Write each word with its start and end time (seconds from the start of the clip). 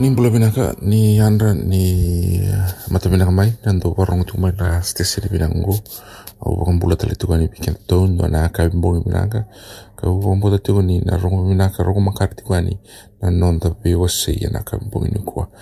ni 0.00 0.08
boleh 0.16 0.32
pindah 0.32 0.48
ke 0.48 0.66
ni 0.80 1.20
andra 1.20 1.52
ni 1.52 1.84
eh, 2.40 2.68
mata 2.88 3.12
pindah 3.12 3.28
kembali 3.28 3.60
dan 3.60 3.84
tu 3.84 3.92
orang 3.92 4.24
tu 4.24 4.40
main 4.40 4.56
lah 4.56 4.80
stesi 4.80 5.20
di 5.20 5.28
pindah 5.28 5.52
ngu 5.52 5.76
aku 6.40 6.52
bukan 6.56 6.80
pula 6.80 6.96
tali 6.96 7.12
tu 7.20 7.28
kan 7.28 7.44
bikin 7.44 7.76
tahun 7.84 8.16
dan 8.16 8.32
anak 8.32 8.56
kami 8.56 8.80
boleh 8.80 9.04
pindah 9.04 9.28
ke 9.28 9.44
kau 10.00 10.16
bukan 10.16 10.40
pula 10.40 10.56
tu 10.56 10.72
kan 10.72 10.88
ni 10.88 11.04
nak 11.04 11.20
rumah 11.20 11.44
pindah 11.52 11.68
ke 11.68 11.80
rumah 11.84 12.16
makar 12.16 12.32
tu 12.32 12.48
kan 12.48 12.64
ni 12.64 12.80
dan 13.20 13.36
non 13.36 13.60
tapi 13.60 13.92
wasi 13.92 14.40
anak 14.48 14.72
kami 14.72 14.88
boleh 14.88 15.12
ni 15.12 15.20
kuah. 15.20 15.52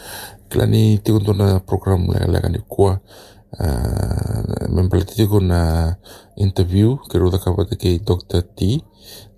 Kalau 0.47 0.71
ni 0.71 1.03
tu 1.03 1.19
kan 1.19 1.59
program 1.67 2.07
lah 2.07 2.23
lah 2.31 2.39
kan 2.39 2.55
kuah. 2.71 3.03
Uh, 3.51 4.69
me 4.69 4.87
platiché 4.89 5.27
con 5.27 5.45
una 5.45 5.97
interview 6.37 7.01
kiruda 7.09 7.39
kabata 7.39 7.77
ke 7.77 7.99
Dr. 8.05 8.43
T 8.55 8.77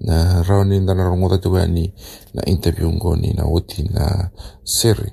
na 0.00 0.42
raoni 0.42 0.80
ndana 0.80 1.04
rongoda 1.04 1.38
tuwa 1.38 1.66
ni 1.66 1.92
na 2.34 2.42
interview 2.44 2.90
ngoni 2.90 3.32
na 3.32 3.44
woti 3.44 3.86
na 3.86 4.30
seri 4.62 5.12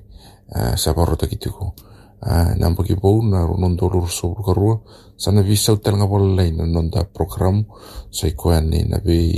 uh, 0.50 0.76
sabaro 0.76 1.16
takituko 1.16 1.74
uh, 2.22 2.56
na 2.58 2.70
mpoki 2.70 2.96
bau 2.96 3.22
na 3.22 3.46
ronon 3.46 3.76
dolur 3.76 4.10
sobru 4.10 4.44
karua 4.44 4.82
sana 5.18 5.42
visa 5.42 5.74
utel 5.74 5.98
ngabol 5.98 6.36
lai 6.36 6.52
na 6.52 6.66
nonda 6.66 7.04
program 7.04 7.66
so 8.10 8.28
ikua 8.28 8.62
ni 8.62 8.84
na 8.84 8.98
bi 9.02 9.34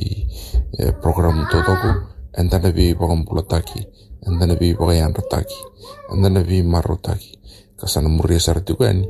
eh, 0.77 0.93
program 1.01 1.47
totoko 1.51 2.03
and 2.35 2.51
then 2.51 2.61
bi 2.71 2.93
bagam 2.93 3.23
bulataki 3.23 3.87
and 4.27 4.39
then 4.39 4.55
bi 4.59 4.75
bagayan 4.75 5.15
rataki 5.15 5.55
and 6.11 6.23
then 6.23 6.35
bi 6.43 6.59
marotaki 6.63 7.38
kasana 7.79 8.09
muria 8.09 8.39
sar 8.39 8.61
tu 8.61 8.75
ni. 8.79 9.07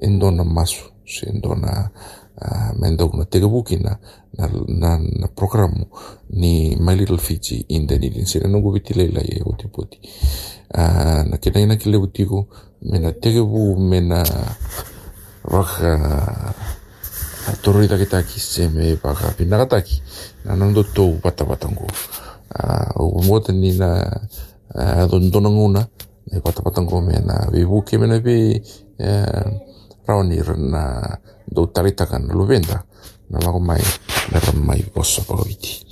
Endo 0.00 0.30
na 0.30 0.44
masu 0.44 0.90
si 1.06 1.26
endo 1.26 1.54
na 1.54 1.90
uh, 2.40 2.72
mendo 2.78 3.10
na 3.14 3.24
tega 3.24 3.48
buki 3.48 3.76
na 3.76 3.98
na, 4.38 4.98
na, 4.98 5.28
programu 5.28 5.86
ni 6.30 6.76
My 6.76 6.94
Little 6.94 7.18
Fiji 7.18 7.66
in 7.68 7.86
Dunedin 7.86 8.26
sira 8.26 8.48
nungu 8.48 8.72
viti 8.72 8.94
leila 8.94 9.20
ye 9.20 9.42
uti 9.44 9.66
puti. 9.68 9.98
Uh, 10.74 11.22
na 11.28 11.36
kena 11.38 11.60
ina 11.60 11.76
kile 11.76 11.96
utiku 11.96 12.46
mena 12.82 13.12
tege 13.12 13.42
bu 13.42 13.76
mena 13.76 14.24
waka 15.44 16.54
torori 17.62 17.88
take 17.88 18.06
taki 18.06 18.40
se 18.40 18.68
me 18.68 18.96
baka 18.96 19.34
pinaka 19.36 19.66
taki 19.66 20.02
na 20.44 20.56
nando 20.56 20.82
tou 20.82 21.18
bata 21.22 21.44
batango 21.44 21.86
uh, 22.54 22.90
o 22.96 23.22
mota 23.22 23.52
ni 23.52 23.76
na 23.78 24.06
uh, 24.74 25.06
don 25.10 25.30
donanguna 26.26 26.32
ne 26.32 26.40
bata 26.40 26.62
batango 26.62 27.00
mena 27.00 27.48
vibuke 27.50 27.98
mena 27.98 28.18
vi 28.18 28.60
uh, 28.98 29.50
raoni 30.06 30.38
na 30.70 31.18
do 31.48 31.66
taritaka 31.66 32.18
na 32.18 32.34
luvenda 32.34 32.84
na 33.30 33.38
lago 33.38 33.60
mai 33.60 33.82
na 34.32 34.40
mai 34.60 34.82
posso 34.82 35.22
pagaviti 35.22 35.91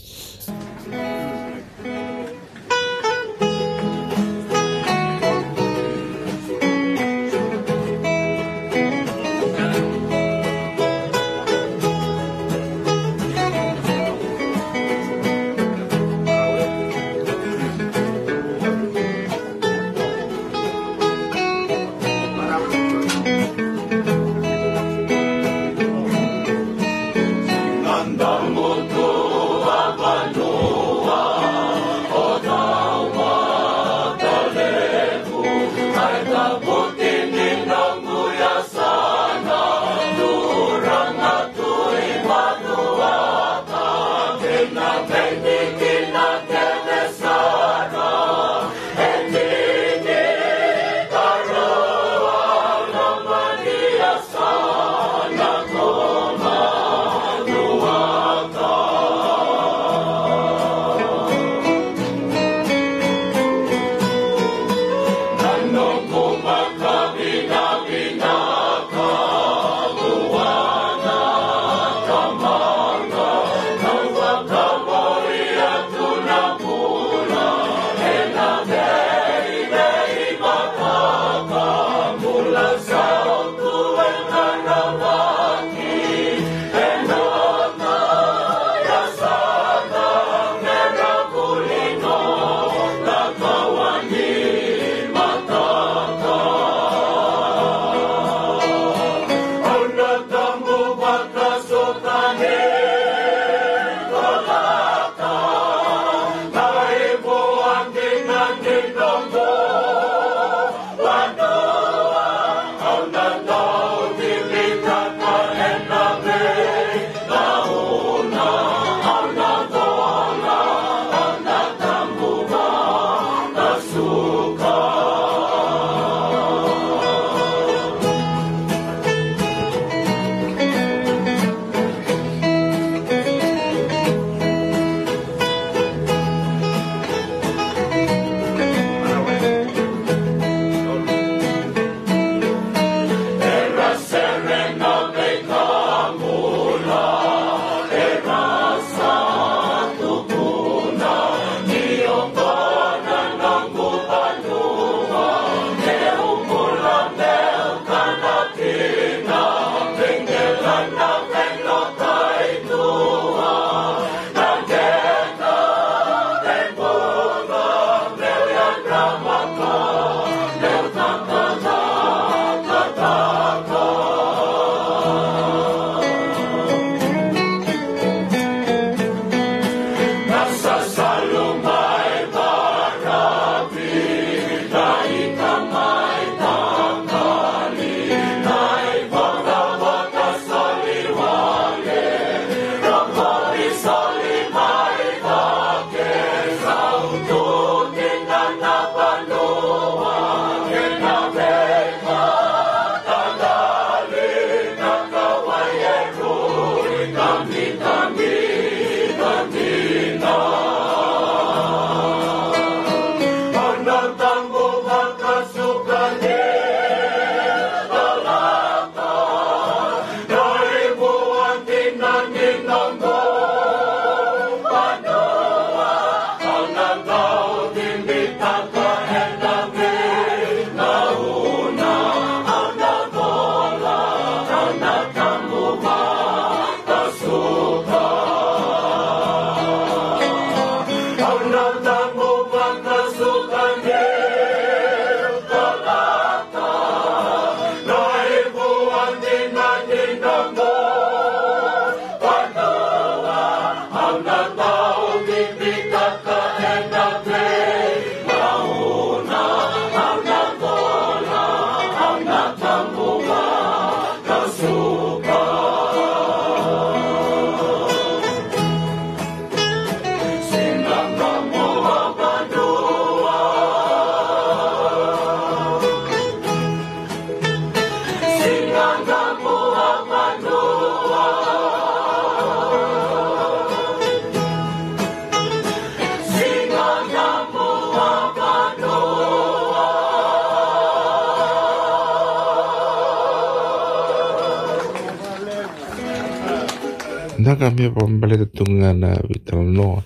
kami 297.57 297.90
pambali 297.90 298.37
tunga 298.50 298.92
vital 299.26 299.62
no. 299.64 300.02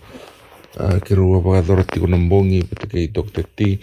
Uh, 0.74 0.98
kiruwa 1.06 1.38
baka 1.38 1.62
dorati 1.62 2.02
ko 2.02 2.10
nambongi 2.10 2.66
pati 2.66 2.90
kay 2.90 3.06
Dr. 3.14 3.46
T 3.46 3.78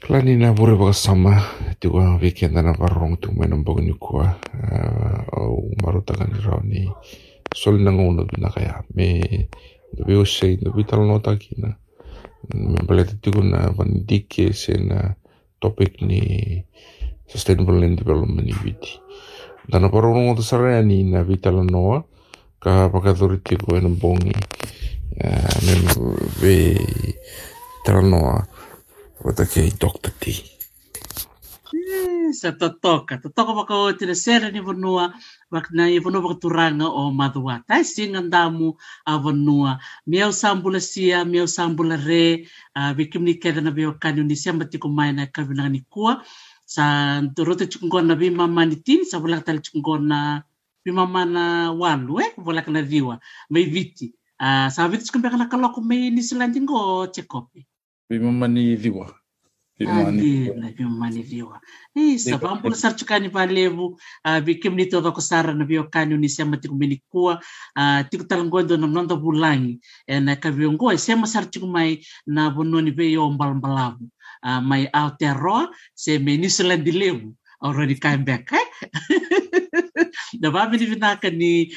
klani 0.00 0.40
na 0.40 0.56
bure 0.56 0.74
baka 0.74 0.96
sama. 0.96 1.38
Ti 1.76 1.86
ko 1.88 2.18
weekend 2.18 2.56
na 2.56 2.72
parong 2.72 3.20
tu 3.20 3.30
may 3.36 3.46
nambongi 3.48 3.84
ni 3.84 3.94
ko 3.98 4.24
au 5.32 5.68
marutakan 5.82 6.32
ni 6.32 6.38
raw 6.40 6.60
ni. 6.64 6.88
Sol 7.52 7.80
nang 7.84 8.00
uno 8.00 8.24
na 8.40 8.48
kaya 8.48 8.80
me 8.96 9.20
dabi 9.92 10.16
usay 10.16 10.56
no 10.60 10.72
vital 10.72 11.04
no 11.04 11.20
taki 11.20 11.56
na 11.60 11.76
pambali 12.48 13.04
ti 13.04 13.28
ko 13.28 13.44
na 13.44 13.68
vandike 13.72 14.52
se 14.56 14.76
na 14.80 15.14
topic 15.60 16.00
ni. 16.00 16.20
Sustainable 17.28 17.76
development 17.92 18.40
ni 18.40 18.56
viti 18.56 18.96
Dana 19.68 19.92
parong 19.92 20.32
ngo 20.32 20.40
sarani 20.40 21.04
na 21.04 21.20
vital 21.20 21.60
noa 21.60 22.00
ka 22.58 22.90
pakaduriti 22.90 23.54
ko 23.54 23.78
ng 23.78 23.98
bongi 24.02 24.34
uh, 25.22 25.56
men 25.62 25.80
ve 26.42 26.74
tranoa 27.86 28.42
wata 29.22 29.46
kay 29.46 29.70
Dr. 29.78 30.10
T. 30.18 30.58
sa 32.34 32.52
totoka 32.52 33.16
totoka 33.22 33.52
waka 33.56 33.74
o 33.74 33.92
tira 33.96 34.14
sera 34.14 34.50
ni 34.50 34.60
vanua 34.60 35.14
na 35.72 35.88
i 35.88 35.98
vanua 35.98 36.20
wakaturanga 36.20 36.86
o 36.86 37.10
madua 37.14 37.64
tai 37.64 37.84
singa 37.84 38.20
ndamu 38.20 38.76
a 39.06 39.16
vanua 39.18 39.78
miau 40.06 40.32
sambula 40.32 40.80
sia 40.80 41.24
miau 41.24 41.48
sambula 41.48 41.96
re 41.96 42.44
vikim 42.96 43.24
ni 43.24 43.34
kera 43.40 43.60
na 43.62 43.70
vio 43.70 43.96
kanyu 43.96 44.24
ni 44.24 44.36
sia 44.36 44.52
matiko 44.52 44.88
mai 44.88 45.12
na 45.12 45.26
kavina 45.26 45.68
ni 45.68 45.80
kua 45.88 46.20
sa 46.66 46.84
nturote 47.24 47.66
chukungona 47.66 48.14
vi 48.14 48.30
mama 48.30 48.66
ni 48.66 48.76
tini 48.76 49.04
sa 49.04 49.18
wala 49.18 49.40
tali 49.40 49.60
chukungona 49.64 50.44
vi 50.88 50.92
mama 50.96 51.24
na 51.24 51.44
walu 51.72 52.20
eh? 52.24 52.32
Wala 52.40 52.64
kana 52.64 52.80
riwa 52.80 53.20
mai 53.52 53.64
viti. 53.68 54.14
Uh, 54.40 54.68
sa 54.72 54.88
viti 54.88 55.04
chukumbeka 55.04 55.36
na 55.36 55.44
kaloko 55.52 55.80
mai 55.84 56.10
ni 56.10 56.22
silandingo 56.22 57.06
chekopi 57.12 57.66
vi 58.08 58.18
mama 58.18 58.48
ni 58.48 58.76
riwa 58.76 59.12
Adila 59.78 60.70
vimamaniviwa 60.74 61.60
isa 61.94 62.36
vampula 62.36 62.74
saritsukany 62.74 63.28
valevo 63.28 63.98
vikim 64.42 64.74
ni 64.74 64.86
tova 64.86 65.12
ko 65.12 65.20
sara 65.20 65.54
na 65.54 65.64
vio 65.64 65.84
kanyo 65.84 66.16
ni 66.16 66.28
sema 66.28 66.56
tiku 66.56 66.74
minikua 66.74 67.38
tiku 68.10 68.24
talangondo 68.24 68.76
na 68.76 68.86
mnonda 68.86 69.14
vulangi. 69.14 69.80
Na 70.08 70.36
kaviongo 70.36 70.96
sema 70.98 71.26
saritsuk 71.26 71.62
mai 71.62 72.02
na 72.26 72.50
vononi 72.50 72.90
ve 72.90 73.12
yo 73.12 73.30
mbalambalavo 73.30 74.08
mai 74.62 74.88
Aotearoa 74.92 75.70
se 75.94 76.18
me 76.18 76.36
New 76.36 76.50
Zealand 76.50 76.86
levu. 76.88 77.34
Already 77.62 77.94
came 77.94 78.24
back 78.24 78.52
eh 78.52 78.66
na 80.40 80.50
vavili 80.50 80.86
vinaka 80.86 81.30
ni 81.30 81.70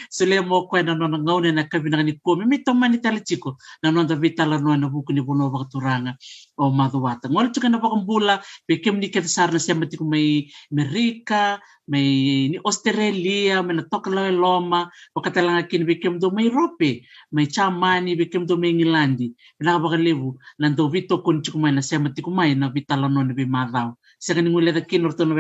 mo 0.48 0.67
ko 0.67 0.81
na 0.81 0.93
na 0.96 1.63
kabina 1.63 2.03
ni 2.03 2.13
ko 2.20 2.36
mi 2.36 2.58
to 2.63 2.74
mani 2.74 2.98
tala 3.00 3.20
chiko 3.20 3.55
na 3.84 3.91
na 3.91 4.88
buku 4.89 5.13
ni 5.13 5.22
bono 5.22 5.48
turanga 5.72 6.15
o 6.58 6.70
maduata 6.70 7.29
ngol 7.29 7.51
tuka 7.53 7.70
na 7.70 7.79
bakambula 7.79 8.41
be 8.67 8.77
kem 8.84 9.00
ni 9.00 9.08
ket 9.10 9.25
sarna 9.25 9.60
sema 9.60 9.86
tiku 9.86 10.03
mai 10.03 10.51
Amerika 10.72 11.60
mai 11.88 12.50
ni 12.51 12.58
Australia 12.65 13.63
mai 13.63 13.75
na 13.75 13.84
tokala 13.84 14.31
loma 14.31 14.89
pakatalanga 15.15 15.70
kin 15.70 15.86
be 15.86 15.96
kem 15.96 16.20
do 16.20 16.29
mai 16.31 16.50
rope 16.50 17.01
mai 17.31 17.46
chamani 17.46 18.17
be 18.17 18.25
kem 18.25 18.46
do 18.46 18.58
mai 18.58 18.74
ngilandi 18.74 19.34
na 19.60 19.79
bakalevu 19.79 20.36
na 20.60 20.70
do 20.70 20.88
vito 20.89 21.17
kun 21.24 21.41
tiku 21.41 21.58
mai 21.60 21.72
na 21.72 21.81
sema 21.81 22.10
tiku 22.10 22.31
mai 22.31 22.53
na 22.55 22.70
vitala 22.70 23.08
no 23.08 23.24
ni 23.24 23.34
be 23.34 23.46
madau 23.46 23.96
saka 24.20 24.41
ni 24.41 24.50
ngule 24.50 24.72
da 24.74 24.81
kin 24.81 25.05
orto 25.05 25.25
no 25.25 25.36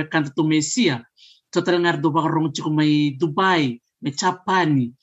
Total 1.51 1.75
ngar 1.83 1.99
do 1.99 2.15
bagarong 2.15 2.55
chiko 2.55 2.71
may 2.71 3.11
Dubai, 3.19 3.75
may 4.01 4.13
Japan, 4.15 4.95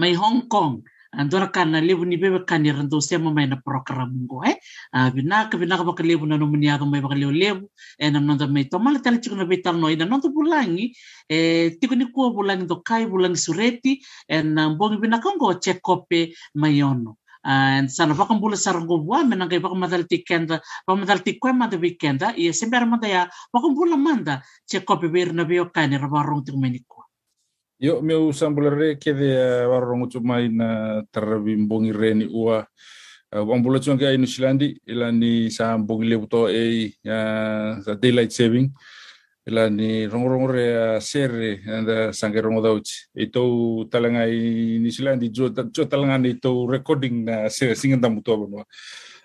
may 0.00 0.14
Hong 0.16 0.48
Kong. 0.48 0.82
Andora 1.12 1.48
kana 1.52 1.80
lebu 1.80 2.04
ni 2.04 2.16
bebe 2.16 2.44
kani 2.44 2.72
rando 2.72 3.00
sema 3.00 3.32
mai 3.32 3.44
eh. 3.44 3.46
ah, 3.46 3.50
na 3.56 3.56
program 3.64 4.26
go 4.28 4.42
eh. 4.44 4.56
A 4.92 5.10
binaka 5.10 5.56
binaka 5.56 5.84
baka 5.84 6.02
lebu 6.02 6.26
na 6.26 6.36
nomuni 6.36 6.68
aga 6.68 6.84
mai 6.84 7.00
baka 7.00 7.16
leo 7.16 7.32
lebu 7.32 7.64
e 7.98 8.10
na 8.10 8.20
nonda 8.20 8.46
mai 8.46 8.64
to 8.64 8.78
mala 8.78 9.00
tala 9.00 9.16
chiko 9.16 9.36
na 9.36 9.44
betal 9.44 9.76
no 9.80 9.88
ina 9.88 10.04
nonda 10.04 10.28
bulangi. 10.28 10.92
E 11.28 11.70
tiko 11.80 11.96
ni 11.96 12.12
kua 12.12 12.28
bulangi 12.30 12.68
do 12.68 12.82
kai 12.84 13.06
bulangi 13.06 13.40
sureti. 13.40 14.00
E 14.28 14.42
na 14.42 14.66
um, 14.68 14.74
mbongi 14.74 15.00
binaka 15.00 15.32
ngo 15.36 15.54
chekope 15.60 16.20
eh, 16.22 16.32
mai 16.54 16.82
ono 16.82 17.16
en 17.48 17.88
sana 17.88 18.14
vakambula 18.14 18.56
saraguvua 18.56 19.24
menangai 19.24 19.58
vakamathalutikenda 19.58 20.60
vakamathalutikue 20.86 21.52
mada 21.52 21.76
vikenda 21.76 22.34
ia 22.36 22.52
sembera 22.52 22.86
mada 22.86 23.08
ya 23.08 23.22
vakambula 23.52 23.96
manda 23.96 24.42
cekope 24.70 25.08
veirina 25.08 25.44
veokani 25.44 25.98
ra 25.98 26.08
varorogotikumenikua 26.08 27.08
io 27.78 28.02
meu 28.02 28.32
sambula 28.32 28.70
re 28.70 28.96
kecea 28.98 29.62
eh, 29.62 29.66
varorogotu 29.70 30.20
mai 30.20 30.48
na 30.48 31.02
taravi 31.12 31.56
bogi 31.56 31.92
reni 31.92 32.26
ua. 32.26 32.66
Eh, 33.32 33.38
vakambula 33.38 33.78
tuage 33.78 34.06
ai 34.06 34.18
new 34.18 34.26
zealandi 34.26 34.80
ila 34.86 35.12
ni 35.12 35.50
sa 35.50 35.78
bogi 35.78 36.08
levutoa 36.08 36.50
ei 36.50 36.94
eh, 37.04 37.78
sa 37.84 37.94
daylight 37.94 38.30
saving 38.30 38.70
ila 39.48 39.70
ni 39.72 40.04
rongrongrongre 40.06 41.00
serre 41.00 41.64
anda 41.64 42.12
sangerong 42.12 42.60
dauch 42.60 43.08
ito 43.16 43.42
talanga 43.88 44.28
ni 44.28 44.90
sila 44.92 45.16
di 45.16 45.32
jo 45.32 45.48
jo 45.48 45.84
talanga 45.88 46.20
ni 46.20 46.36
ito 46.36 46.68
recording 46.68 47.24
na 47.24 47.48
se 47.48 47.72
singan 47.72 48.00
tamu 48.00 48.20
to 48.20 48.36
bonwa 48.36 48.64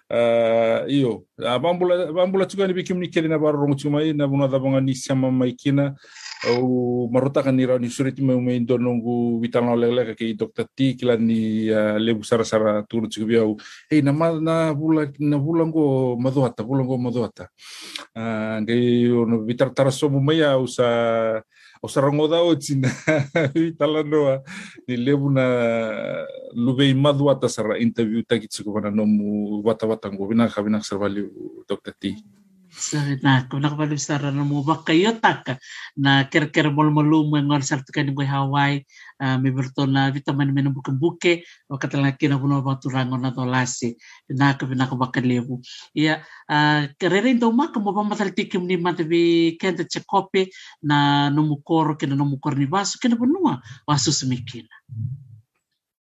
ah, 0.08 0.88
iyo. 0.88 1.28
Ah, 1.44 1.60
bambula 1.60 2.08
bambula 2.16 2.48
chuka 2.48 2.68
ni 2.68 2.74
bikim 2.74 3.00
ni 3.00 3.12
kelina 3.12 3.36
bar 3.36 3.52
rong 3.54 3.76
chumai 3.76 4.16
na 4.16 4.24
buna 4.28 4.48
da 4.48 4.60
bonga 4.60 4.80
ni 4.80 4.96
sama 4.96 5.28
maikina 5.32 5.92
au 6.50 7.08
marota 7.08 7.40
kan 7.44 7.56
ni 7.56 7.64
ni 7.80 7.88
surit 7.90 8.20
mai 8.20 8.36
me 8.36 8.56
indo 8.56 8.76
nungu 8.78 9.40
vital 9.40 9.64
lele 9.80 9.96
legle 9.96 10.16
ke 10.16 10.36
doctor 10.36 10.68
ti 10.76 10.96
kila 10.96 11.16
ni 11.16 11.72
lebu 12.00 12.24
sara 12.24 12.44
sara 12.44 12.84
turu 12.84 13.08
tsu 13.08 13.26
bi 13.26 13.38
au 13.40 13.56
e 13.90 14.02
na 14.02 14.12
ma 14.12 14.32
na 14.36 14.74
bula 14.76 15.08
na 15.20 15.38
bula 15.40 15.64
ngo 15.64 16.16
madoata 16.20 16.64
bula 16.64 16.84
ngo 16.84 16.98
madoata. 17.00 17.48
Ah, 18.16 18.60
Nge 18.62 18.76
no 19.28 19.44
vitar 19.48 19.72
tar 19.74 19.92
so 19.92 20.10
mu 20.10 20.20
me 20.20 20.44
au 20.44 20.68
sa 20.68 20.88
o 21.84 21.88
sa 21.88 22.00
rango 22.04 22.28
da 22.28 22.44
o 22.44 22.56
tsina 22.56 22.88
vital 23.56 24.04
ni 24.88 24.96
lebu 25.00 25.28
na 25.32 25.46
lube 26.56 26.84
i 26.88 26.94
madoata 26.94 27.48
sara 27.48 27.80
interview 27.80 28.24
ta 28.28 28.40
ki 28.40 28.48
tsu 28.48 28.68
bana 28.72 28.92
no 28.92 29.06
mu 29.08 29.60
wata 29.64 29.88
wata 29.88 30.12
ngo 30.12 30.28
bina 30.28 30.48
khabina 30.52 30.84
sarvali 30.84 31.24
doctor 31.68 31.94
ti 32.00 32.16
sabi 32.74 33.22
na 33.22 33.46
ko 33.46 33.62
nakapalisara 33.62 34.34
na 34.34 34.42
mo 34.42 34.66
ba 34.66 34.82
kayo 34.82 35.14
taka 35.22 35.62
na 35.94 36.26
ker-ker 36.26 36.74
mol 36.74 36.90
malumo 36.90 37.38
ngor 37.38 37.62
sartu 37.62 37.94
kan 37.94 38.10
Hawaii 38.10 38.82
uh, 39.22 39.38
may 39.38 39.54
berto 39.54 39.86
na 39.86 40.10
vitamin 40.10 40.50
men 40.50 40.74
buke 40.74 40.90
buke 40.90 41.34
o 41.70 41.78
katala 41.78 42.18
kina 42.18 42.42
buno 42.42 42.66
ba 42.66 42.82
turango 42.82 43.18
na 43.22 43.30
tolasi 43.30 43.94
na 44.34 44.58
ko 44.58 44.66
na 44.74 44.90
ya 45.94 46.26
kerere 46.98 47.38
ndo 47.38 47.54
maka 47.54 47.78
mo 47.78 47.94
ba 47.94 48.02
matal 48.02 48.34
tikim 48.34 48.66
ni 48.66 48.78
matabi 48.78 49.54
kenta 49.62 49.86
chekope 49.86 50.50
na 50.82 51.30
nomukoro 51.30 51.94
kina 51.94 52.18
nomukoro 52.18 52.58
ni 52.58 52.66
baso 52.66 52.98
kina 52.98 53.14
bunua 53.14 53.62
wasu 53.86 54.10
semikina 54.10 54.74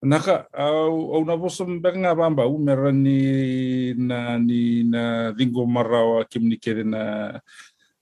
Naka 0.02 0.48
au 0.54 1.12
au 1.16 1.26
na 1.26 1.36
boso 1.36 1.66
mbenga 1.68 2.16
bamba 2.16 2.48
umera 2.48 2.88
mera 2.88 2.92
ni 2.92 3.94
na 3.96 4.40
ni 4.40 4.84
na 4.84 5.32
dingo 5.36 5.66
marawa 5.68 6.24
kimnikere 6.24 6.84
na 6.84 7.42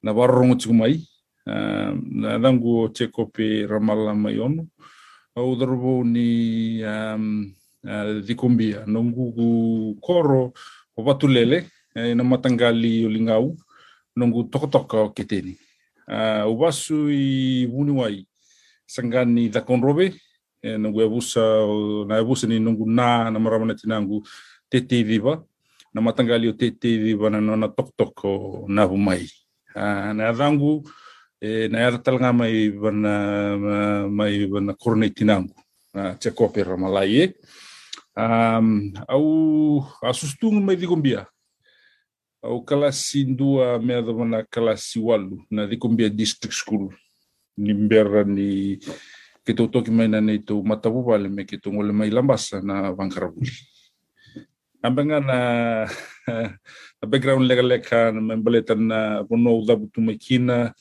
na 0.03 0.11
warrongo 0.13 0.55
tsukumai 0.55 1.01
uh, 1.49 1.97
na 1.97 2.37
dangu 2.37 2.89
teko 2.93 3.25
pe 3.25 3.65
ramala 3.65 4.13
mai 4.13 4.37
ono. 4.37 4.67
Au 5.35 5.55
darbo 5.55 6.03
ni 6.03 6.83
um, 6.85 7.49
uh, 7.83 8.21
dikumbia 8.21 8.85
nongu 8.85 9.97
koro 9.99 10.53
o 10.95 11.01
batulele 11.03 11.65
eh, 11.95 12.13
na 12.15 12.23
matangali 12.23 13.05
o 13.05 13.09
lingau. 13.09 13.57
Nongu 14.15 14.43
tokotoka 14.53 15.09
keteni. 15.17 15.57
Uh, 16.07 16.45
ubasu 16.45 17.09
basu 17.09 17.09
i 17.09 17.65
vuni 17.65 17.91
wai 17.91 18.27
sangani 18.85 19.49
da 19.49 19.61
Eh, 20.67 20.75
nayabusa 20.75 22.43
ninungu 22.47 22.83
na 22.91 23.31
na 23.31 23.39
maramana 23.39 23.71
tinangu 23.71 24.27
teteiviva 24.69 25.39
na 25.93 26.01
matangali 26.01 26.49
o 26.49 26.53
teteiviva 26.53 27.29
na 27.31 27.39
nona 27.39 27.71
tokotoko 27.71 28.65
navu 28.67 28.95
ah, 28.95 28.99
eh, 28.99 29.05
mai 29.05 29.23
na 30.13 30.23
yacangu 30.27 30.83
na 31.71 31.77
yada 31.79 31.97
talaga 32.03 32.27
eh. 32.27 32.33
mai 32.35 32.69
vana 32.69 33.13
mai 34.11 34.45
vana 34.45 34.73
koronei 34.73 35.09
tinangu. 35.09 35.55
Tsekope 36.19 36.63
ramalai 36.63 37.15
e 37.15 37.33
au 39.07 39.85
asustugu 40.03 40.59
mai 40.59 40.75
dikombia 40.75 41.25
au 42.43 42.59
kalasi 42.65 43.23
dua 43.23 43.79
mea 43.79 44.01
da 44.01 44.11
vana 44.11 44.43
kalasi 44.43 44.99
walu. 44.99 45.45
Na 45.49 45.65
dikombia 45.65 46.09
district 46.09 46.55
school. 46.55 46.91
Ni 47.57 47.73
bera 47.73 48.23
ni 48.23 48.79
kitu 49.47 49.71
toki 49.71 49.91
maina 49.95 50.19
nei 50.19 50.43
tu 50.43 50.59
matavuva 50.59 51.15
le 51.15 51.29
me 51.31 51.47
kitu 51.47 51.71
ngole 51.71 51.95
mai 51.95 52.11
lambasa 52.11 52.59
na 52.59 52.91
vankaravuli. 52.91 53.47
Ambenga 54.83 55.23
na 55.23 55.39
na 56.99 57.05
background 57.07 57.47
lega 57.47 57.63
leka 57.63 58.11
na 58.11 58.19
membaleta 58.19 58.75
na 58.75 59.23
vono 59.23 59.55
udhabu 59.55 59.87
tumakina 59.87 60.73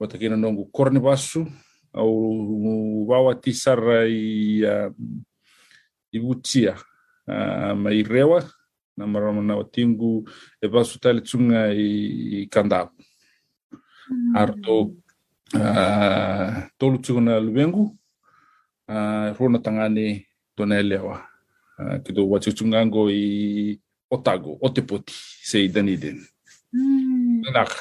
watakina 0.00 0.36
nongu 0.36 0.64
korni 0.72 0.98
vasu 0.98 1.44
au 1.92 3.08
wawa 3.08 3.34
tisara 3.34 4.00
ah, 4.00 4.08
i 4.08 4.64
i 6.12 6.18
vutia 6.18 6.76
ah, 7.28 7.74
mai 7.76 8.02
rewa 8.02 8.48
na 8.96 9.06
marama 9.06 9.42
na 9.42 9.56
watingu 9.56 10.24
e 10.60 10.66
vasu 10.66 10.96
tali 11.00 11.20
tsunga 11.20 11.68
i 11.74 12.48
kandavu. 12.50 12.96
Hmm. 14.08 14.36
Arto 14.36 14.96
ah, 15.54 16.64
tolu 16.78 16.98
tsunga 16.98 17.20
na 17.20 17.40
Ah, 18.88 19.34
runa 19.34 19.58
tangani 19.58 20.26
tunelewa 20.54 21.26
ah, 21.78 21.98
kido 21.98 22.30
wachuchungango 22.30 23.10
i 23.10 23.80
otago 24.10 24.58
otepoti 24.62 25.14
sei 25.42 25.66
daniden 25.68 26.22
hmm. 26.70 27.42
nak 27.50 27.74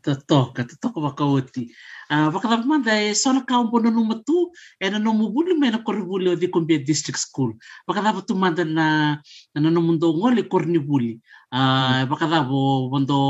toto 0.00 0.56
toto 0.56 0.88
ko 0.88 1.00
wakauti 1.04 1.68
wakalap 2.08 2.60
ah, 2.60 2.66
man 2.66 2.80
dai 2.80 3.12
e 3.12 3.14
sona 3.14 3.44
kau 3.44 3.68
bono 3.68 3.92
no 3.92 4.08
matu 4.08 4.48
ena 4.80 4.96
no 4.98 5.12
mubulu 5.12 5.52
me 5.60 5.68
na 5.68 5.84
koribuli 5.84 6.32
odi 6.32 6.48
kombe 6.48 6.80
district 6.80 7.20
school. 7.20 7.52
Wakalap 7.84 8.24
tu 8.24 8.32
manda 8.32 8.64
na 8.64 9.20
na 9.52 9.68
no 9.68 9.80
mundo 9.84 10.16
ngole 10.16 10.48
kornibuli 10.48 11.20
wakalap 12.08 12.48
hmm. 12.48 12.88
bondo 12.88 13.20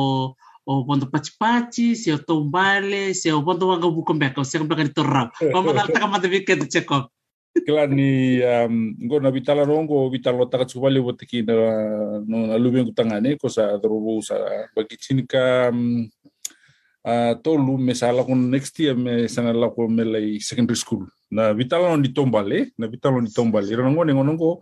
o 0.68 0.84
pondo 0.84 1.08
pachi-pachi, 1.08 1.96
se 1.96 2.12
o 2.12 2.18
tombale, 2.18 3.14
se 3.14 3.32
o 3.32 3.40
pondo 3.40 3.68
wanga 3.68 3.88
buko 3.88 4.12
mbeka, 4.14 4.44
se 4.44 4.58
mbeka 4.58 4.84
ni 4.84 4.92
torau. 4.92 5.32
Mama 5.52 5.72
nal 5.72 5.88
taka 5.88 6.06
mata 6.06 6.28
vike 6.28 6.56
tu 6.60 6.68
chekop. 6.68 7.08
Kila 7.64 7.86
ni 7.88 8.38
um, 8.44 8.94
ngo 9.00 9.20
na 9.20 9.30
vitala 9.30 9.64
rongo 9.64 10.10
vitala 10.12 10.44
taka 10.46 10.68
tsubali 10.68 11.00
wo 11.00 11.12
tiki 11.12 11.42
na 11.42 11.54
no 12.28 12.46
na 12.46 12.58
lubengu 12.60 12.92
tangane 12.92 13.40
ko 13.40 13.48
sa 13.48 13.80
drobo 13.80 14.20
sa 14.20 14.36
bagi 14.76 14.96
chinika 15.00 15.72
um, 15.72 16.06
tolu 17.42 17.78
me 17.80 17.94
sa 17.94 18.12
la 18.12 18.22
kon 18.22 18.50
next 18.50 18.78
year 18.78 18.94
me 18.94 19.26
sana 19.26 19.52
la 19.56 19.72
ko 19.72 19.88
me 19.88 20.04
lai 20.04 20.38
secondary 20.38 20.76
school. 20.76 21.08
Na 21.32 21.56
vitala 21.56 21.88
no 21.88 21.96
ni 21.96 22.12
tombale, 22.12 22.70
na 22.78 22.86
vitala 22.86 23.16
no 23.16 23.20
ni 23.24 23.32
tombale. 23.32 23.72
Rongo 23.72 24.04
ni 24.04 24.12
ngonongo 24.12 24.60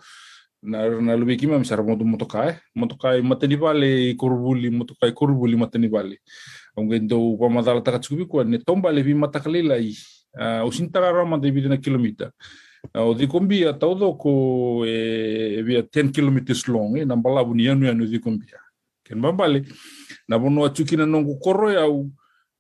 na, 0.63 0.89
na 1.01 1.17
lumiki 1.17 1.47
mea 1.47 1.59
misara 1.59 1.83
moto 1.83 2.05
motokai 2.05 2.55
motokai 2.75 3.23
matanivale 3.23 4.11
i 4.11 4.15
koruvuli 4.15 4.71
motokai 4.71 5.13
koruvuli 5.13 5.57
matanivale 5.57 6.19
aunga 6.77 6.99
dou 6.99 7.39
pamadala 7.39 7.81
takatsukuvikua 7.81 8.45
ne 8.45 8.59
tombalevi 8.59 9.15
matakalelai 9.15 9.97
uh, 10.41 10.69
usintakarama 10.69 11.39
devile 11.39 11.69
na 11.69 11.77
kilomita 11.77 12.31
o 12.95 13.15
dikombia 13.15 13.73
ko 13.73 14.85
e 14.87 15.63
via 15.63 15.81
10 15.83 16.13
kilometers 16.13 16.69
long 16.69 16.97
e 16.97 17.05
na 17.05 17.17
balavu 17.17 17.55
ni 17.55 17.69
anu 17.69 17.89
anu 17.89 18.07
dikombia 18.07 18.59
ken 19.05 19.21
babale 19.21 19.65
na 20.29 20.39
bono 20.39 20.65
atsukina 20.65 21.07
nongo 21.07 21.39
ya 21.73 21.83
au 21.83 22.11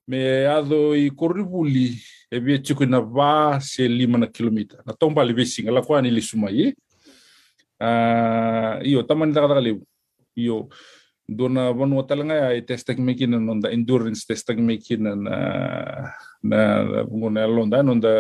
me 0.08 0.46
ado 0.46 0.94
i 0.94 1.10
korivuli 1.10 1.98
e 2.30 2.38
via 2.38 2.58
tsukina 2.58 3.00
va 3.00 3.60
se 3.60 3.88
lima 3.88 4.18
na 4.18 4.26
kilomita 4.26 4.82
na 4.86 4.92
tombale 4.92 5.32
vesinga 5.32 5.70
la 5.70 5.82
kwani 5.82 6.10
le 6.10 6.20
sumai 6.20 6.74
e 7.80 7.84
uh, 7.84 8.74
iyo 8.84 9.02
taman 9.04 9.32
da 9.32 9.40
kada 9.44 9.60
lew 9.60 9.78
iyo 10.36 10.68
dona 11.28 11.72
vanu 11.72 12.02
talanga 12.06 12.34
ya 12.34 12.48
e 12.54 12.62
testak 12.62 12.98
mekina 12.98 13.38
non 13.38 13.60
da 13.60 13.68
endurance 13.74 14.22
testak 14.26 14.56
mekina 14.58 15.12
na 15.16 15.36
na 16.42 16.58
ngona 17.10 17.46
londa 17.46 17.82
non 17.82 18.00
da 18.00 18.12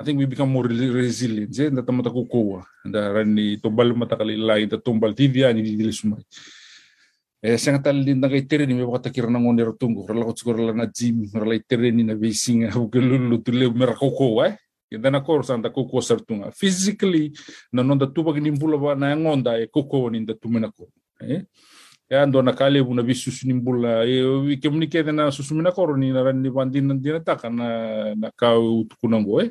I 0.00 0.02
think 0.04 0.18
we 0.18 0.26
become 0.26 0.50
more 0.50 0.66
resilient 0.66 1.50
je 1.54 1.70
da 1.70 1.82
tamata 1.82 2.10
kukoa 2.10 2.62
da 2.84 3.12
rani 3.12 3.58
tombal 3.60 3.94
mata 3.94 4.16
kali 4.16 4.36
lai 4.36 4.66
da 4.66 4.76
tombal 4.78 5.14
tidia 5.14 5.52
ni 5.52 5.62
di 5.62 5.92
sumai 5.92 6.22
e 7.42 7.58
sanga 7.58 7.82
tal 7.82 8.04
din 8.04 8.20
da 8.20 8.28
kai 8.28 8.46
tere 8.46 8.66
ni 8.66 8.74
me 8.74 8.86
baka 8.86 9.10
kira 9.10 9.28
na 9.30 9.38
ngone 9.38 9.62
rotungo 9.64 10.06
rala 10.06 10.24
ko 10.24 10.32
tsukor 10.32 10.74
na 10.74 10.86
gym 10.86 11.28
rala 11.34 11.58
tere 11.68 11.90
ni 11.90 12.02
na 12.02 12.14
vesinga 12.14 12.70
bu 12.72 12.88
kelulu 12.92 13.42
tule 13.42 13.68
mera 13.74 13.94
kokoa 13.94 14.46
eh 14.48 14.54
Kita 14.94 15.10
na 15.10 15.20
kor 15.20 15.42
santa 15.42 15.70
koko 15.70 15.98
sartunga. 16.00 16.54
Physically, 16.54 17.32
na 17.72 17.82
nonda 17.82 18.06
tuba 18.06 18.32
kini 18.32 18.50
mbula 18.50 18.78
ba 18.78 18.94
na 18.94 19.16
ngonda 19.16 19.58
e 19.58 19.66
koko 19.66 20.10
ni 20.10 20.24
da 20.24 20.34
tumena 20.34 20.70
ko. 20.70 20.86
Eh? 21.20 21.42
Ya 22.10 22.22
ando 22.22 22.42
na 22.42 22.52
kale 22.52 22.78
bu 22.82 22.94
na 22.94 23.02
bisus 23.02 23.44
ni 23.44 23.54
mbula 23.54 24.06
e 24.06 24.56
kemni 24.62 24.86
ke 24.86 25.02
na 25.10 25.30
susumina 25.30 25.74
kor 25.74 25.98
ni 25.98 26.12
na 26.12 26.22
ran 26.22 26.38
ni 26.42 26.50
bandin 26.50 26.86
na 26.86 26.94
dina 26.94 27.20
taka 27.20 27.50
na 27.50 28.14
na 28.14 28.30
kau 28.36 28.84
tukunango 28.86 29.42
eh. 29.42 29.50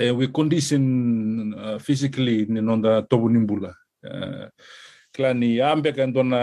E 0.00 0.10
we 0.10 0.28
condition 0.28 1.54
uh, 1.54 1.78
physically 1.78 2.46
ni 2.48 2.60
nonda 2.60 3.02
tobu 3.02 3.28
ni 3.28 3.38
mbula. 3.38 3.74
Uh, 4.04 4.48
klani 5.12 5.60
ambe 5.60 5.92
kan 5.92 6.12
dona 6.12 6.40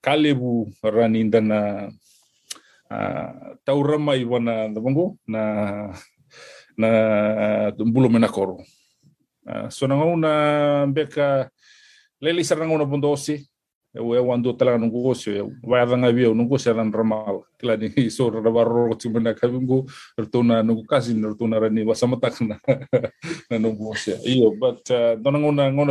kalebu 0.00 0.72
rani 0.82 1.24
ndana 1.24 1.88
uh, 2.90 3.56
taurama 3.64 4.16
i 4.16 4.24
wana 4.24 4.68
na 4.68 4.80
na 5.26 5.42
bulu 6.78 8.08
mena 8.08 8.28
koro. 8.28 8.62
Uh, 9.48 9.68
so 9.72 9.86
nang 9.86 10.04
una 10.04 10.86
beka 10.86 11.48
leli 12.20 12.44
sarang 12.44 12.70
una 12.70 12.84
bondosi 12.84 13.40
e 13.94 14.00
we 14.00 14.20
wando 14.20 14.52
tala 14.52 14.76
nungu 14.76 15.02
gosio 15.02 15.32
e 15.32 15.42
vai 15.64 15.80
adanga 15.80 16.12
vio 16.12 16.34
nungu 16.34 16.58
se 16.58 16.72
ran 16.72 16.92
ramal 16.92 17.48
kila 17.58 17.76
ni 17.76 18.10
so 18.10 18.28
ra 18.28 18.44
barro 18.50 18.94
ti 18.94 19.08
mena 19.08 19.32
kabungu 19.32 19.88
rtuna 20.20 20.62
nungu 20.62 20.84
kasi 20.84 21.16
rtuna 21.16 21.58
rani 21.58 21.82
wasamatak 21.88 22.40
na 22.44 22.60
na 23.50 23.68
gosio 23.72 24.20
iyo 24.28 24.52
but 24.52 24.84
dona 25.18 25.40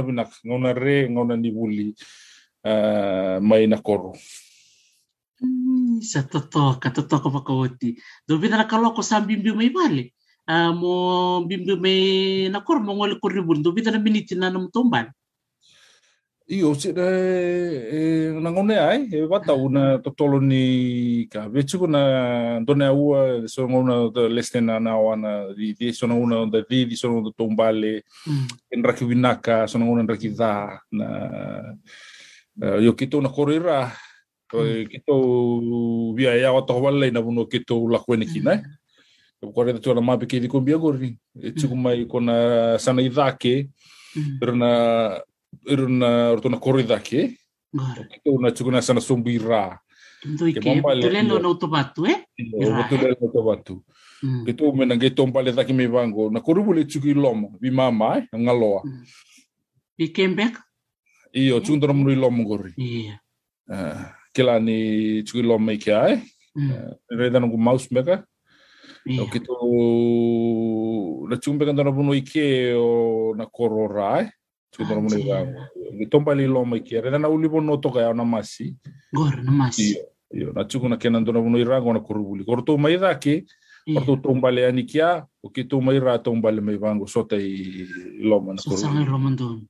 binak 0.05 0.29
ngona 0.45 0.73
re 0.73 1.09
ngona 1.09 1.35
ni 1.35 1.51
buli 1.51 1.95
uh, 2.63 3.41
mai 3.41 3.67
na 3.67 3.81
koro. 3.81 4.13
Sa 6.01 6.21
totoka 6.21 6.93
totoka 6.93 7.29
pakawati 7.29 7.97
do 8.27 8.37
bina 8.37 8.69
kaloko 8.69 9.01
sambimbi 9.01 9.49
mai 9.53 9.69
vale 9.73 10.13
uh, 10.13 10.16
mo 10.71 11.43
bimbi 11.43 11.75
me 11.75 11.93
na 12.49 12.63
kor 12.63 12.79
mo 12.79 12.95
ngol 12.95 13.19
ko 13.19 13.27
ribun 13.27 13.59
do 13.59 13.75
bita 13.75 13.91
na 13.91 13.99
miniti 13.99 14.35
na 14.35 14.47
nam 14.47 14.71
tomban 14.71 15.11
Iyo, 16.47 16.71
si 16.79 16.95
na 16.95 17.03
e, 17.91 18.31
nangone 18.39 18.79
ai, 18.79 19.03
e 19.11 19.19
wata 19.27 19.51
una 19.51 19.99
totolo 19.99 20.39
ni 20.39 21.27
ka. 21.27 21.51
Vetu 21.51 21.91
na 21.91 22.63
dona 22.63 22.95
ua 22.95 23.43
so 23.51 23.67
ngona 23.67 24.07
the 24.15 24.31
leste 24.31 24.63
na 24.63 24.79
na 24.79 24.95
wana 24.95 25.51
di 25.51 25.75
di 25.75 25.91
so 25.91 26.07
ngona 26.07 26.47
the 26.47 26.63
di 26.63 26.87
di 26.87 26.95
so 26.95 27.11
ngona 27.11 27.35
tombale 27.35 28.07
mm. 28.23 28.71
en 28.71 28.79
raki 28.79 29.03
winaka 29.03 29.67
so 29.67 29.75
ngona 29.75 30.07
na 30.07 31.07
uh, 32.63 32.79
yo 32.79 32.95
kito 32.95 33.19
na 33.19 33.27
korira 33.27 33.91
mm. 34.47 34.87
kito 34.87 35.15
via 36.15 36.31
ya 36.31 36.55
wata 36.55 36.71
wale 36.71 37.11
na 37.11 37.19
buno 37.19 37.43
kito 37.43 37.75
la 37.91 37.99
kwene 37.99 38.23
kina 38.23 38.55
mm 38.55 38.86
kore 39.45 39.73
tuana 39.79 40.01
mape 40.01 40.25
ke 40.25 40.39
di 40.41 40.47
kumbia 40.47 40.77
gori 40.77 41.13
e 41.37 41.51
tuku 41.51 41.75
mai 41.75 42.05
kona 42.05 42.77
sana 42.79 43.01
i 43.01 43.09
dhake 43.09 43.69
irna 44.41 45.21
irna 45.69 46.33
rotona 46.33 46.57
kore 46.57 46.83
dhake 46.83 47.37
ke 48.23 48.29
una 48.33 48.49
tuku 48.51 48.71
na 48.71 48.81
sana 48.81 49.01
sombu 49.01 49.29
i 49.29 49.37
rā 49.37 49.77
ke 50.53 50.81
tulelo 51.01 51.37
no 51.39 51.53
tobatu 51.53 52.05
eh 52.09 52.25
tulelo 52.89 53.15
no 53.21 53.27
tobatu 53.29 53.75
ke 54.45 54.53
tu 54.57 54.73
mena 54.73 54.97
ke 54.97 55.13
tombale 55.13 55.53
dhake 55.53 55.73
me 55.73 55.85
vango 55.85 56.29
na 56.33 56.39
korubu 56.41 56.73
le 56.73 56.85
tuku 56.89 57.13
i 57.13 57.13
loma 57.13 57.47
vi 57.61 57.69
mama 57.69 58.17
eh 58.17 58.25
ngaloa 58.33 58.81
vi 59.97 60.07
kembek 60.09 60.57
iyo 61.33 61.59
tuku 61.61 61.77
ndona 61.77 61.93
munu 61.93 62.09
i 62.11 62.15
loma 62.17 62.41
gori 62.43 62.73
iya 62.77 63.21
ke 64.33 64.41
la 64.43 64.57
ni 64.59 65.21
tuku 65.21 65.45
i 65.45 65.45
loma 65.45 65.73
i 65.73 65.77
ke 65.77 65.93
ai 65.93 66.17
reda 67.13 67.37
nungu 67.39 67.57
mouse 67.57 67.85
meka. 67.93 68.25
Okito 69.05 69.53
la 71.29 71.37
tumbe 71.37 71.65
kan 71.65 71.75
tana 71.75 71.91
puno 71.91 72.13
i 72.13 72.21
ke 72.21 72.73
o 72.73 73.33
na 73.37 73.45
koro 73.45 73.87
rai. 73.87 74.29
Tu 74.71 74.83
tana 74.83 75.01
puno 75.01 75.17
i 75.17 75.23
rango. 75.29 75.61
Ni 75.93 76.05
tompa 76.07 76.33
li 76.33 76.47
loma 76.47 76.77
i 76.77 76.81
ke. 76.81 77.01
Rena 77.01 77.17
na 77.17 77.27
uli 77.27 77.49
pono 77.49 77.77
toka 77.77 78.01
ya 78.01 78.13
na 78.13 78.23
masi. 78.23 78.75
Gora 79.13 79.43
na 79.43 79.51
masi. 79.51 79.93
Iyo. 79.93 80.03
Iyo. 80.33 80.47
Na 80.53 80.63
tuku 80.63 80.89
na 80.89 80.97
kenan 80.97 81.25
tana 81.25 81.41
puno 81.41 81.57
i 81.57 81.63
rango 81.63 81.93
na 81.93 81.99
korubuli. 81.99 82.45
Koro 82.45 82.61
tau 82.61 82.77
mai 82.77 82.97
rake. 82.97 83.45
Koro 83.87 84.05
tau 84.05 84.17
tompa 84.17 84.51
le 84.51 84.67
ani 84.67 84.83
kia. 84.83 85.25
O 85.43 85.49
ke 85.49 85.63
mm. 85.63 85.69
tau 85.69 85.81
mai 85.81 85.99
ra 85.99 86.17
tompa 86.19 86.51
le 86.51 86.61
mai 86.61 86.77
vango 86.77 87.07
sota 87.07 87.35
i 87.35 87.87
loma 88.19 88.53
na 88.53 88.61
korubuli. 88.61 88.81
Sota 88.83 89.01
i 89.01 89.05
loma 89.05 89.29
ndono. 89.29 89.63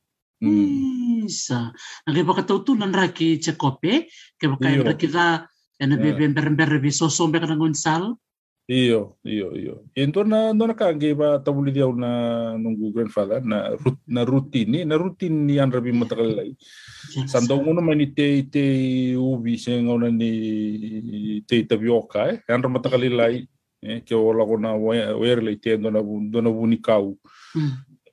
Isa. 1.28 1.74
Na 2.06 2.14
ke 2.14 2.24
baka 2.24 2.44
tau 2.44 2.64
tulan 2.64 2.94
rake 2.94 3.38
che 3.42 3.54
kope. 3.58 4.10
Ke 4.38 4.48
baka 4.50 4.70
i 4.70 4.82
rake 4.82 5.08
da. 5.10 5.46
Ena 5.80 5.94
eh. 5.94 6.02
bebe 6.02 6.28
mberemberebe 6.28 6.92
soso 6.92 7.28
mbeka 7.28 7.46
na 7.46 7.56
ngonsal. 7.56 8.04
Iyo. 8.04 8.27
Iyo, 8.68 9.16
iyo, 9.24 9.56
iyo. 9.56 9.74
Yun 9.96 10.12
doon 10.12 10.36
ah, 10.36 10.52
ano 10.52 10.52
na 10.52 10.58
doon 10.60 10.70
nakaangay 10.76 11.16
ba 11.16 11.40
tabuli 11.40 11.72
diaw 11.72 11.88
na 11.96 12.12
nung 12.60 12.76
grandfather 12.92 13.40
na 13.40 13.72
rut, 13.80 13.96
na 14.04 14.28
routine 14.28 14.84
eh, 14.84 14.84
na 14.84 15.00
routine 15.00 15.48
ni 15.48 15.56
ang 15.56 15.72
rabi 15.72 15.96
matakal 15.96 16.28
lay. 16.28 16.52
Sandong 17.32 17.64
uno 17.64 17.80
man 17.80 18.04
ite 18.04 18.44
ite 18.44 18.66
ubi 19.16 19.56
sing 19.56 19.88
ona 19.88 20.12
ni 20.12 20.32
ite 21.40 21.64
tabioka 21.64 22.28
eh. 22.28 22.44
Ang 22.52 22.68
matakal 22.68 23.00
lay 23.00 23.48
eh 23.80 24.04
ke 24.04 24.12
wala 24.12 24.44
ko 24.44 24.60
na 24.60 24.76
wer 24.76 25.40
lay 25.40 25.56
te 25.56 25.80
na 25.80 26.04
bun 26.04 26.28
do 26.28 26.44
na 26.44 26.52
bunikau. 26.52 27.16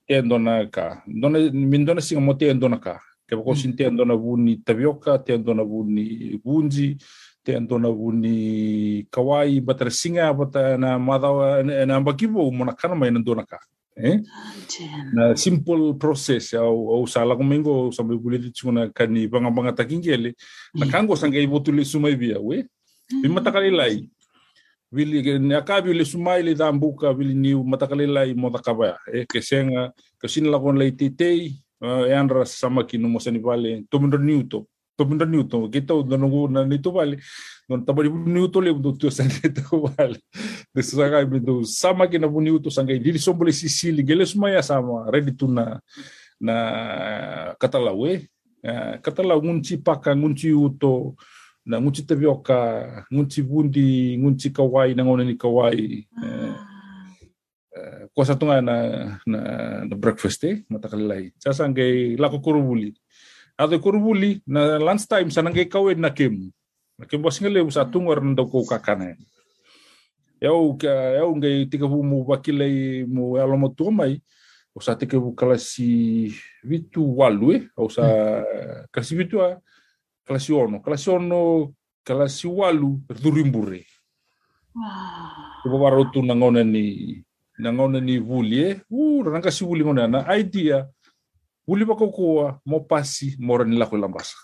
Tendo 0.06 0.38
hmm. 0.38 0.46
na 0.46 0.70
ka. 0.70 1.02
Dona 1.02 1.50
min 1.50 1.82
dona 1.82 1.98
sing 1.98 2.22
mo 2.22 2.30
tendo 2.38 2.70
na 2.70 2.78
ka. 2.78 3.02
Ke 3.26 3.34
ko 3.34 3.58
sin 3.58 3.74
tendo 3.74 4.06
na 4.06 4.14
bun 4.14 4.46
ni 4.46 4.62
tabioka, 4.62 5.18
tendo 5.18 5.50
na 5.50 5.66
bun 5.66 5.98
ni 5.98 6.38
bunji. 6.38 6.94
Mm. 6.94 7.23
Te 7.44 7.56
antona 7.56 7.88
wuni 7.88 9.06
kawai 9.10 9.60
batara 9.60 9.90
singa 9.90 10.32
bata 10.32 10.78
na 10.78 10.98
madawa 10.98 11.62
na 11.62 11.96
ambakibo 11.96 12.50
mona 12.50 12.72
kana 12.72 12.94
mai 12.94 13.10
ndona 13.10 13.44
ka 13.44 13.60
eh? 13.96 14.20
Na 15.12 15.36
simple 15.36 15.94
process 15.94 16.54
au 16.54 16.90
au 16.90 17.06
sala 17.06 17.36
kumengo 17.36 17.92
sampai 17.92 18.16
buli 18.16 18.50
tsuna 18.50 18.88
kani 18.88 19.28
banga 19.28 19.50
banga 19.50 19.72
takingele 19.72 20.34
na 20.74 20.86
kango 20.86 21.16
sanga 21.16 21.38
i 21.38 21.46
botule 21.46 21.84
sumai 21.84 22.16
bia 22.16 22.40
we? 22.40 22.64
Bi 23.22 23.28
matakali 23.28 23.70
lai. 23.70 24.08
Vili 24.92 25.38
ne 25.38 25.54
akabi 25.56 25.92
le 25.94 26.04
sumai 26.04 26.42
le 26.42 26.54
dambuka 26.54 27.12
vili 27.12 27.34
ni 27.34 27.54
matakali 27.54 28.06
lai 28.06 28.34
motakaba 28.34 28.98
eh? 29.12 29.26
Kesenga 29.26 29.92
kasina 30.18 30.50
la 30.50 30.58
kon 30.58 30.78
lai 30.78 30.90
titei 30.92 31.54
e 31.82 32.12
andra 32.12 32.44
samaki 32.46 32.98
no 32.98 33.08
mosani 33.08 33.38
vale 33.38 33.84
tomindo 33.90 34.18
niuto 34.18 34.66
pemenda 34.94 35.26
Newton 35.26 35.70
kita 35.70 35.94
udah 35.94 36.16
nunggu 36.18 36.50
na 36.50 36.64
itu 36.70 36.90
balik. 36.90 37.20
Non 37.68 37.82
taba 37.82 38.04
di 38.04 38.10
Newton 38.10 38.60
le 38.64 38.70
untuk 38.74 38.96
tu 38.98 39.10
sang 39.10 39.30
itu 39.30 39.62
balik. 39.94 40.22
Desu 40.74 40.96
sanga 40.98 41.22
itu 41.22 41.66
sama 41.66 42.06
kina 42.06 42.30
bu 42.30 42.40
Newton 42.40 42.70
sanga 42.70 42.94
di 42.94 43.18
sombole 43.18 43.52
Sicily 43.52 44.02
gele 44.06 44.24
semua 44.24 44.50
ya 44.54 44.62
sama. 44.62 45.10
Ready 45.10 45.34
tu 45.34 45.50
na 45.50 45.82
na 46.38 46.56
kata 47.58 47.78
lawe 47.78 48.26
kata 49.04 49.20
la 49.20 49.36
ngunci 49.36 49.82
paka 49.84 50.16
ngunci 50.16 50.50
uto 50.56 51.14
na 51.64 51.80
ngunci 51.80 52.04
tapioca, 52.04 52.60
ngunci 53.08 53.40
bundi, 53.40 54.20
ngunci 54.20 54.52
kawai, 54.52 54.92
na 54.92 55.02
ngona 55.04 55.24
ni 55.24 55.34
kawai. 55.34 56.04
Uh, 56.12 56.52
uh, 57.72 58.02
kuasa 58.12 58.36
tunga 58.36 58.60
na, 58.60 58.76
na, 59.24 59.40
na 59.88 59.96
breakfast 59.96 60.44
eh, 60.44 60.60
matakalilay. 60.68 61.32
Sasa 61.40 61.64
ngay 61.64 62.20
lako 62.20 62.44
kurubuli. 62.44 62.92
Ato 63.54 63.78
kurubuli, 63.78 64.42
na 64.46 64.82
lunchtime, 64.82 65.30
sa 65.30 65.42
nanggay 65.42 65.70
kawin 65.70 66.02
na 66.02 66.10
kim. 66.10 66.50
Na 66.98 67.06
kim 67.06 67.22
boss 67.22 67.38
nga 67.38 67.50
lew 67.50 67.70
sa 67.70 67.86
tungar 67.86 68.18
na 68.18 68.34
daw 68.34 68.50
ko 68.50 68.66
kakana. 68.66 69.14
Yau, 70.42 70.74
yau 70.82 71.30
ngay 71.38 71.70
tika 71.70 71.86
mo 71.86 72.26
bakilay 72.26 73.06
mo 73.06 73.38
alo 73.38 73.54
mo 73.54 73.70
tumay, 73.70 74.18
o 74.74 74.82
sa 74.82 74.98
tika 74.98 75.14
kalasi 75.38 76.34
vitu 76.66 77.06
walu 77.06 77.54
eh, 77.54 77.62
o 77.78 77.86
sa 77.86 78.02
hmm. 78.02 78.90
kalasi 78.90 79.14
vitu 79.14 79.38
ah, 79.38 79.62
kalasi 80.26 80.50
ono 80.50 80.82
kalasi 80.82 81.08
ono 81.14 81.70
kalasi 82.02 82.50
walu 82.50 82.98
durimbure 83.22 83.86
wow. 84.74 86.02
Nangona 86.26 86.66
ni 86.66 87.22
nangona 87.58 88.02
ni 88.02 88.18
vuli 88.18 88.58
eh 88.66 88.74
uh 88.90 89.22
ranga 89.22 89.54
si 89.54 89.62
vuli 89.64 89.86
ngona 89.86 90.10
na 90.10 90.26
idea 90.34 90.82
kokoa 91.66 92.60
mo 92.64 92.80
pasi 92.80 93.36
mora 93.38 93.64
ni 93.64 93.76
lako 93.76 93.96
lambasa 93.96 94.36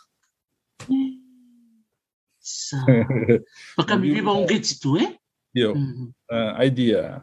sa. 2.40 2.82
Baka 3.78 3.94
bibi 4.00 4.24
ba 4.24 4.34
ungit 4.34 4.80
tu 4.80 4.96
eh? 4.96 5.14
Yo. 5.52 5.76
Mm 5.76 5.86
-hmm. 5.92 6.08
uh, 6.30 6.52
idea. 6.64 7.22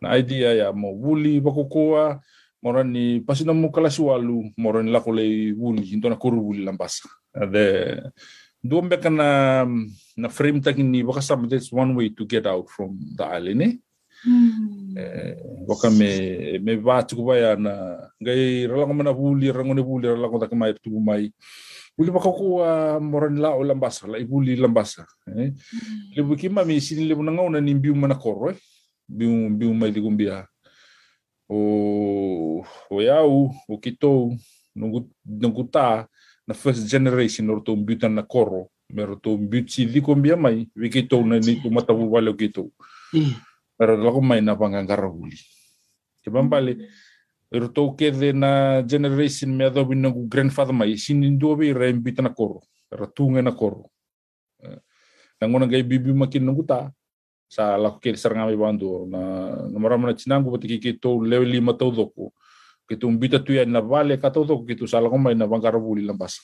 Na 0.00 0.16
idea 0.16 0.52
ya 0.54 0.68
mo 0.72 0.96
vuli 0.96 1.40
ba 1.40 1.52
kokoa 1.52 2.20
mora 2.60 2.82
ni 2.82 3.20
pasi 3.20 3.44
na 3.44 3.52
mo 3.52 3.70
kalasi 3.70 4.02
walu 4.02 4.50
mora 4.56 4.82
ni 4.82 4.90
lako 4.90 5.12
le 5.12 5.52
vuli 5.52 5.92
into 5.92 6.08
na 6.08 6.16
kuru 6.16 6.40
vuli 6.42 6.64
lambasa 6.64 7.08
the 7.52 8.00
doon 8.64 8.90
ka 8.90 9.10
na 9.12 9.62
na 10.16 10.28
frame 10.28 10.58
tag 10.58 10.80
ni 10.80 11.04
baka 11.06 11.22
sa 11.22 11.38
that's 11.46 11.70
one 11.70 11.94
way 11.94 12.10
to 12.10 12.26
get 12.26 12.42
out 12.48 12.66
from 12.66 12.98
the 13.14 13.22
island 13.22 13.62
eh 13.62 13.72
mm. 14.26 14.98
eh 14.98 15.34
baka 15.68 15.90
me 15.90 16.10
me 16.58 16.76
va 16.76 17.02
tu 17.02 17.22
ba 17.24 17.38
ya 17.38 17.50
na 17.56 17.72
ngai 18.22 18.66
rala 18.66 18.86
mana 18.90 19.12
buli 19.14 19.50
rango 19.54 19.74
ne 19.74 19.82
buli 19.82 20.08
rala 20.08 20.28
ko 20.28 20.38
tak 20.38 20.52
mai 20.52 20.74
tu 20.82 20.90
mai 21.00 21.30
buli 21.96 22.10
baka 22.10 22.28
ko 22.28 22.60
uh, 22.60 22.98
moran 23.00 23.38
la 23.38 23.54
o 23.54 23.62
lambasa 23.62 24.06
la 24.10 24.18
ibuli 24.18 24.56
lambasa 24.56 25.06
eh. 25.30 25.50
Mm. 25.54 26.12
le 26.16 26.20
buki 26.22 26.48
ma 26.48 26.64
mi 26.64 26.80
sin 26.80 27.06
le 27.08 27.14
na 27.14 27.32
ngona 27.32 27.60
ni 27.60 27.74
biu 27.74 27.94
mana 27.94 28.14
koro 28.14 28.50
eh. 28.50 28.58
Biu 29.08 29.50
biu 29.54 29.70
mai 29.74 29.94
di 29.94 30.00
gumbia. 30.02 30.42
O 31.48 32.64
o 32.90 33.00
yau 33.00 33.54
o 33.68 33.78
kito 33.78 34.34
nungu 34.74 35.06
nungu 35.24 35.70
ta 35.70 36.06
na 36.46 36.54
first 36.54 36.90
generation 36.90 37.50
or 37.50 37.62
tong 37.62 37.86
butan 37.86 38.14
na 38.14 38.22
koro. 38.22 38.66
Mero 38.90 39.14
di 39.14 40.00
kombia 40.02 40.36
mai 40.36 40.66
wiki 40.74 41.06
to 41.06 41.22
na 41.22 41.38
ni 41.38 41.62
to 41.62 41.70
mata 41.70 41.92
wale 41.94 42.34
kito 42.34 42.70
ralagumayna 43.78 44.54
vangangarahuli 44.54 45.36
kevampale 46.26 46.90
ero 47.50 47.70
tou 47.70 47.94
kece 47.94 48.34
na 48.34 48.82
generation 48.82 49.50
me 49.50 49.64
meacovina 49.64 50.10
gu 50.10 50.26
grandfather 50.26 50.74
mai 50.74 50.98
sinidove 50.98 51.70
ira 51.70 51.86
ebita 51.86 52.22
na 52.22 52.34
koro. 52.34 52.62
Ira 52.92 53.06
tunge 53.06 53.42
na 53.42 53.52
koro. 53.52 53.90
Eh, 54.62 54.78
Nagona 55.40 55.66
gai 55.70 55.82
bibi 55.82 56.12
makina 56.12 56.52
gu 56.52 56.64
ta 56.66 56.90
sa 57.48 57.76
lako 57.78 58.02
kece 58.02 58.18
saragavai 58.18 58.58
vaduo 58.58 59.06
na 59.06 59.20
namaramana 59.70 60.18
cinagu 60.18 60.50
vataki 60.50 60.82
kei 60.82 60.98
tou 60.98 61.22
lelima 61.22 61.72
taucoko 61.78 62.34
kei 62.88 62.98
tou 62.98 63.10
bita 63.14 63.38
tuiai 63.38 63.66
na 63.66 63.80
vale 63.80 64.18
ka 64.18 64.30
taucoko 64.30 64.66
kei 64.66 64.74
tou 64.74 64.90
sa 64.90 65.00
lagomai 65.00 65.34
na 65.38 65.46
vangaravuli 65.46 66.02
na 66.02 66.12
basa. 66.12 66.42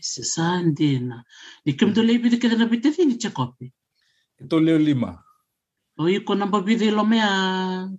Se 0.00 0.22
sa 0.22 0.62
dena 0.62 1.24
ni 1.66 1.74
kemito 1.74 2.02
lei 2.02 2.22
bita 2.22 2.38
kece 2.38 2.54
na 2.54 2.70
bita 2.70 2.94
cini 2.94 3.18
cekope 3.18 3.74
kei 4.38 4.46
tou 4.46 4.62
o 5.94 6.10
i 6.10 6.18
ko 6.26 6.34
na 6.34 6.46
babide 6.50 6.90
lo 6.90 7.06
mea 7.06 7.30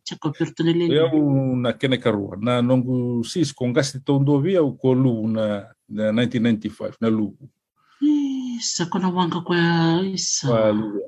chakopi 0.03 0.51
to 0.51 0.63
le 0.63 0.88
ya 0.91 1.08
na 1.55 1.71
kene 1.73 1.97
karua 1.97 2.36
na 2.36 2.62
nongu 2.62 3.23
sis 3.23 3.55
ko 3.55 3.67
ngasti 3.71 4.03
to 4.03 4.19
ndo 4.19 4.39
via 4.43 4.60
ko 4.60 4.91
lu 4.91 5.31
na 5.31 5.71
na 5.88 6.12
1995 6.12 6.99
na 6.99 7.08
lu 7.08 7.31
sa 8.60 8.88
ko 8.91 8.99
na 8.99 9.12
wanga 9.12 9.39
kwa 9.43 10.03
isa. 10.12 10.47
Kwa 10.47 10.71
lu 10.75 10.99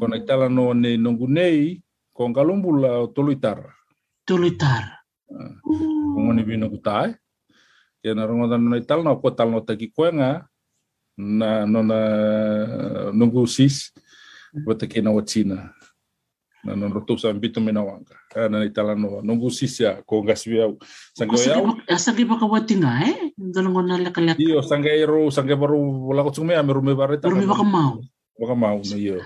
ko 0.00 0.04
na 0.08 0.16
itala 0.16 0.48
no 0.48 0.72
ne 0.72 0.96
nongu 0.96 1.28
nei 1.28 1.80
ko 2.12 2.28
ngalombula 2.28 3.08
toluitara 3.12 3.72
tulutar. 4.24 5.04
Kung 6.12 6.30
ano 6.30 6.42
bino 6.44 6.68
ko 6.70 6.78
tayo. 6.78 7.16
Kaya 8.02 8.18
narongo 8.18 8.50
na 8.50 8.58
nung 8.58 8.74
ital 8.74 9.06
na 9.06 9.14
no 9.14 9.60
tagi 9.62 9.88
ko 9.94 10.10
nga 10.10 10.46
na 11.16 11.64
no 11.66 11.80
na 11.86 11.98
nungu 13.14 13.46
sis 13.46 13.94
vatakinawatsina 14.52 15.72
na 16.62 16.78
non 16.78 16.94
rotusa 16.94 17.30
ambito 17.30 17.58
menawanga 17.58 18.14
na 18.48 18.62
itala 18.64 18.94
no 18.94 19.18
nungu 19.18 19.50
sisia 19.50 19.98
ko 20.06 20.22
ngasiau 20.22 20.78
sangue 21.10 21.50
au 21.50 21.74
sangue 21.98 22.22
baka 22.22 22.46
watinga 22.46 23.02
eh 23.02 23.34
dolongo 23.34 23.82
na 23.82 23.98
lakala 23.98 24.38
io 24.38 24.62
sangue 24.62 25.02
ro 25.02 25.26
sangue 25.34 25.58
baru 25.58 26.06
wala 26.06 26.22
ko 26.22 26.30
tsume 26.30 26.54
ame 26.54 26.70
rume 26.70 26.94
bareta 26.94 27.26
rume 27.26 27.50
baka 27.50 27.66
mau. 27.66 27.98
Baka 28.38 28.54
mau 28.54 28.78
no 28.78 28.96
io 28.96 29.18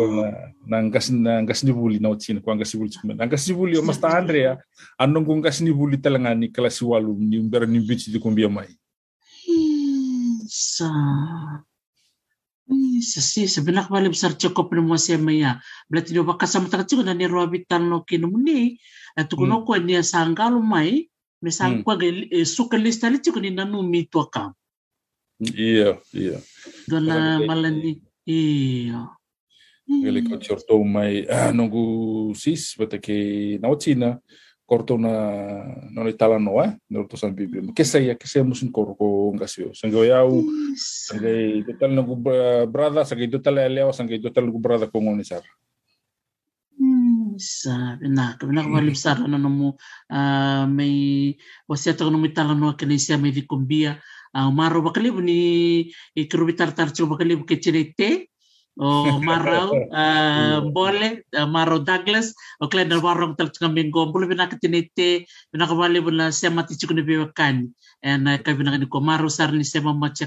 na 0.00 0.52
nangas 0.68 1.08
nangas 1.08 1.64
ni 1.64 1.72
buli 1.72 1.96
na 1.96 2.12
watsina 2.12 2.44
ko 2.44 2.52
ngas 2.52 2.76
buli 2.76 2.92
tsume 2.92 3.16
nangas 3.16 3.48
ni 3.48 3.56
buli 3.56 3.80
o 3.80 3.82
masta 3.82 4.12
andrea 4.12 4.60
anungu 5.00 5.40
ngas 5.40 5.64
ni 5.64 5.72
buli 5.72 5.96
talanga 5.96 6.36
ni 6.36 6.52
klasi 6.52 6.84
walu 6.84 7.16
ni 7.16 7.40
umbera 7.40 7.64
ni 7.64 7.80
bichi 7.80 8.12
di 8.12 8.20
kumbia 8.20 8.52
mai. 8.52 8.68
Sa 10.44 10.92
sa 13.02 13.20
si 13.20 13.50
sa 13.50 13.60
binak 13.66 13.90
bali 13.90 14.08
besar 14.12 14.38
cukup 14.38 14.70
ni 14.74 14.82
mo 14.84 14.94
siya 14.94 15.18
maya 15.18 15.58
berarti 15.90 16.14
do 16.14 16.22
baka 16.22 16.46
sama 16.46 16.70
takat 16.70 16.94
na 17.02 17.14
ni 17.16 17.26
robi 17.26 17.66
tanno 17.66 18.06
kinu 18.06 18.30
muni 18.30 18.78
at 19.18 19.30
kuno 19.30 19.66
ko 19.66 19.74
ni 19.76 19.98
sangalo 20.00 20.62
mai 20.62 21.10
misal 21.42 21.82
ko 21.82 21.98
suka 22.46 22.76
lista 22.78 23.10
li 23.10 23.18
cukup 23.18 23.42
ni 23.42 23.50
nanu 23.50 23.82
mito 23.82 24.22
kam 24.30 24.54
iya 25.40 25.96
iya. 26.12 26.38
Dona 26.84 27.40
malani 27.40 27.96
iya. 28.28 29.08
Ele 29.90 30.22
ko 30.22 30.38
chorto 30.38 30.78
mai 30.86 31.26
ah, 31.26 31.50
nongu 31.50 32.30
sis 32.36 32.78
bata 32.78 33.00
ke 33.00 33.58
na 33.58 34.20
kortona 34.70 35.12
nona 35.90 36.12
talanoa 36.14 36.78
nolo 36.90 37.10
tosan 37.10 37.34
biblia. 37.34 37.66
Ma 37.66 37.74
kesaia 37.74 38.14
kesaia 38.14 38.46
musin 38.46 38.70
koroko 38.70 39.34
gasio 39.34 39.74
sangai 39.74 40.14
au 40.14 40.46
sangai 40.78 41.66
total 41.66 41.90
nagu 41.98 42.14
eh, 42.30 42.64
brada 42.70 43.02
sangai 43.02 43.26
total 43.34 43.66
lewa 43.66 43.90
sangai 43.90 44.22
total 44.22 44.46
nagu 44.46 44.62
brada 44.62 44.86
kongoni 44.86 45.26
sar 45.26 45.42
sa 47.40 47.98
na 48.00 48.36
kemana 48.38 48.64
ko 48.64 48.70
walip 48.76 48.96
sar 48.96 49.18
ano 49.24 49.36
nomo 49.40 49.68
may 50.70 51.34
wasiat 51.66 51.98
ko 51.98 52.10
nomo 52.12 52.28
talanoa 52.30 52.78
kenesia 52.78 53.18
may 53.18 53.34
vikombia 53.34 53.98
maro 54.54 54.84
bakalibu 54.84 55.18
ni 55.18 55.40
ikrubitar 56.14 56.70
tarcho 56.76 57.10
bakalibu 57.10 57.42
kecirete 57.48 58.29
o 58.80 59.20
Marau, 59.20 59.76
uh, 59.76 60.64
Bole, 60.72 61.28
uh, 61.36 61.78
Douglas, 61.84 62.32
o 62.56 62.64
na 62.64 62.96
warong 62.96 63.36
talat 63.36 63.52
kami 63.60 63.92
ko, 63.92 64.08
bulo 64.08 64.24
binakatinite, 64.24 65.28
binakawali 65.52 66.00
mo 66.00 66.08
na 66.08 66.32
siya 66.32 66.48
matichiko 66.48 66.96
ni 66.96 67.04
biwakan. 67.04 67.68
And 68.00 68.24
uh, 68.24 68.40
kaya 68.40 68.56
binakani 68.56 68.88
ko, 68.88 69.04
Maro 69.04 69.28
sar 69.28 69.52
ni 69.52 69.60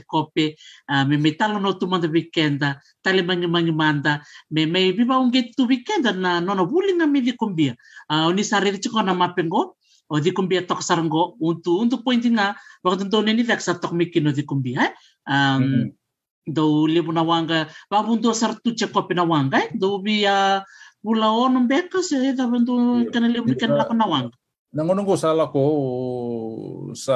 kope, 0.06 0.54
uh, 0.86 1.04
may 1.10 1.18
may 1.18 1.34
talo 1.34 1.58
no 1.60 1.74
tumanda 1.74 2.06
weekenda, 2.06 2.78
tali 3.02 3.26
mangi 3.26 3.50
mangi 3.50 3.74
manda, 3.74 4.22
may 4.52 4.66
may 4.70 4.94
biba 4.94 5.18
tu 5.58 5.66
weekenda 5.66 6.14
na 6.14 6.40
no 6.40 6.54
no 6.54 6.70
buling 6.70 7.02
na 7.02 7.08
may 7.10 7.22
di 7.22 7.34
kumbia. 7.34 7.74
Uh, 8.08 8.30
ni 8.32 8.44
sarili 8.44 8.78
chiko 8.78 9.02
na 9.02 9.18
mapengo, 9.18 9.74
o 10.12 10.20
di 10.20 10.30
kumbia 10.30 10.62
tok 10.62 10.86
saranggo, 10.86 11.34
untu, 11.42 11.82
untu 11.82 12.06
pointing 12.06 12.38
nga, 12.38 12.54
wakit 12.86 13.10
nito 13.10 13.22
nini 13.26 13.42
dak 13.42 13.62
sa 13.62 13.74
tok 13.74 13.98
mikino 13.98 14.30
di 14.30 14.46
kumbia. 14.46 14.94
Um, 15.26 15.34
mm 15.34 15.66
-hmm 15.66 16.03
dau 16.48 16.88
lebonawanga 16.88 17.72
vavuntua 17.88 18.36
saratuce 18.36 18.92
kopenawanga 18.92 19.58
e 19.58 19.62
eh? 19.64 19.68
dau 19.80 20.04
via 20.04 20.32
ah, 20.32 20.56
vulaono 21.04 21.64
beka 21.68 22.04
se 22.04 22.20
e 22.20 22.36
davuntu 22.36 23.08
kana 23.12 23.32
lebu 23.32 23.56
kana 23.56 23.80
lakonawanga 23.80 24.36
nangonongo 24.76 25.16
sa 25.16 25.32
lako 25.32 25.64
sa 26.96 27.16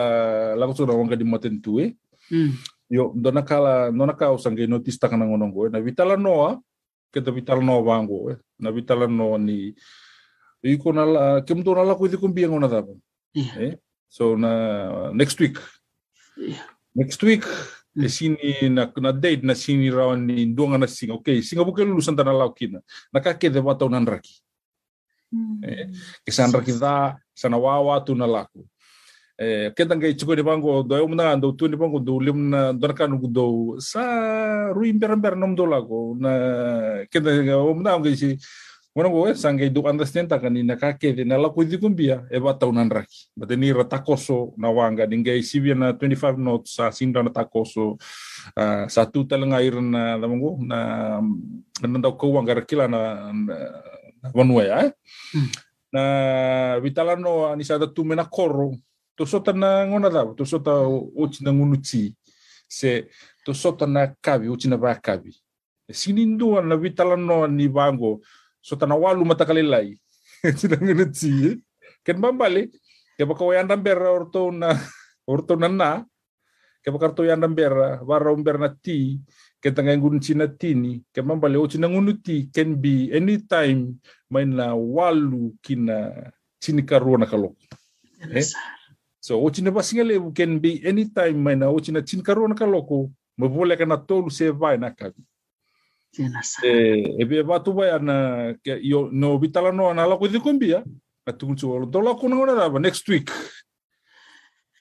lako 0.56 0.72
tunawanga 0.84 1.20
di 1.20 1.28
matentue 1.28 1.84
eh? 1.84 1.92
hmm. 2.32 2.52
yo 2.88 3.12
dona 3.16 3.44
kala 3.44 3.92
dona 3.92 4.16
ka 4.16 4.32
usange 4.32 4.64
notice 4.64 4.96
taka 4.96 5.20
nangonongo 5.20 5.68
eh? 5.68 5.72
na 5.76 5.84
vitala 5.84 6.16
noa 6.16 6.60
keta 7.12 7.32
vitala 7.36 7.60
noa 7.60 7.84
vango 7.84 8.32
na 8.60 8.72
vitala 8.72 9.12
noa 9.12 9.36
ni 9.36 9.76
iko 10.64 10.96
na 10.96 11.04
la 11.04 11.24
kemto 11.44 11.76
na 11.76 11.84
lako 11.84 12.08
idiko 12.08 12.28
mbiango 12.32 12.60
na 12.60 12.72
dava 12.72 12.96
so 14.08 14.40
na 14.40 15.12
next 15.12 15.36
week. 15.40 15.60
Yeah. 16.40 16.64
next 16.96 17.22
week 17.24 17.44
e 17.98 18.08
sini 18.08 18.70
na 18.70 18.86
na 19.02 19.12
date 19.12 19.42
na 19.42 19.58
sini 19.58 19.90
rawan 19.90 20.22
ni 20.22 20.46
duanga 20.54 20.78
na 20.78 20.88
singa. 20.88 21.18
Okay 21.18 21.42
singa 21.42 21.66
buke 21.66 21.82
lulusan 21.82 22.14
tanah 22.14 22.34
laut 22.34 22.54
kina. 22.54 22.80
Na 23.10 23.20
kake 23.20 23.50
de 23.50 23.60
batau 23.60 23.90
nan 23.90 24.06
raki 24.06 24.38
eh 25.66 25.92
kesan 26.24 26.54
raki 26.54 26.78
da 26.80 27.18
sana 27.34 27.58
wawa 27.58 28.00
tu 28.06 28.16
na 28.16 28.30
laku. 28.30 28.64
Eh 29.38 29.70
ketang 29.78 30.02
kay 30.02 30.18
chuko 30.18 30.34
ni 30.34 30.42
bango 30.42 30.82
do 30.82 30.98
yung 30.98 31.14
na 31.14 31.38
do 31.38 31.54
tu 31.54 31.70
ni 31.70 31.78
bango 31.78 32.02
do 32.02 32.18
lim 32.18 32.50
na 32.50 32.74
do 32.74 32.90
kan 32.94 33.12
do 33.14 33.78
sa 33.78 34.02
ruim 34.74 34.98
ber 34.98 35.14
ber 35.14 35.38
nom 35.38 35.54
do 35.54 35.66
lago 35.66 36.18
na 36.18 36.32
ketang 37.10 37.46
um 37.54 37.82
na 37.82 37.98
ngai 38.02 38.18
si 38.18 38.34
Bueno, 38.98 39.14
gue 39.14 39.38
sangge 39.38 39.70
du 39.70 39.86
understand 39.86 40.26
kan 40.26 40.50
ni 40.50 40.66
nakake 40.66 41.14
de 41.14 41.22
nala 41.22 41.54
ko 41.54 41.62
di 41.62 41.78
kumbia 41.78 42.26
e 42.34 42.42
ba 42.42 42.58
tau 42.58 42.74
nan 42.74 42.90
raki. 42.90 43.30
Ba 43.38 43.46
ni 43.54 43.70
ratakoso 43.70 44.58
na 44.58 44.74
wanga 44.74 45.06
dingai 45.06 45.46
sibia 45.46 45.78
na 45.78 45.94
25 45.94 46.34
notes 46.34 46.74
sa 46.74 46.90
sinda 46.90 47.22
na 47.22 47.30
takoso 47.30 48.02
uh, 48.58 48.86
satu 48.90 49.22
talanga 49.30 49.62
ir 49.62 49.78
na 49.86 50.18
lamongo 50.18 50.58
na 50.66 51.22
na 51.78 52.00
dau 52.02 52.18
ko 52.18 52.42
wanga 52.42 52.58
rakila 52.58 52.90
na 52.90 53.30
na 53.38 53.56
vanua 54.34 54.66
ya. 54.66 54.90
Hmm. 55.30 55.50
Na 55.94 56.04
vitalano 56.82 57.54
ani 57.54 57.62
sa 57.62 57.78
tu 57.78 58.02
mena 58.02 58.26
koro 58.26 58.74
to 59.14 59.30
sota 59.30 59.54
na 59.54 59.86
ngona 59.86 60.10
da 60.10 60.26
to 60.34 60.42
sota 60.42 60.74
o 60.90 61.30
na 61.46 61.54
ngunuti 61.54 62.18
se 62.66 63.14
to 63.46 63.54
sota 63.54 63.86
na 63.86 64.10
kabi 64.10 64.50
o 64.50 64.58
na 64.66 64.74
ba 64.74 64.98
kabi. 64.98 65.38
Sinindu 65.86 66.58
na 66.66 66.74
vitalano 66.74 67.46
ni 67.46 67.70
bango 67.70 68.26
so 68.68 68.76
tana 68.76 69.00
walu 69.00 69.24
mata 69.24 69.48
kalilai 69.48 69.96
tinang 70.60 70.92
nutsi 70.92 71.56
ken 72.04 72.20
bambale 72.20 72.68
bera 73.80 74.12
orto 74.12 74.52
na 74.52 74.76
orto 75.34 75.56
na 75.56 75.68
na. 75.68 75.90
Ke 76.84 76.92
baka 76.92 77.12
orto 77.12 77.24
yandam 77.24 77.56
bera 77.56 78.00
bara 78.04 78.32
umber 78.32 78.60
na 78.60 78.70
ti. 78.70 79.20
Ke 79.64 79.72
tanga 79.72 79.96
ngun 79.96 80.20
china 80.22 80.48
tini 80.48 81.02
ke 81.16 81.24
bambale 81.24 81.58
o 81.58 81.68
china 81.68 81.88
ngunuti 81.88 82.52
can 82.54 82.76
be 82.76 83.10
anytime 83.12 84.00
main 84.30 84.56
na 84.56 84.76
walu 84.76 85.56
kina 85.64 86.14
chini 86.62 86.84
karuana 86.84 87.26
kalok. 87.26 87.56
Eh? 88.36 88.46
so 89.20 89.42
o 89.42 89.50
china 89.50 89.72
basingale 89.72 90.20
can 90.36 90.60
be 90.60 90.82
anytime 90.86 91.38
main 91.42 91.60
na 91.60 91.72
o 91.74 91.80
china 91.80 92.02
chini 92.02 92.22
karuana 92.24 92.56
kaloko 92.56 93.10
mabole 93.40 93.78
kana 93.78 93.98
tolu 93.98 94.30
se 94.30 94.50
vai 94.52 94.78
na 94.78 94.90
kabi 94.94 95.24
e 96.64 97.20
e 97.20 97.24
be 97.26 97.44
ba 97.44 97.60
tu 97.60 97.74
vai 97.74 97.92
ana 97.94 98.54
ke 98.64 98.80
yo 98.82 99.10
no 99.12 99.38
vitala 99.38 99.70
no 99.70 99.92
ana 99.92 100.08
la 100.08 100.18
ko 100.18 100.26
di 100.28 100.40
kumbia 100.40 100.82
a 101.28 101.32
tu 101.36 101.54
tu 101.54 101.86
do 101.86 102.00
la 102.02 102.16
ko 102.16 102.28
next 102.80 103.06
week. 103.10 103.30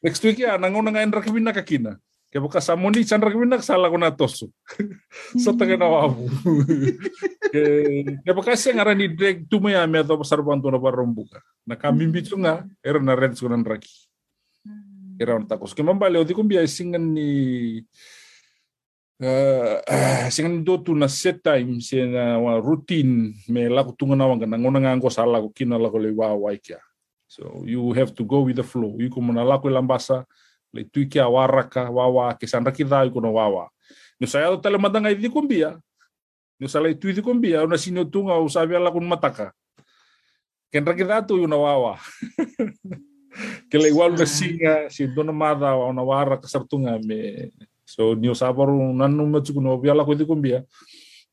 Next 0.04 0.22
week 0.22 0.38
ya 0.38 0.54
na 0.54 0.70
ngona 0.70 0.94
ngain 0.94 1.10
rakibina 1.10 1.50
kakina. 1.50 1.98
Ke 2.30 2.38
boka 2.38 2.60
samoni 2.62 3.02
chan 3.02 3.18
rakibina 3.18 3.58
sala 3.58 3.90
ko 3.90 3.98
na 3.98 4.14
tosu. 4.14 4.46
So 5.40 5.50
ta 5.56 5.66
na 5.66 5.88
wabu 5.88 6.30
ke 7.50 7.62
ke 8.22 8.30
boka 8.30 8.54
se 8.54 8.70
ngara 8.70 8.94
ni 8.94 9.10
drag 9.10 9.50
tu 9.50 9.58
me 9.58 9.74
ame 9.74 10.04
to 10.06 10.14
pasar 10.14 10.44
bantu 10.46 10.70
na 10.70 10.78
barombuka 10.78 11.42
na 11.66 11.74
kami 11.74 12.06
bitunga 12.06 12.62
era 12.84 13.02
na 13.02 13.18
red 13.18 13.34
sunan 13.34 13.66
raki 13.66 13.90
era 15.18 15.34
on 15.34 15.48
takos. 15.48 15.74
Ke 15.74 15.82
mambale 15.82 16.22
di 16.22 16.36
kumbia 16.36 16.62
singan 16.68 17.02
ni 17.02 17.82
uh, 19.24 19.80
uh, 19.80 20.28
singan 20.28 20.60
do 20.60 20.76
tu 20.76 20.92
na 20.92 21.08
set 21.08 21.40
time 21.40 21.80
se 21.80 22.04
na 22.04 22.36
wa 22.36 22.60
routine 22.60 23.32
me 23.48 23.64
la 23.64 23.80
ko 23.80 23.96
tunga 23.96 24.12
na 24.12 24.28
wanga 24.28 24.44
na 24.44 24.60
ngona 24.60 24.76
ngango 24.76 25.08
sala 25.08 25.40
ko 25.40 25.48
kina 25.56 25.80
la 25.80 25.88
ko 25.88 25.96
le 25.96 26.12
wa 26.12 26.36
wa 26.36 26.52
kia 26.52 26.76
so 27.24 27.64
you 27.64 27.80
have 27.96 28.12
to 28.12 28.28
go 28.28 28.44
with 28.44 28.60
the 28.60 28.66
flow. 28.66 28.92
You 29.00 29.08
ko 29.08 29.24
na 29.24 29.40
la 29.40 29.56
ko 29.56 29.72
lambasa 29.72 30.28
le 30.68 30.84
tu 30.84 31.08
kia 31.08 31.24
waraka 31.24 31.88
wa 31.88 32.04
wa 32.12 32.36
ke 32.36 32.44
san 32.44 32.60
raki 32.60 32.84
da 32.84 33.08
ko 33.08 33.24
no 33.24 33.32
wa 33.40 33.48
wa. 33.48 33.64
No 34.20 34.28
sa 34.28 34.44
yo 34.44 34.60
tele 34.60 34.76
madanga 34.76 35.08
i 35.08 35.28
kumbia 35.32 35.80
no 36.60 36.68
sa 36.68 36.84
le 36.84 36.92
tu 36.92 37.08
di 37.08 37.24
kumbia 37.24 37.64
una 37.64 37.80
sino 37.80 38.04
tunga 38.04 38.36
o 38.36 38.52
sabia 38.52 38.76
la 38.76 38.92
mataka. 38.92 39.48
Ken 40.68 40.84
raki 40.84 41.08
da 41.08 41.24
tu 41.24 41.40
una 41.40 41.56
wa 41.56 41.72
wa. 41.80 41.94
Ke 43.72 43.80
le 43.80 43.88
igual 43.88 44.12
na 44.12 44.28
singa 44.28 44.92
si 44.92 45.08
dona 45.08 45.32
mada 45.32 45.72
o 45.72 45.88
na 45.88 46.04
wara 46.04 46.36
kasartunga 46.36 47.00
me 47.00 47.48
So 47.86 48.14
niu 48.14 48.34
sabaru 48.34 48.92
nanu 48.92 49.26
ma 49.30 49.38
tsukuna 49.40 49.70
o 49.70 49.78
biala 49.78 50.04
ko 50.04 50.14
dikumbia 50.18 50.66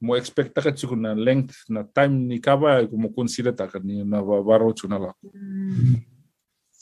mo 0.04 0.16
expect 0.16 0.54
taka 0.54 0.72
tsukuna 0.72 1.16
length 1.18 1.66
na 1.70 1.82
time 1.84 2.28
ni 2.30 2.38
kaba 2.40 2.86
ko 2.86 2.96
mo 2.98 3.10
consider 3.10 3.56
taka 3.58 3.80
ni 3.82 4.04
na 4.06 4.22
baro 4.22 4.70
tsuna 4.76 5.00
la. 5.00 5.12
Hmm. 5.24 5.98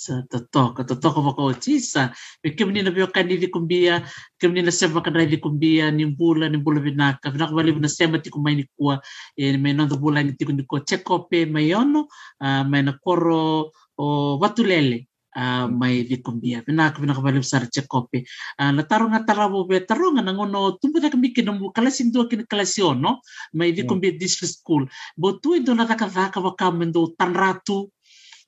Sa 0.01 0.25
toto, 0.25 0.73
ka 0.73 0.81
toto 0.81 1.13
ko 1.13 1.19
mo 1.21 1.31
ko 1.37 1.53
tisa. 1.53 2.09
Me 2.41 2.57
kemni 2.57 2.81
na 2.81 2.89
bio 2.89 3.05
kani 3.05 3.37
dikumbia, 3.37 4.01
kemni 4.41 4.65
na 4.65 4.73
sema 4.73 4.97
kana 5.05 5.29
dikumbia 5.29 5.93
ni 5.93 6.03
e, 6.03 6.11
bula 6.17 6.49
ni 6.49 6.57
bula 6.57 6.81
binaka. 6.81 7.29
Bina 7.29 7.45
ko 7.45 7.53
bali 7.53 7.69
na 7.77 7.85
sema 7.87 8.17
tikumai 8.17 8.57
ni 8.57 8.65
kuwa 8.73 8.97
e 9.37 9.53
me 9.61 9.73
no 9.77 9.85
do 9.85 10.01
bula 10.01 10.25
ni 10.25 10.33
tikundi 10.33 10.65
ko 10.65 10.81
chekope 10.81 11.45
mayono, 11.45 12.09
ah, 12.41 12.65
ma 12.65 12.81
na 12.81 12.97
koro 12.97 13.69
o 13.93 14.37
watulele. 14.41 15.05
Ah, 15.35 15.67
may 15.67 16.03
likumbia 16.03 16.59
bina 16.65 16.91
ko 16.91 16.99
bina 16.99 17.15
ko 17.15 17.23
balim 17.23 17.43
sar 17.43 17.71
che 17.71 17.79
ah, 17.79 17.87
kopi 17.87 18.19
la 18.59 18.83
tarunga 18.83 19.23
tarabo 19.23 19.63
be 19.63 19.79
tarunga 19.79 20.19
nangono 20.19 20.75
tumbuda 20.75 21.07
kami 21.07 21.31
kinum 21.31 21.71
kalasin 21.71 22.11
do 22.11 22.27
kin 22.27 22.43
kalasyon 22.43 22.99
no? 22.99 23.21
May 23.53 23.71
likumbia 23.71 24.11
district 24.11 24.59
school. 24.59 24.87
Bo 25.15 25.39
tu 25.39 25.55
do 25.63 25.71
na 25.73 25.87
ka 25.87 25.95
ka 25.95 26.31
ka 26.31 26.67
mendo 26.71 27.15
tanratu 27.15 27.87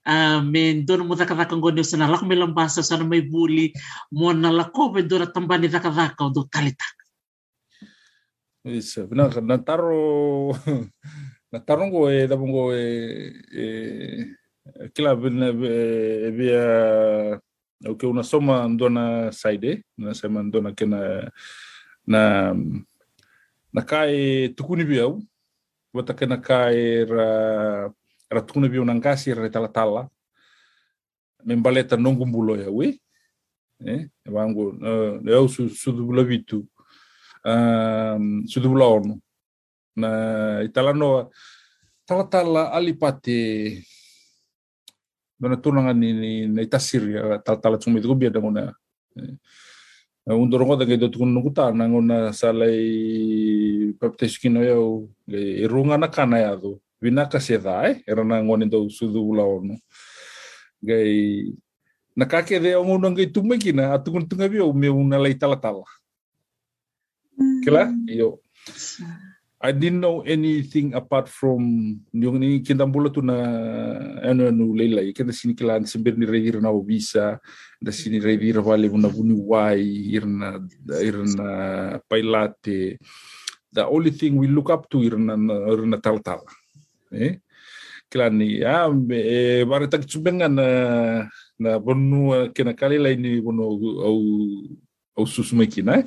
ah, 0.05 0.43
men 0.43 0.83
dona 0.85 1.03
mo 1.03 1.15
daka 1.15 1.35
daka 1.35 1.55
ngone 1.55 1.83
sana 1.87 2.11
lako 2.11 2.27
me 2.27 2.35
lambasa 2.35 2.83
sana 2.83 3.07
mai 3.07 3.21
buli. 3.23 3.71
Mo 4.11 4.33
na 4.33 4.51
lako 4.51 4.93
be 4.93 5.07
dona 5.07 5.31
tambani 5.31 5.71
daka 5.71 5.87
daka 5.87 6.27
do 6.35 6.43
kalita 6.51 6.83
isso 8.63 9.07
na 9.11 9.27
na 9.43 9.59
taro 9.59 10.55
na 11.51 11.59
taro 11.59 11.83
ngo 11.91 12.07
e 12.07 12.23
eh, 12.23 12.27
da 12.27 12.39
bongo 12.39 12.71
e 12.71 12.79
eh, 12.79 13.31
eh, 13.51 14.42
e 14.65 14.89
kila 14.93 15.15
vina 15.15 15.51
via 16.31 16.63
o 17.87 17.95
ke 17.95 18.07
una 18.07 18.23
soma 18.23 18.67
ndona 18.67 19.31
saide 19.31 19.83
na 19.97 20.13
sema 20.13 20.43
ndona 20.43 20.71
kena 20.71 21.31
na 22.07 22.53
na 23.73 23.81
kai 23.81 24.49
tukuni 24.55 24.85
biau 24.85 25.19
wata 25.93 26.13
kena 26.13 26.37
kai 26.37 27.03
ra 27.05 27.27
ra 28.31 28.41
tukuni 28.41 28.69
biau 28.69 28.85
na 28.85 28.95
ngasi 28.95 29.33
ra 29.33 29.49
tala 29.49 29.67
tala 29.67 30.07
membaleta 31.45 31.97
nongu 31.97 32.25
mbulo 32.25 32.55
ya 32.55 32.69
we 32.71 32.99
eh 33.85 34.07
wangu 34.25 34.79
eu 35.27 35.47
su 35.49 35.69
su 35.69 35.91
bulo 35.91 36.23
vitu 36.23 36.63
um 37.45 38.47
su 38.47 38.61
bulo 38.61 38.95
ono. 38.95 39.19
Na 39.95 40.61
italano 40.63 41.29
tala 42.07 42.23
tala 42.23 42.71
alipate 42.71 43.83
dona 45.43 45.57
tunanga 45.59 45.91
ni 45.93 46.13
ni 46.15 46.31
ni 46.47 46.63
tasir 46.71 47.03
ya 47.11 47.23
tal 47.43 47.59
tal 47.59 47.75
tsumi 47.75 47.99
tu 47.99 48.15
bia 48.15 48.31
dangona 48.31 48.71
un 50.25 50.47
dorongo 50.49 50.75
da 50.79 50.85
gedo 50.87 51.11
tukun 51.11 51.35
nukuta 51.35 51.75
nangona 51.75 52.31
salai 52.31 53.91
paptes 53.99 54.39
kino 54.39 54.63
ya 54.63 54.79
le 55.27 55.67
runga 55.67 55.97
na 55.99 56.07
kana 56.07 56.39
ya 56.39 56.55
do 56.55 56.79
vina 57.03 57.27
ka 57.27 57.39
se 57.43 57.57
dai 57.59 57.99
era 58.07 58.23
na 58.23 58.39
ngone 58.39 58.71
do 58.71 58.87
sudu 58.87 59.19
ula 59.19 59.43
ono 59.43 59.75
gai 60.79 61.51
na 62.15 62.23
kake 62.25 62.59
de 62.63 62.75
ongo 62.79 62.95
ngai 63.11 63.27
tume 63.27 63.59
kina 63.59 63.91
atukun 63.99 64.23
tunga 64.29 64.47
bia 64.47 64.63
me 64.73 64.87
una 64.87 65.19
lai 65.19 65.35
tala 65.35 65.59
tala 65.59 65.83
kila 67.67 67.91
yo 68.07 68.39
I 69.63 69.71
didn't 69.71 70.03
know 70.03 70.19
anything 70.27 70.91
apart 70.91 71.31
from 71.31 71.63
yung 72.11 72.35
ni 72.35 72.59
kita 72.59 72.83
bula 72.83 73.07
tu 73.07 73.23
na 73.23 73.39
ano 74.19 74.51
ano 74.51 74.75
lelai 74.75 75.15
kita 75.15 75.31
sini 75.31 75.55
kilan 75.55 75.87
sembir 75.87 76.19
ni 76.19 76.27
reir 76.27 76.59
na 76.59 76.67
bisa 76.83 77.39
da 77.79 77.87
sini 77.87 78.19
reir 78.19 78.59
vale 78.59 78.91
una 78.91 79.07
buni 79.07 79.31
wai 79.31 80.11
irna 80.11 80.59
irna 80.99 81.49
pailate. 82.11 82.99
The 83.71 83.87
only 83.87 84.11
thing 84.11 84.35
we 84.35 84.51
look 84.51 84.67
up 84.67 84.91
to 84.91 84.99
irna 84.99 85.39
irna 85.71 85.95
tal 86.03 86.19
tal 86.19 86.43
eh? 87.15 87.39
Kilan 88.11 88.35
ni 88.35 88.67
ah 88.67 88.91
e 89.15 89.63
bare 89.63 89.87
tak 89.87 90.03
na 90.35 90.67
na 91.55 91.79
bonu 91.79 92.51
kena 92.51 92.75
kali 92.75 92.99
lain 92.99 93.15
ni 93.15 93.39
bonu 93.39 93.63
au 94.03 94.19
au 95.15 95.23
susmekina 95.23 96.03
eh 96.03 96.05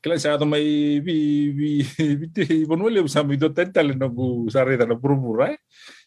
Kailan 0.00 0.20
sa 0.20 0.40
may 0.48 0.96
ibonulim 2.64 3.04
sa 3.04 3.20
may 3.20 3.36
dotental 3.36 3.92
na 3.92 4.08
sa 4.48 4.64
rita 4.64 4.88
na 4.88 4.96
purumura 4.96 5.52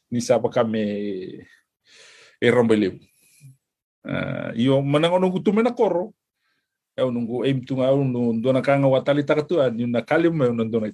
ni 0.09 0.17
sa 0.17 0.41
pa 0.41 0.49
kami 0.49 0.85
erombelim. 2.41 2.97
Iyo 4.57 4.81
manang 4.81 5.21
anong 5.21 5.37
gutuman 5.37 5.69
ako 5.69 6.13
eu 6.93 7.09
não 7.09 7.25
aim 7.41 7.57
tunga 7.65 7.89
eu 7.89 8.05
não 8.05 8.37
dona 8.37 8.61
kanga 8.61 8.85
watali 8.85 9.25
takatuan 9.25 9.73
nakalim 9.89 10.37
dona 10.69 10.93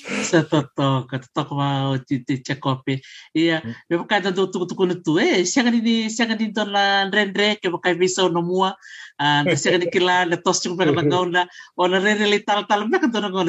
tal 0.00 0.24
Sa 0.24 0.42
totoka, 0.44 1.18
totoka 1.20 1.52
mau 1.54 1.96
ti 2.00 2.24
ti 2.24 2.40
Jacobi. 2.40 3.00
Ia, 3.36 3.60
me 3.88 3.94
pakai 4.04 4.22
tanto 4.24 4.48
tuku 4.48 4.66
tuku 4.70 4.84
tu 5.04 5.18
eh, 5.18 5.44
siang 5.44 5.68
ni 5.70 6.08
siang 6.08 6.32
ni 6.36 6.52
don 6.52 6.72
la 6.72 7.04
rendre 7.10 7.56
ke 7.60 7.68
pakai 7.68 7.94
viso 7.98 8.28
no 8.28 8.42
mua. 8.42 8.74
Ah, 9.20 9.44
siang 9.56 9.80
ni 9.80 9.86
kila 9.92 10.24
le 10.24 10.36
tos 10.40 10.62
chung 10.62 10.76
ngau 10.76 11.26
na, 11.28 11.46
ona 11.76 11.98
rendre 12.00 12.26
le 12.30 12.38
tal 12.40 12.64
tal 12.68 12.88
me 12.88 12.98
kan 12.98 13.10
don 13.12 13.28
ngau 13.28 13.44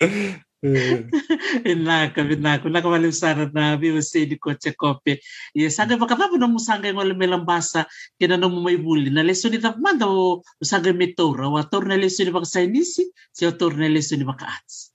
Mm. 0.62 1.08
Enlaka 1.70 2.20
binako 2.24 2.68
nakamalim 2.68 3.12
sana 3.12 3.48
na 3.54 3.76
biwasedi 3.80 4.36
kocha 4.36 4.72
kope. 4.76 5.20
Yesanga 5.56 5.96
bakataba 5.96 6.36
no 6.36 6.48
musanga 6.48 6.92
ngole 6.92 7.14
melambasa 7.16 7.86
kena 8.20 8.36
no 8.36 8.48
mumai 8.52 8.76
na 9.10 9.22
lesoni 9.22 9.58
ta 9.58 9.74
manda 9.80 10.06
o 10.06 10.42
usanga 10.60 10.92
metora 10.92 11.48
wa 11.48 11.64
torna 11.64 11.94
ah, 11.94 11.96
lesoni 11.96 12.30
baka 12.30 12.44
sainisi 12.44 13.08
se 13.32 13.46
o 13.46 13.52
torna 13.52 13.88
lesoni 13.88 14.24
baka 14.24 14.46
ats 14.46 14.92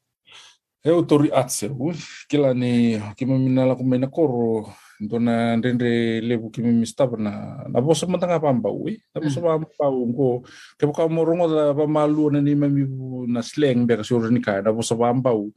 e 0.85 0.89
eh, 0.89 0.93
o 0.93 1.01
tori 1.01 1.31
ats 1.33 1.63
eh. 1.63 1.71
uf 1.73 2.29
kila 2.29 2.53
ne 2.53 3.01
kimamina 3.17 3.65
la 3.65 3.75
kumena 3.75 4.07
koro 4.07 4.69
ndo 4.99 5.19
na 5.19 5.55
ndendre 5.57 6.21
lebu 6.21 6.49
kima 6.49 6.71
mistaba 6.71 7.17
na 7.17 7.65
na 7.67 7.81
bosa 7.81 8.07
matanga 8.07 8.39
pamba 8.39 8.71
ui, 8.71 9.01
na 9.13 9.21
bosa 9.21 9.41
pamba 9.41 9.67
ngo, 9.91 10.43
ke 10.79 10.85
boka 10.87 11.07
morongo 11.09 11.47
da 11.51 11.73
pamalu 11.73 12.31
na 12.31 12.39
ni 12.41 12.55
mami 12.55 12.87
na 13.27 13.41
slang 13.43 13.83
beka 13.83 14.03
sura 14.03 14.31
ni 14.31 14.39
kai, 14.39 14.61
na 14.63 14.71
bosa 14.71 14.95
pamba 14.95 15.35
u, 15.35 15.51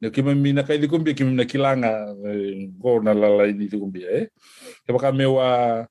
na 0.00 0.10
kima 0.10 0.34
mina 0.34 0.62
kai 0.62 0.78
di 0.78 0.88
kumbia 0.88 1.14
kima 1.14 1.30
mina 1.30 1.44
kilanga, 1.48 2.12
ngo 2.12 3.00
na 3.00 3.14
lala 3.14 3.48
ini 3.48 3.68
di 3.70 3.78
kumbia 3.78 4.08
eh. 4.10 4.26
Ke 4.84 4.92
mewa, 5.14 5.86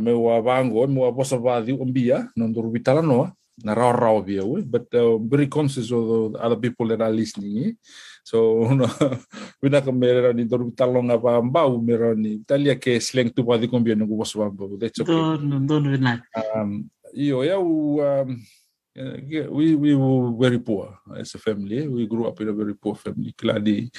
mewa 0.00 0.34
bango, 0.42 0.86
mewa 0.86 1.12
bosa 1.12 1.36
vadi 1.36 1.72
umbia, 1.72 2.30
vitala 2.72 3.02
noa, 3.02 3.32
rao 3.64 4.22
bia 4.22 4.44
ui, 4.44 4.62
but 4.62 4.88
uh, 4.94 5.18
very 5.18 5.46
conscious 5.46 5.90
of 5.92 6.32
the 6.32 6.38
other 6.38 6.56
people 6.56 6.88
that 6.88 7.00
are 7.00 7.12
listening 7.12 7.58
eh. 7.58 7.72
So, 8.24 8.64
wina 9.62 9.82
ka 9.82 9.92
mera 9.92 10.32
ni 10.32 10.44
doru 10.44 10.70
talonga 10.74 11.18
pa 11.18 11.42
mbau 11.42 11.82
mera 11.82 12.14
ni 12.14 12.38
talia 12.46 12.74
ke 12.78 13.00
sleng 13.02 13.34
tu 13.34 13.44
pa 13.44 13.58
di 13.58 13.68
kombia 13.68 13.94
nungu 13.94 14.16
bosa 14.16 14.38
mbau. 14.50 14.78
That's 14.78 15.00
okay. 15.00 15.12
Don, 15.12 15.66
don 15.66 15.84
wina. 15.84 16.22
Um, 16.54 16.90
iyo, 17.14 17.44
ya, 17.44 17.58
um, 17.58 18.40
we, 19.50 19.74
we 19.74 19.94
were 19.94 20.32
very 20.38 20.58
poor 20.58 20.98
as 21.16 21.34
a 21.34 21.38
family. 21.38 21.84
Eh? 21.84 21.86
We 21.86 22.06
grew 22.06 22.26
up 22.26 22.40
in 22.40 22.48
a 22.48 22.52
very 22.52 22.74
poor 22.74 22.94
family. 22.94 23.34
Kila 23.36 23.60
di 23.60 23.90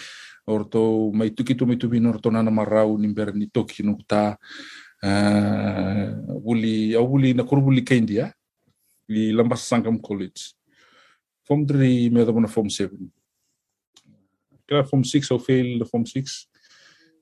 orto 0.47 1.11
mai 1.11 1.29
tuki 1.29 1.55
tu 1.55 1.65
mai 1.65 1.75
tu 1.75 1.87
bin 1.87 2.05
orto 2.05 2.29
nana 2.29 2.51
marau 2.51 2.97
ni 2.99 3.07
ber 3.07 3.33
ni 3.33 3.47
toki 3.47 3.83
no 3.83 3.97
ta 4.07 4.35
uh, 5.03 6.07
wuli 6.43 6.95
au 6.95 7.07
wuli 7.07 7.33
na 7.33 7.43
kur 7.43 7.59
wuli 7.59 7.83
ka 7.83 7.95
India 7.95 8.33
i 9.09 9.31
Lambasa 9.31 9.65
Sangam 9.65 9.99
College. 10.01 10.53
Form 11.43 11.65
3 11.65 12.09
me 12.09 12.25
da 12.25 12.47
form 12.47 12.69
7. 12.69 12.89
Kila 14.67 14.83
form 14.83 15.03
6 15.03 15.31
au 15.31 15.39
fail 15.39 15.79
the 15.79 15.85
form 15.85 16.05
6. 16.05 16.47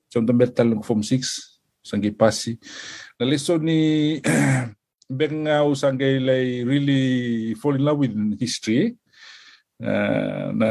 Chom 0.08 0.26
também 0.26 0.50
tal 0.52 0.68
no 0.68 0.82
form 0.82 1.02
6 1.02 1.60
sangi 1.82 2.10
pasi. 2.10 2.58
Na 3.18 3.26
leso 3.26 3.58
ni 3.58 4.20
benga 5.10 5.64
u 5.64 5.74
sangi 5.74 6.18
like 6.20 6.64
really 6.64 7.54
fall 7.54 7.74
in 7.74 7.84
love 7.84 7.98
with 7.98 8.14
history. 8.40 8.96
Uh, 9.82 10.54
na 10.54 10.70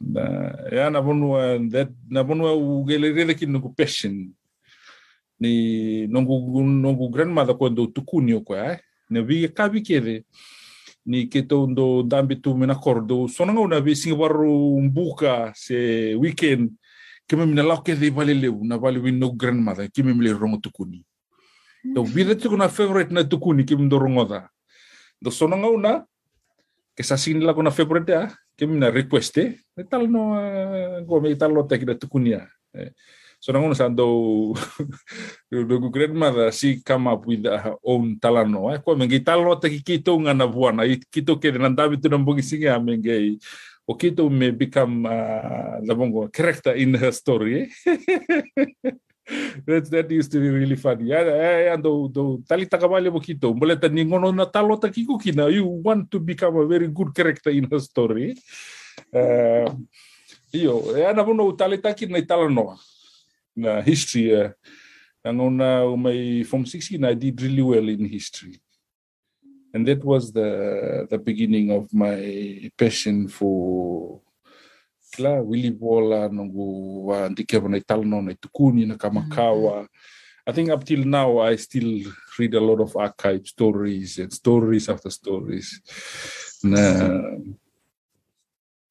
na 0.00 0.22
ya 0.72 0.90
na 0.90 1.00
bonua 1.02 1.58
that 1.70 1.92
na 2.08 2.24
bonua 2.24 2.56
u 2.56 2.84
gele 2.84 3.12
rele 3.12 3.34
ki 3.34 3.46
nuku 3.46 3.76
passion 3.76 4.32
ni 5.40 6.06
nongu 6.06 6.62
nongu 6.64 7.08
grandmother 7.08 7.56
quando 7.56 7.86
tukuni 7.86 8.32
o 8.34 8.40
kwa 8.40 8.78
na 9.10 9.22
bi 9.22 9.48
kabi 9.48 9.82
kede. 9.82 10.24
Ni 11.06 11.26
keto 11.26 11.66
ndo 11.66 12.02
dambi 12.02 12.36
tu 12.36 12.56
mena 12.56 12.74
kordo 12.74 13.28
sonanga 13.28 13.60
una 13.60 13.80
bi 13.80 13.94
mbuka 14.82 15.52
se 15.54 16.14
weekend. 16.14 16.70
Kime 17.26 17.46
mina 17.46 17.62
lao 17.62 17.82
kede 17.82 18.10
vale 18.10 18.34
leu. 18.34 18.64
Na 18.64 18.76
vale 18.76 18.98
win 18.98 19.18
no 19.18 19.30
grandmother. 19.30 19.88
Kime 19.88 20.14
mile 20.14 20.32
rongo 20.32 20.58
tukuni. 20.58 21.04
Do 21.94 22.02
mm. 22.02 22.12
vida 22.12 22.34
tuku 22.34 22.56
na 22.56 22.68
favorite 22.68 23.12
na 23.12 23.24
tukuni. 23.24 23.64
Kime 23.64 23.82
ndo 23.82 23.98
rongo 23.98 24.24
da. 24.24 24.48
Do 25.22 25.30
sonanga 25.30 25.68
una 25.68 26.06
que 26.96 27.02
sa 27.02 27.16
sin 27.16 27.44
la 27.44 27.54
kona 27.54 27.70
favorite 27.70 28.10
a 28.14 28.28
kime 28.56 28.78
na 28.78 28.90
requeste. 28.90 29.60
E 29.76 29.84
tal 29.84 30.10
no 30.10 30.40
eh, 30.40 31.04
gome 31.06 31.36
tal 31.36 31.52
lo 31.52 31.66
tekida 31.66 31.96
eh. 32.74 32.90
So 33.46 33.54
nang 33.54 33.62
una 33.62 33.78
sando 33.78 34.58
the 35.54 35.78
grandmother 35.94 36.50
she 36.50 36.82
come 36.82 37.06
up 37.06 37.22
with 37.30 37.46
her 37.46 37.78
own 37.86 38.18
talano. 38.18 38.74
Eh, 38.74 38.82
ko 38.82 38.98
mengi 38.98 39.22
talano 39.22 39.54
te 39.54 39.70
ki 39.70 39.86
kito 39.86 40.18
ngana 40.18 40.50
buana. 40.50 40.82
I 40.82 40.98
kito 40.98 41.38
ke 41.38 41.54
na 41.54 41.70
David 41.70 42.02
tu 42.02 42.10
nambogi 42.10 42.42
singa 42.42 42.74
mengi 42.82 43.38
o 43.86 43.94
kito 43.94 44.26
me 44.26 44.50
become 44.50 45.06
the 45.86 45.94
bongo 45.94 46.26
character 46.26 46.74
in 46.74 46.98
her 46.98 47.14
story. 47.14 47.70
Eh? 47.86 48.90
that 49.70 49.94
that 49.94 50.10
used 50.10 50.34
to 50.34 50.42
be 50.42 50.50
really 50.50 50.74
funny. 50.74 51.14
Ya 51.14 51.22
ya 51.70 51.78
do 51.78 52.10
do 52.10 52.42
tali 52.50 52.66
takabale 52.66 53.14
mo 53.14 53.22
kito. 53.22 53.54
Mole 53.54 53.78
ta 53.78 53.86
ningono 53.86 54.34
na 54.34 54.50
talo 54.50 54.74
ta 54.74 54.90
kiko 54.90 55.22
kina. 55.22 55.46
You 55.54 55.70
want 55.70 56.10
to 56.10 56.18
become 56.18 56.58
a 56.58 56.66
very 56.66 56.90
good 56.90 57.14
character 57.14 57.54
in 57.54 57.70
her 57.70 57.78
story. 57.78 58.34
Uh, 59.14 59.70
iyo, 60.50 60.98
ya 60.98 61.14
na 61.14 61.22
bono 61.22 61.54
tali 61.54 61.78
taki 61.78 62.10
na 62.10 62.18
talano 62.26 62.74
history 63.84 64.34
uh, 64.34 64.50
and 65.24 65.40
on 65.40 65.60
uh, 65.60 65.96
my 65.96 66.44
from 66.48 66.66
16 66.66 67.04
I 67.04 67.14
did 67.14 67.40
really 67.42 67.62
well 67.62 67.88
in 67.88 68.04
history. 68.04 68.60
And 69.74 69.86
that 69.88 70.04
was 70.04 70.32
the 70.32 71.06
the 71.10 71.18
beginning 71.18 71.70
of 71.70 71.92
my 71.92 72.70
passion 72.78 73.28
for 73.28 74.20
kla 75.14 75.42
Willy 75.42 75.70
Bola 75.70 76.28
nungu 76.28 77.06
wa 77.06 77.28
ndike 77.28 77.60
na 77.60 77.76
italno 77.76 78.22
na 78.22 78.34
tukuni 78.34 78.86
na 78.86 78.96
kamakawa. 78.96 79.88
I 80.48 80.52
think 80.52 80.70
up 80.70 80.84
till 80.84 81.04
now 81.04 81.38
I 81.38 81.56
still 81.56 82.04
read 82.38 82.54
a 82.54 82.60
lot 82.60 82.80
of 82.80 82.96
archive 82.96 83.46
stories 83.46 84.18
and 84.18 84.32
stories 84.32 84.88
after 84.88 85.10
stories. 85.10 85.80
Na 86.62 87.10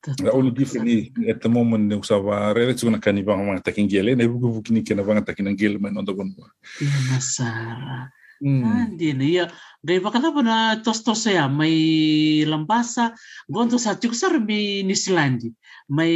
The 0.05 0.29
only 0.29 0.53
difference 0.53 1.09
at 1.25 1.41
the 1.41 1.49
moment 1.49 1.89
ne 1.89 1.97
usava 1.97 2.53
rere 2.53 2.77
tsuna 2.77 3.01
kani 3.01 3.25
banga 3.25 3.41
mga 3.41 3.65
taking 3.65 3.89
gele 3.89 4.13
ne 4.13 4.29
buku 4.29 4.61
buku 4.61 4.69
ni 4.69 4.85
kena 4.85 5.01
banga 5.01 5.25
taking 5.25 5.49
ang 5.49 5.57
gele 5.57 5.81
man 5.81 5.97
on 5.97 6.05
the 6.05 6.13
one. 6.13 6.29
Iya 6.77 6.99
masara. 7.09 8.13
Andi 8.45 9.17
na 9.17 9.25
iya. 9.25 9.45
Gay 9.81 9.97
baka 9.97 10.21
na 10.21 10.29
na 10.29 10.57
tos 10.77 11.01
tos 11.01 11.25
ya 11.25 11.49
may 11.49 12.45
lambasa 12.45 13.17
gondo 13.49 13.81
sa 13.81 13.97
tiyo 13.97 14.13
sa 14.13 14.29
mi 14.37 14.85
Nisilandi. 14.85 15.49
May 15.89 16.13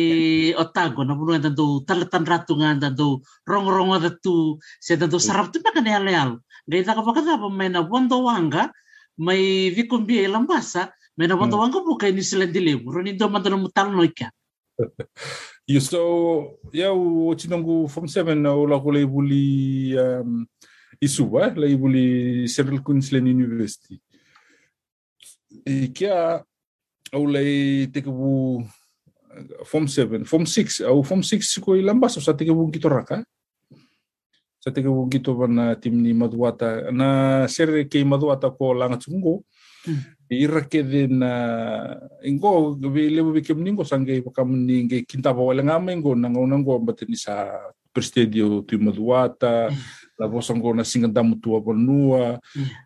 otago 0.53 1.01
na 1.01 1.17
nga 1.17 1.49
do 1.49 1.81
talatan 1.81 2.29
ratu 2.29 2.61
nga 2.61 2.93
do 2.93 3.25
rong 3.49 3.65
rong 3.65 3.97
nga 3.97 4.13
tu 4.21 4.61
sa 4.77 5.01
do 5.01 5.17
sarap 5.17 5.49
tu 5.49 5.57
na 5.65 5.73
kanayal 5.73 6.05
yal. 6.05 6.31
Gay 6.69 6.85
na 6.85 7.01
baka 7.01 7.25
na 7.25 7.41
may 7.49 7.73
na 7.73 7.81
wando 7.81 8.21
wanga 8.21 8.69
may 9.17 9.73
vikumbi 9.73 10.29
lambasa 10.29 10.93
Mena 11.19 11.35
wanda 11.35 11.57
mm. 11.57 11.61
wanga 11.61 11.79
buka 11.83 12.07
ini 12.07 12.23
silandi 12.23 12.59
lebu. 12.63 12.91
Roni 12.95 13.11
do 13.17 13.27
mandana 13.27 13.57
mutal 13.57 13.91
no 13.91 14.03
ika. 14.03 14.31
You 15.67 15.81
so 15.81 16.57
ya 16.73 16.89
o 16.91 17.35
chinongu 17.35 17.91
from 17.91 18.07
seven 18.07 18.41
na 18.41 18.55
ola 18.55 18.79
ko 18.79 18.89
buli 19.05 19.93
um, 19.99 20.47
isuba 21.03 21.53
la 21.55 21.67
buli 21.77 22.47
Central 22.47 22.79
Queensland 22.79 23.27
University. 23.27 23.99
E 25.67 25.91
kia 25.93 26.41
au 27.13 27.27
lei 27.27 27.85
te 27.91 28.01
bu 28.01 28.63
form 29.65 29.87
7, 29.87 30.25
form 30.25 30.45
6, 30.45 30.81
au 30.87 31.03
form 31.03 31.21
6 31.21 31.59
ko 31.59 31.75
ilamba 31.75 32.09
so 32.09 32.21
sa 32.21 32.33
te 32.33 32.45
bu 32.45 32.71
kito 32.71 32.89
raka. 32.89 33.21
Sa 34.63 34.71
te 34.71 34.81
bu 34.81 35.05
kito 35.11 35.35
tim 35.81 36.01
ni 36.01 36.13
maduata 36.13 36.89
na 36.91 37.45
sere 37.47 37.85
ke 37.85 38.01
maduata 38.05 38.49
ko 38.49 38.73
langa 38.73 38.97
tsungo. 38.97 39.43
Mm 39.85 40.18
ira 40.29 40.61
ke 40.61 40.85
na 41.09 41.31
ingo 42.21 42.77
vi 42.77 43.09
lebu 43.09 43.33
vi 43.33 43.41
kem 43.41 43.57
ningo 43.57 43.83
sange 43.83 44.21
pa 44.21 44.31
kam 44.31 44.53
ninge 44.53 45.01
kinta 45.09 45.33
pa 45.33 45.41
wala 45.41 45.65
ngame 45.65 45.97
ngo 45.97 46.13
nango 46.13 46.45
nango 46.45 46.77
bateni 46.79 47.17
sa 47.17 47.49
prestedio 47.89 48.61
tu 48.61 48.77
maduata 48.77 49.73
la 50.19 50.27
bosango 50.27 50.75
na 50.75 50.83
singa 50.83 51.07
damu 51.07 51.39
tua 51.39 51.63
bonua. 51.63 52.37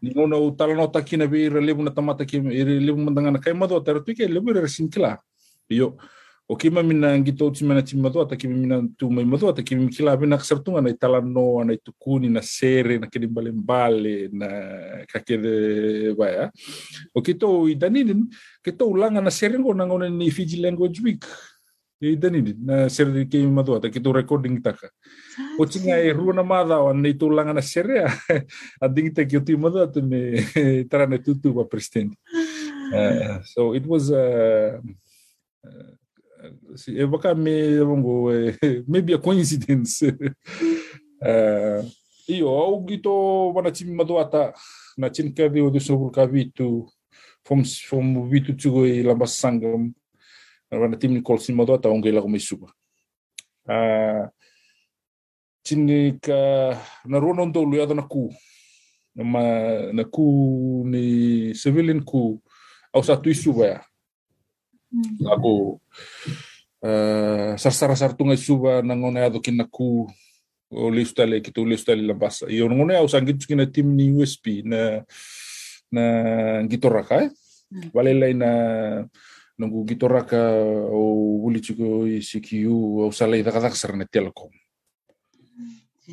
Ningo 0.02 0.24
na 0.30 0.38
utala 0.38 0.78
no 0.78 0.88
takina 0.88 1.26
vi 1.28 1.50
ira 1.50 1.60
lebu 1.60 1.84
na 1.84 1.92
tamata 1.92 2.24
ke 2.26 2.38
ira 2.38 2.72
lebu 2.80 3.04
mandanga 3.04 3.36
na 3.36 3.40
kai 3.44 3.54
maduata 3.54 4.00
tu 4.06 4.14
ke 4.14 4.24
lebu 4.30 4.54
ira 4.54 4.70
sinkla 4.70 5.18
yo 5.68 5.98
o 6.50 6.56
kima 6.56 6.84
mina 6.84 7.18
ngito 7.20 7.48
uti 7.48 7.64
mana 7.64 7.82
ti 7.82 7.96
madoa 7.98 8.28
ta 8.28 8.36
kima 8.36 8.56
mina 8.56 8.82
tu 8.98 9.10
mai 9.10 9.24
madoa 9.26 9.56
ta 9.56 9.62
kima 9.64 9.88
kila 9.90 10.18
bina 10.18 10.38
kasartunga 10.38 10.82
na 10.82 10.90
itala 10.90 11.22
no 11.22 11.64
na 11.64 11.74
itukuni 11.74 12.30
na 12.30 12.42
sere 12.42 13.00
na 13.00 13.08
kede 13.08 13.28
mbale 13.28 13.52
mbale 13.52 14.30
na 14.32 14.48
kakede 15.08 16.14
baya. 16.18 16.52
O 17.16 17.22
kito 17.22 17.68
i 17.70 17.76
daninin 17.76 18.28
kito 18.64 18.88
ulanga 18.88 19.22
na 19.22 19.32
sere 19.32 19.58
ngo 19.60 19.74
na 19.74 19.86
ngone 19.86 20.10
ni 20.10 20.32
Fiji 20.32 20.62
language 20.62 21.00
week. 21.02 21.26
I 22.04 22.16
daninin 22.20 22.60
na 22.60 22.90
sere 22.90 23.26
ke 23.26 23.40
madoa 23.48 23.80
ta 23.80 23.88
kito 23.88 24.12
recording 24.12 24.60
taka. 24.62 24.92
O 25.60 25.66
tinga 25.66 25.96
e 25.96 26.12
rua 26.12 26.34
na 26.36 26.44
mada 26.44 26.84
o 26.84 26.92
na 26.94 27.08
itu 27.08 27.26
ulanga 27.26 27.54
na 27.56 27.62
sere 27.62 28.04
a 28.84 28.90
ding 28.90 29.16
te 29.16 29.26
ki 29.26 29.38
uti 29.38 29.56
madoa 29.56 29.88
tu 29.88 30.02
me 30.02 30.44
tarane 30.92 31.24
tutu 31.24 31.56
pa 31.56 31.64
presidente 31.64 32.20
uh, 32.94 33.40
so 33.44 33.74
it 33.74 33.86
was 33.88 34.12
uh, 34.12 34.78
uh, 35.64 35.92
evakame 36.88 37.52
eh, 37.52 38.58
e 38.62 38.68
eh, 38.68 38.84
maybe 38.88 39.14
a 39.14 39.18
coincidence. 39.18 40.04
Eh, 41.26 41.82
au 42.44 42.50
augito 42.50 43.54
vana 43.54 43.72
chimi 43.72 43.96
maduata 43.96 44.54
na 44.98 45.10
chinkadi 45.10 45.62
odusovul 45.62 46.12
ka 46.12 46.28
fom 46.28 46.84
from 47.46 47.64
from 47.64 48.30
vitu 48.30 48.54
chugo 48.58 48.86
i 48.86 49.02
lamba 49.04 49.26
sangam. 49.26 49.94
Vana 50.70 50.98
timni 50.98 51.22
kolsi 51.22 51.54
maduata 51.54 51.90
onge 51.90 52.12
la 52.12 52.22
komisuba 52.22 52.68
chinika 55.64 56.78
na 57.06 57.20
rono 57.20 57.46
ndolu 57.46 57.78
ya 57.78 57.86
na 57.86 58.02
ku. 58.04 58.34
Na 59.16 60.04
ku 60.12 60.84
ni 60.86 61.54
civilian 61.54 62.04
ku 62.04 62.42
au 62.94 63.04
sa 63.04 63.16
tuisuba 63.16 63.66
ya. 63.66 63.82
Ako 65.26 65.80
uh, 66.86 67.54
sar 67.58 67.74
sar 67.74 68.14
tungai 68.14 68.38
suba 68.38 68.82
na 68.82 68.94
ngone 68.94 69.20
ado 69.24 69.40
kina 69.42 69.66
ku 69.68 70.08
o 70.74 70.90
listale 70.90 71.42
ki 71.42 71.52
tu 71.54 71.66
listale 71.66 72.02
la 72.02 72.14
basa 72.14 72.50
i 72.50 72.62
ngone 72.62 72.98
au 72.98 73.08
sangit 73.10 73.42
kina 73.46 73.66
tim 73.70 73.94
ni 73.94 74.10
USB 74.14 74.66
na 74.66 75.02
na 75.94 76.04
gitoraka 76.66 77.26
eh 77.26 77.30
vale 77.94 78.14
lai 78.14 78.34
na 78.34 78.52
nungu 79.58 79.86
gitoraka 79.86 80.42
o 80.90 81.02
wuli 81.46 81.62
chiko 81.62 82.06
i 82.10 82.22
CQ 82.22 82.50
au 83.06 83.12
salai 83.14 83.46
daka 83.46 83.62
daka 83.62 83.78
sarana 83.78 84.06
telecom 84.06 84.50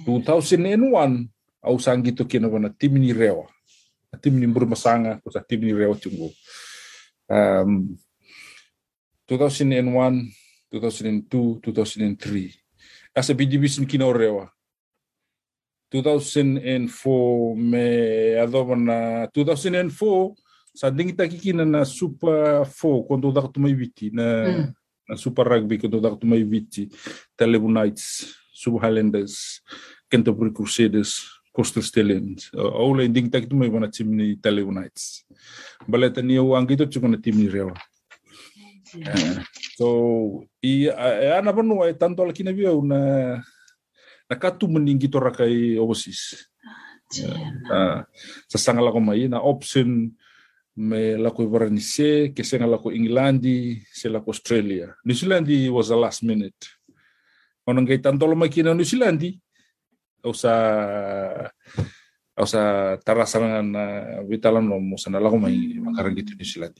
2001 0.07 1.29
au 1.63 1.77
sangi 1.81 2.13
to 2.13 2.25
kina 2.25 2.49
wana 2.49 2.71
timini 2.71 3.13
rewa. 3.13 3.47
Timini 4.21 4.47
masanga 4.47 5.21
ko 5.23 5.31
sa 5.31 5.41
timini 5.41 5.73
rewa 5.73 5.95
tungo 5.95 6.31
um 7.31 7.97
2001, 9.31 10.27
2002, 10.73 11.61
2003. 11.63 12.55
As 13.15 13.31
a 13.31 13.35
BGBC 13.35 13.87
Kinaurewa. 13.87 14.51
2004 15.93 17.57
me 17.57 18.39
adova 18.39 18.77
na 18.77 19.27
2004 19.27 20.35
sa 20.75 20.91
dingi 20.91 21.13
takikina 21.13 21.65
na 21.65 21.85
Super 21.85 22.63
4 22.63 23.07
quando 23.07 23.33
da 23.33 23.43
tumaiviti 23.43 24.11
na 24.15 24.47
mm. 24.47 24.75
na 25.09 25.17
Super 25.17 25.47
Rugby 25.47 25.79
quando 25.79 26.01
da 26.01 26.15
tumaiviti 26.15 26.87
Telebu 27.37 27.67
Knights 27.67 28.35
Sub 28.55 28.79
Highlanders 28.79 29.63
Canterbury 30.09 30.55
Crusaders 30.55 31.27
Coastal 31.51 31.83
Stallions 31.83 32.55
aula 32.55 33.09
dingi 33.09 33.31
takituma 33.31 33.67
ibana 33.67 33.91
team 33.91 34.15
ni 34.15 34.37
Telebu 34.39 34.71
Knights 34.71 35.27
baleta 35.89 36.23
ni 36.23 36.39
o 36.39 36.55
angito 36.55 36.87
chukona 36.87 37.19
team 37.19 37.37
ni 37.37 37.49
rewa 37.51 37.75
So 39.79 39.87
i 40.63 40.91
ana 40.91 41.53
panu 41.55 41.83
ai 41.85 41.95
tanto 41.95 42.25
la 42.25 42.33
kina 42.33 42.53
via 42.53 42.73
una 42.73 43.39
na 44.31 44.35
katu 44.37 44.69
meningi 44.71 45.11
to 45.11 45.19
rakai 45.19 45.79
overseas. 45.79 46.47
Uh, 47.67 48.07
sasanga 48.47 48.83
lako 48.83 49.03
mai 49.03 49.27
na 49.27 49.43
option 49.43 50.15
me 50.79 51.19
lako 51.19 51.43
ibarani 51.43 51.83
se 51.83 52.31
ke 52.31 52.47
senga 52.47 52.71
lako 52.71 52.95
Englandi 52.95 53.83
se 53.91 54.07
lako 54.07 54.31
Australia. 54.31 54.95
New 55.03 55.15
Zealand 55.15 55.51
was 55.75 55.91
the 55.91 55.99
last 55.99 56.23
minute 56.23 56.81
ono 57.71 57.87
ngai 57.87 58.03
tantolo 58.03 58.35
mai 58.35 58.51
kina 58.51 58.75
New 58.75 58.87
Zealand 58.87 59.23
au 60.27 60.35
sa 60.35 60.53
au 62.35 62.47
sa 62.47 62.95
tarasana 63.01 63.63
na 63.63 63.85
vitalan 64.27 64.65
no 64.67 64.83
mo 64.83 64.97
sana 64.99 65.23
lago 65.23 65.39
mai 65.39 65.79
makarang 65.79 66.19
gitu 66.19 66.35
New 66.35 66.49
Zealand 66.49 66.77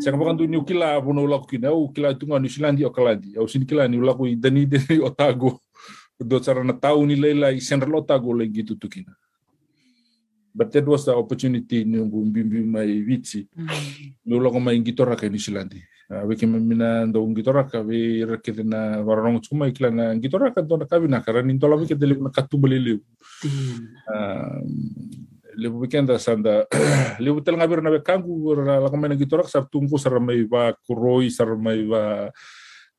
Saka 0.00 0.16
pakan 0.16 0.38
tu 0.38 0.46
New 0.46 0.64
Kila 0.64 1.00
puno 1.02 1.26
laku 1.26 1.46
kina 1.46 1.68
au 1.68 1.92
kila 1.92 2.14
tu 2.14 2.26
New 2.26 2.48
Zealand 2.48 2.82
o 2.84 2.90
kalandi. 2.90 3.36
Au 3.36 3.48
sini 3.48 3.66
kila 3.66 3.88
ni 3.88 3.98
laku 3.98 4.28
dani 4.36 4.66
dani 4.66 5.00
otago 5.00 5.60
do 6.20 6.40
cara 6.40 6.64
na 6.64 6.72
tau 6.72 7.04
ni 7.06 7.16
leila 7.16 7.52
i 7.52 7.60
otago 7.60 8.32
le 8.32 8.46
gitu 8.48 8.78
tu 8.78 8.88
kina. 8.88 9.12
But 10.54 10.70
that 10.72 10.86
was 10.86 11.04
the 11.04 11.12
opportunity 11.14 11.84
ni 11.84 11.98
bimbi 11.98 12.64
mai 12.64 13.02
vitsi. 13.02 13.48
No 14.24 14.38
lago 14.38 14.60
mai 14.60 14.80
gitora 14.80 15.16
ka 15.16 15.28
New 15.28 15.38
Zealand 15.38 15.74
wiki 16.26 16.46
mina 16.46 17.06
ndo 17.06 17.26
ngitora 17.26 17.64
ka 17.64 17.80
we 17.80 18.24
rekete 18.24 18.62
na 18.62 19.00
warong 19.02 19.40
chuma 19.40 19.66
ikla 19.68 19.90
na 19.90 20.14
ngitora 20.14 20.54
ka 20.54 20.62
ndo 20.62 20.78
ka 20.86 21.00
bina 21.00 21.20
kara 21.20 21.42
ni 21.42 21.54
ndola 21.54 21.76
wiki 21.76 21.94
dele 21.94 22.14
na 22.14 22.30
katu 22.30 22.58
bali 22.58 23.00
le 25.56 25.66
le 25.66 25.68
weekend 25.70 26.10
sanda 26.18 26.66
le 27.22 27.28
butel 27.30 27.54
ngabir 27.54 27.82
na 27.82 27.94
kangu 28.02 28.54
la 28.58 28.90
ka 28.90 28.96
mena 28.98 29.14
ngitora 29.14 29.46
sar 29.46 29.70
tungku 29.70 29.98
sar 29.98 30.18
mai 30.18 30.42
ba 30.44 30.74
kuroi 30.86 31.30
sar 31.30 31.54
mai 31.54 31.86
ba 31.86 32.30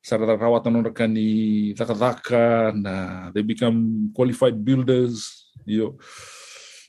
sar 0.00 0.24
rawatan 0.24 0.80
no 0.80 0.90
kani 0.90 1.74
daka 1.76 1.94
daka 1.94 2.72
na 2.72 3.28
they 3.36 3.42
become 3.44 4.10
qualified 4.16 4.56
builders 4.64 5.52
yo 5.66 5.98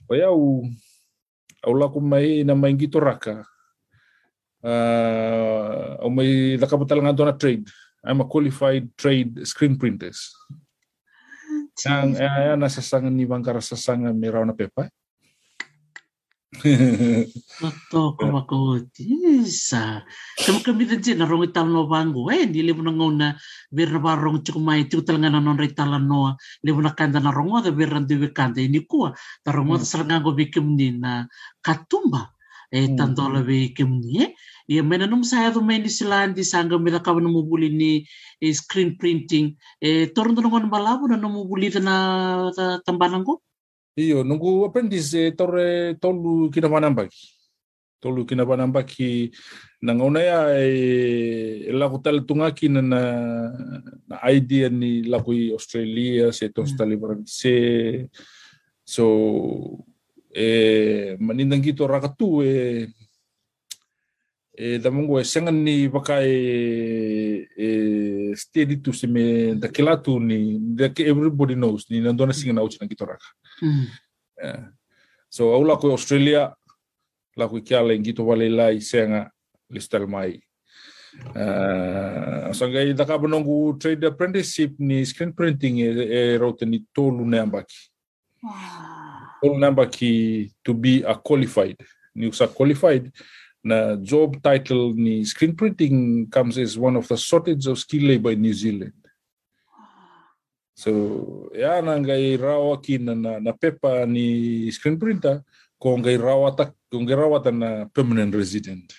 Oya 0.07 0.31
u 0.31 0.63
au 1.67 1.73
la 1.75 1.91
ku 1.91 1.99
mai 1.99 2.47
na 2.47 2.55
mai 2.55 2.71
ngitora 2.71 3.19
ka 3.19 3.43
uh, 4.63 5.99
o 5.99 6.07
may 6.07 6.55
nakapatal 6.55 7.03
nga 7.03 7.15
doon 7.15 7.29
na 7.31 7.35
trade. 7.35 7.67
I'm 8.07 8.23
a 8.23 8.25
qualified 8.29 8.87
trade 8.95 9.43
screen 9.43 9.75
printers. 9.75 10.31
Ang 11.83 12.15
uh, 12.15 12.55
nasasangan 12.55 13.11
ni 13.11 13.27
Bangkara 13.27 13.59
sasangan 13.59 14.15
may 14.15 14.31
raw 14.31 14.47
na 14.47 14.55
pepa. 14.55 14.87
Totoo 14.87 14.87
kumakuti. 14.87 14.87
Sa 14.87 14.95
kami 14.95 14.95
kami 14.95 14.95
din 14.95 14.95
din 15.03 16.15
narong 16.15 16.35
ital 21.43 21.67
no 21.67 21.87
bango 21.91 22.31
eh 22.31 22.47
di 22.47 22.63
limo 22.63 22.81
nang 22.83 23.03
una 23.03 23.35
bir 23.67 23.91
na 23.91 23.99
barong 23.99 24.39
chukumay 24.47 24.87
tu 24.87 25.03
tal 25.03 25.19
nga 25.19 25.27
nanon 25.27 25.59
ritalan 25.59 26.07
no 26.07 26.39
limo 26.63 26.79
na 26.79 26.95
kanda 26.95 27.19
na 27.19 27.35
rongo 27.35 27.59
da 27.59 27.71
bir 27.71 27.91
randu 27.91 28.15
kanda 28.31 28.61
ini 28.63 28.79
kuwa 28.87 29.11
tarongo 29.43 29.75
hmm. 29.75 29.83
sarang 29.83 30.23
go 30.23 30.31
bikim 30.31 30.75
ni 30.75 30.91
na 30.95 31.27
katumba. 31.61 32.31
Eh 32.71 32.95
tanto 32.95 33.27
la 33.31 33.43
bikim 33.43 33.99
ni 33.99 34.23
eh. 34.23 34.31
Ia 34.67 34.83
mena 34.83 35.07
num 35.07 35.23
saya 35.23 35.51
tu 35.51 35.63
main 35.63 35.83
di 35.83 35.87
silandi 35.87 36.43
sangga 36.43 36.75
mira 36.79 36.99
kawan 36.99 37.23
nemu 37.23 37.43
buli 37.47 37.69
ni 37.71 38.03
eh, 38.43 38.53
screen 38.53 38.95
printing. 38.99 39.55
Eh 39.79 40.11
torun 40.15 40.35
tu 40.35 40.41
nongon 40.43 40.67
balabu 40.67 41.07
na 41.07 41.15
nemu 41.15 41.47
buli 41.47 41.71
na 41.79 42.51
tambanan 42.83 43.23
ko 43.23 43.39
iyo 43.97 44.21
nunggu 44.21 44.69
apprentice 44.69 45.17
eh, 45.17 45.33
torre 45.33 45.97
tolu 45.97 46.53
kina 46.53 46.69
manambaki 46.69 47.33
tolu 47.97 48.29
kina 48.29 48.45
manambaki 48.45 49.33
nang 49.81 50.01
ona 50.05 50.21
ya 50.21 50.39
eh, 50.53 51.73
laku 51.73 51.97
tal 52.05 52.21
tungaki 52.21 52.69
na 52.69 52.81
na 54.05 54.17
idea 54.29 54.69
ni 54.69 55.01
laku 55.01 55.33
Australia 55.57 56.29
se 56.29 56.53
to 56.53 56.61
hmm. 56.61 57.25
se 57.25 57.53
so 58.85 59.05
eh 60.29 61.17
manindang 61.17 61.65
kito 61.65 61.89
rakatu 61.89 62.45
eh 62.45 62.93
e 64.57 64.79
da 64.79 64.89
mongo 64.89 65.19
e 65.19 65.23
senga 65.23 65.51
ni 65.51 65.87
waka 65.87 66.25
e, 66.25 67.47
e 67.55 68.33
steady 68.35 68.77
to 68.81 68.91
se 68.91 69.05
me 69.07 69.53
da 69.55 69.67
ke 69.69 69.83
latu 69.85 70.19
ni 70.19 70.57
da 70.59 70.89
ke 70.89 71.05
everybody 71.05 71.53
knows 71.53 71.85
ni 71.89 72.01
na 72.01 72.11
dona 72.11 72.33
singa 72.33 72.53
na 72.53 72.63
uchi 72.63 72.77
na 72.81 72.87
kitoraka 72.87 73.25
mm. 73.61 73.85
yeah. 74.43 74.65
so 75.29 75.53
au 75.53 75.63
la 75.63 75.77
ko 75.77 75.91
Australia 75.91 76.55
la 77.37 77.47
ko 77.47 77.61
kia 77.61 77.83
le 77.83 77.99
ngito 77.99 78.25
wale 78.25 78.49
la 78.49 78.73
i 78.73 78.81
senga 78.81 79.29
listal 79.69 80.07
mai 80.09 80.41
uh, 81.37 82.49
so 82.51 82.65
ngai 82.65 82.97
da 82.97 83.05
ka 83.05 83.17
bonongu 83.17 83.77
trade 83.77 84.07
apprenticeship 84.09 84.73
ni 84.79 85.05
screen 85.05 85.33
printing 85.37 85.85
e, 85.85 85.89
e 85.93 86.37
rote 86.37 86.65
ni 86.65 86.81
tolu 86.93 87.25
ne 87.29 87.39
ambaki 87.39 87.77
wow. 88.41 89.37
tolu 89.41 89.59
ne 89.59 89.67
ambaki 89.67 90.49
to 90.65 90.73
be 90.73 91.05
a 91.05 91.13
qualified 91.13 91.77
ni 92.15 92.25
usa 92.25 92.47
qualified 92.47 93.13
na 93.67 93.99
job 93.99 94.39
title 94.39 94.95
ni 94.95 95.27
screen 95.27 95.51
printing 95.51 96.27
comes 96.31 96.55
as 96.57 96.79
one 96.79 96.95
of 96.95 97.07
the 97.07 97.19
shortage 97.19 97.67
of 97.67 97.75
skill 97.75 98.07
labor 98.07 98.31
in 98.31 98.41
New 98.41 98.55
Zealand. 98.55 98.95
So, 100.77 100.91
ya 101.51 101.81
na 101.81 101.97
ngai 101.97 102.37
rawa 102.37 102.77
ki 102.79 103.01
na, 103.01 103.13
na, 103.17 103.51
pepa 103.51 104.05
ni 104.05 104.69
screen 104.71 104.95
printer, 104.95 105.43
ko 105.81 105.97
ngai 105.97 106.15
rawa 106.21 106.55
ta 106.55 106.69
ko 106.69 107.01
ngai 107.01 107.17
rawatan 107.17 107.55
na 107.57 107.69
permanent 107.89 108.31
resident. 108.31 108.93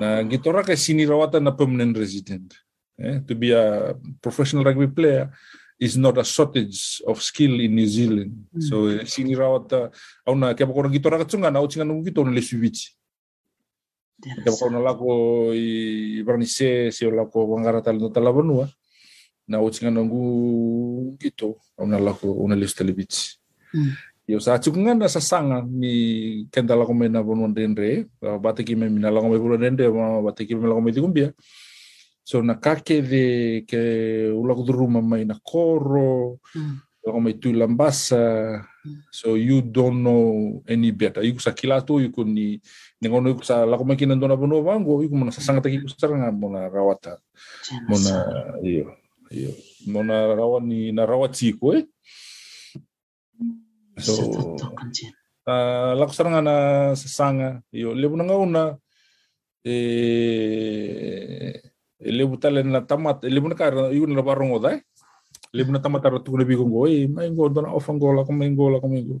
Na 0.00 0.24
gitora 0.24 0.64
ka 0.64 0.72
sini 0.72 1.04
rawatan 1.06 1.44
na 1.44 1.52
permanent 1.52 1.94
resident. 1.94 2.56
Eh, 2.98 3.22
to 3.28 3.36
be 3.36 3.52
a 3.54 3.94
professional 4.18 4.64
rugby 4.64 4.88
player 4.90 5.30
is 5.78 5.94
not 5.94 6.18
a 6.18 6.24
shortage 6.24 6.98
of 7.06 7.22
skill 7.22 7.60
in 7.60 7.76
New 7.76 7.86
Zealand. 7.86 8.48
Mm. 8.50 8.62
So, 8.64 8.76
sini 9.06 9.38
rawata, 9.38 9.94
au 10.26 10.34
na 10.34 10.56
kaya 10.56 10.66
ko 10.66 10.82
gitora 10.90 11.20
ka 11.20 11.28
tsunga 11.28 11.52
na 11.52 11.60
au 11.60 11.68
tsinga 11.68 11.86
nung 11.86 12.02
gito 12.02 12.24
na 12.24 12.34
Ikapakaw 14.18 14.70
na 14.74 14.82
lako 14.82 15.10
i 15.54 16.22
Branise 16.26 16.90
eh, 16.90 16.90
si 16.90 17.06
o 17.06 17.10
lako 17.10 17.46
wangara 17.54 17.82
tali 17.82 17.98
no 18.02 18.10
talabanua. 18.10 18.66
Na 19.48 19.62
uchi 19.62 19.84
nga 19.84 19.90
nungu 19.90 21.16
gito 21.20 21.56
au 21.78 21.86
na 21.86 21.98
lako 21.98 22.32
una 22.32 22.58
lius 22.58 22.74
telebitsi. 22.74 23.38
Hmm. 23.72 23.94
Yo 24.26 24.40
sa 24.42 24.58
acu 24.58 24.74
nga 24.74 24.92
na 24.92 25.08
sasanga 25.08 25.62
mi 25.62 26.44
kenda 26.50 26.74
lako 26.76 26.92
me 26.94 27.08
na 27.08 27.22
bonuan 27.22 27.54
denre. 27.54 28.10
Ah, 28.20 28.38
bate 28.42 28.66
ki 28.66 28.74
me 28.74 28.90
mina 28.90 29.10
lako 29.10 29.30
me 29.30 29.38
bulan 29.38 29.60
denre 29.62 29.86
ma 29.88 30.20
bate 30.20 30.44
ki 30.44 30.54
me 30.58 30.66
lako 30.66 30.80
me 30.82 30.90
dikumbia. 30.92 31.30
So 32.26 32.42
na 32.42 32.58
kake 32.58 33.00
de 33.06 33.24
ke 33.64 33.80
ulako 34.34 34.66
duruma 34.66 35.00
mai 35.00 35.24
na 35.24 35.38
koro. 35.40 36.42
Mm. 36.52 36.87
La 37.08 37.16
kome 37.16 37.40
tu 37.40 37.48
lambasa, 37.56 38.60
mm. 38.84 39.08
so 39.08 39.32
you 39.40 39.64
don't 39.64 40.04
know 40.04 40.60
any 40.68 40.92
better. 40.92 41.24
Iku 41.24 41.40
sa 41.40 41.56
kilato, 41.56 41.96
iku 41.96 42.20
ni, 42.28 42.60
ni 43.00 43.06
ngono 43.08 43.32
iku 43.32 43.40
sa 43.40 43.64
la 43.64 43.80
kome 43.80 43.96
kina 43.96 44.12
dona 44.12 44.36
bono 44.36 44.60
wango, 44.60 45.00
iku 45.00 45.16
mona 45.16 45.32
sa 45.32 45.40
sanga 45.40 45.64
iku 45.64 45.88
saranga 45.88 46.28
mona 46.28 46.68
rawata. 46.68 47.16
Mona, 47.88 48.12
iyo, 48.60 48.92
iyo. 49.32 49.56
Mona 49.88 50.36
rawat 50.36 50.68
ni 50.68 50.92
na 50.92 51.08
rawat 51.08 51.32
siko 51.32 51.72
eh. 51.72 51.88
So, 53.98 54.14
uh, 55.48 55.92
lako 55.98 56.12
saranga 56.12 56.44
na 56.44 56.54
sasanga, 56.94 57.64
iyo, 57.72 57.96
lebu 57.96 58.14
na 58.14 58.24
ngauna, 58.28 58.78
eh, 59.66 61.50
lebu 61.98 62.38
tale 62.38 62.62
na 62.62 62.80
tamat, 62.86 63.26
lebu 63.26 63.48
na 63.50 63.58
kara, 63.58 63.90
iyo 63.90 64.06
na 64.06 64.22
barong 64.22 64.54
oday, 64.54 64.78
lebu 65.54 65.72
na 65.72 65.78
tamat 65.78 66.04
ara 66.04 66.18
tukuna 66.18 66.44
bigong 66.44 66.70
go, 66.70 66.86
eh, 66.86 67.06
may 67.06 67.30
go, 67.30 67.48
dona 67.48 67.72
ofan 67.72 67.98
go, 67.98 68.12
lako 68.12 68.32
may 68.32 68.50
go, 68.54 68.68
lako 68.70 68.86
may 68.88 69.02
go. 69.02 69.20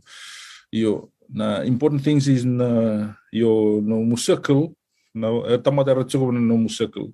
Iyo, 0.72 1.08
na 1.28 1.62
important 1.64 2.02
things 2.02 2.28
is 2.28 2.44
na, 2.44 3.14
yo, 3.32 3.80
no 3.80 4.02
circle, 4.16 4.74
na 5.14 5.58
tamat 5.58 5.88
ara 5.88 6.04
tukuna 6.04 6.40
no 6.40 6.56
mu 6.56 6.68
circle. 6.68 7.12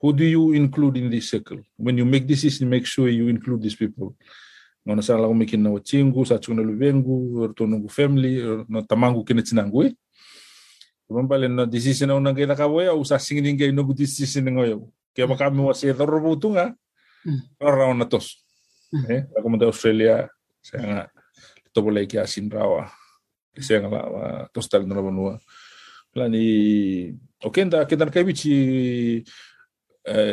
Who 0.00 0.12
do 0.12 0.24
you 0.24 0.52
include 0.56 0.96
in 0.96 1.10
this 1.10 1.28
circle? 1.28 1.60
When 1.76 1.98
you 1.98 2.06
make 2.08 2.26
decision, 2.26 2.70
make 2.70 2.86
sure 2.86 3.08
you 3.08 3.28
include 3.28 3.60
these 3.60 3.76
people. 3.76 4.16
ngona 4.80 5.04
sala 5.04 5.28
ko 5.28 5.36
mikin 5.36 5.60
na 5.60 5.70
wachingu 5.70 6.24
sa 6.24 6.40
chuna 6.40 6.64
lubengu 6.64 7.36
or 7.44 7.52
to 7.52 7.68
nungu 7.68 7.92
family 7.92 8.40
or 8.40 8.64
no 8.64 8.80
tamangu 8.80 9.24
kina 9.24 9.44
chinangu 9.44 9.84
eh 9.86 9.94
Mambale 11.10 11.50
na 11.50 11.66
decision 11.66 12.06
na 12.06 12.14
unang 12.14 12.38
kaya 12.38 12.54
kaboya 12.54 12.94
usa 12.94 13.18
singin 13.18 13.58
kay 13.58 13.74
nungu 13.74 13.92
decision 13.92 14.46
ngoyo 14.46 14.88
kaya 15.12 15.26
makami 15.28 15.60
wasi 15.60 15.92
taro 15.92 16.22
butunga 16.22 16.72
para 17.58 17.92
na 17.94 18.06
tos. 18.08 18.40
eh 19.06 19.22
mo 19.46 19.56
Australia 19.70 20.26
saya 20.58 20.82
nga 20.82 21.00
to 21.70 21.78
boleh 21.80 22.04
kaya 22.10 22.26
sinrawa 22.26 22.90
saya 23.54 23.86
nga 23.86 23.90
la 23.90 24.24
tos 24.50 24.66
tal 24.66 24.82
na 24.82 24.98
banua 24.98 25.38
plani 26.10 26.44
okay 27.38 27.62
nda 27.62 27.86
kita 27.86 28.10
kay 28.10 28.26
bichi 28.26 28.56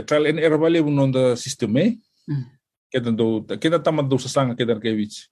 trial 0.10 0.26
and 0.26 0.42
error 0.42 0.58
bale 0.58 0.82
unon 0.82 1.14
the 1.14 1.38
system 1.38 1.78
eh 1.78 2.02
kita 2.90 3.14
do 3.14 3.46
kita 3.62 3.78
tamat 3.78 4.10
do 4.10 4.18
sasanga 4.18 4.58
kita 4.58 4.80
kewich 4.82 5.30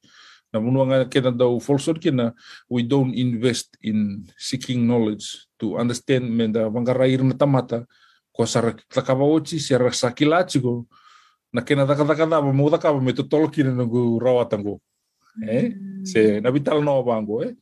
na 0.54 0.62
munua 0.62 0.86
nga 0.86 1.00
kita 1.10 1.34
do 1.34 1.58
falsehood 1.58 1.98
kina 1.98 2.32
we 2.70 2.86
don't 2.86 3.18
invest 3.18 3.74
in 3.82 4.22
seeking 4.38 4.86
knowledge 4.86 5.50
to 5.58 5.82
understand 5.82 6.30
menda 6.30 6.70
wangarair 6.70 7.26
na 7.26 7.34
tamata 7.34 7.90
ko 8.30 8.46
sara 8.46 8.78
takabaochi 8.92 9.58
sara 9.58 9.90
sakilachi 9.90 10.62
go 10.62 10.86
na 11.56 11.64
kena 11.64 11.88
taka 11.88 12.04
taka 12.04 12.28
da 12.28 12.44
mo 12.44 12.68
taka 12.68 12.92
mo 12.92 13.12
to 13.16 13.24
tolo 13.24 13.48
kina 13.48 13.72
ngo 13.72 14.20
rawatango 14.20 14.84
eh 15.48 15.72
se 16.04 16.44
na 16.44 16.52
vital 16.52 16.84
no 16.84 17.00
bango 17.00 17.48
eh? 17.48 17.56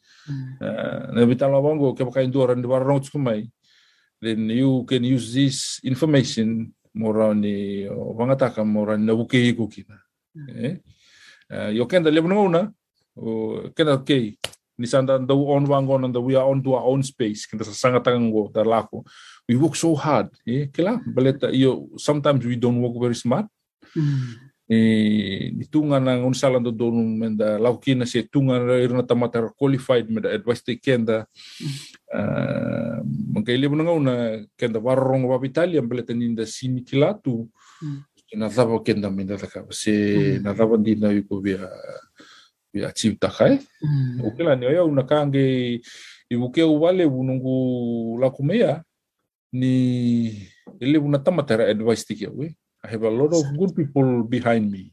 Na 1.14 1.22
vital 1.30 1.54
no 1.54 1.62
bango 1.62 1.94
ke 1.94 2.02
pakai 2.02 2.26
dua 2.26 2.50
ran 2.50 2.62
di 2.62 2.66
barang 2.66 3.06
kumai 3.14 3.46
then 4.18 4.50
you 4.50 4.82
can 4.89 5.06
use 5.06 5.30
this 5.38 5.78
information 5.86 6.74
morani 6.98 7.86
wangataka 8.18 8.66
morani 8.66 9.06
na 9.06 9.14
buke 9.14 9.38
iku 9.38 9.70
kina 9.70 10.02
eh? 10.58 10.82
Yo 11.78 11.86
kenda 11.86 12.10
lebu 12.10 12.34
ngona 12.34 12.74
o 13.14 13.70
kenda 13.78 14.02
okay 14.02 14.34
ni 14.74 14.89
sanda 14.89 15.22
the 15.22 15.36
on 15.38 15.70
wango 15.70 15.94
and 16.02 16.18
we 16.18 16.34
are 16.34 16.50
on 16.50 16.66
to 16.66 16.74
our 16.74 16.89
own 16.89 17.04
space 17.06 17.46
kenda 17.46 17.62
sa 17.62 17.78
sanga 17.78 18.02
tango 18.02 18.50
da 18.50 18.66
lako. 18.66 19.06
We 19.46 19.54
work 19.56 19.76
so 19.78 19.94
hard 19.94 20.34
eh? 20.50 20.66
Kila 20.74 20.98
baleta 21.14 21.54
yo 21.54 21.94
sometimes 21.98 22.41
we 22.41 22.58
don't 22.58 22.82
work 22.82 22.98
very 22.98 23.14
smart 23.14 23.46
eh 24.70 25.52
ni 25.54 25.66
tunga 25.68 26.00
na 26.00 26.16
un 26.24 26.34
sala 26.34 26.60
do 26.60 26.72
do 26.72 26.88
menda 26.91 27.60
laukina 27.60 28.06
se 28.08 28.24
tunga 28.24 28.56
irna 28.80 29.04
tamata 29.04 29.44
qualified 29.60 30.08
meda 30.10 30.32
advice 30.32 30.64
te 30.64 30.80
kenda 30.80 31.28
uh, 32.16 32.98
mangkai 33.34 33.58
lebu 33.60 33.76
ngona 33.76 34.39
kenda 34.56 34.80
warong 34.80 35.28
wa 35.28 35.38
Italia 35.46 35.82
baleta 35.84 36.14
ninda 36.16 36.46
sini 36.48 36.82
kilatu 36.82 37.50
na 38.34 38.50
tava 38.50 38.80
kenda 38.80 39.12
minda 39.12 39.38
taka 39.38 39.68
se 39.70 40.39
na 40.39 40.56
tava 40.56 40.78
dina 40.80 41.12
yuko 41.12 41.44
via 41.44 41.68
via 42.74 42.89
chiu 42.96 43.14
takai 43.20 43.60
o 44.24 44.32
kila 44.32 44.56
ni 44.56 44.66
ya 44.66 44.84
una 44.88 45.04
kange 45.04 45.82
ibuke 46.32 46.64
wale 46.64 47.04
bunungu 47.06 48.18
la 48.18 48.30
kumea 48.32 48.82
ni 49.52 50.50
ile 50.80 50.98
una 50.98 51.20
tamatera 51.20 51.68
advice 51.70 52.06
tiki 52.08 52.26
we 52.32 52.56
I 52.84 52.92
have 52.92 53.04
a 53.04 53.10
lot 53.10 53.32
of 53.32 53.48
good 53.56 53.72
people 53.72 54.28
behind 54.28 54.68
me. 54.68 54.92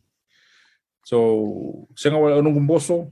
So 1.02 1.88
senga 1.98 2.22
wala 2.22 2.38
nungu 2.38 2.62
boso 2.62 3.10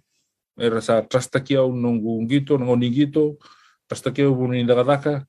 era 0.55 0.79
sa 0.79 1.03
trust 1.03 1.35
taki 1.35 1.59
au 1.59 1.75
nungu 1.75 2.23
ngito 2.23 2.55
nungu 2.55 2.79
ningito 2.79 3.39
trust 3.91 4.07
taki 4.07 4.23
au 4.23 4.39
bununi 4.39 4.63
dagadaka 4.63 5.27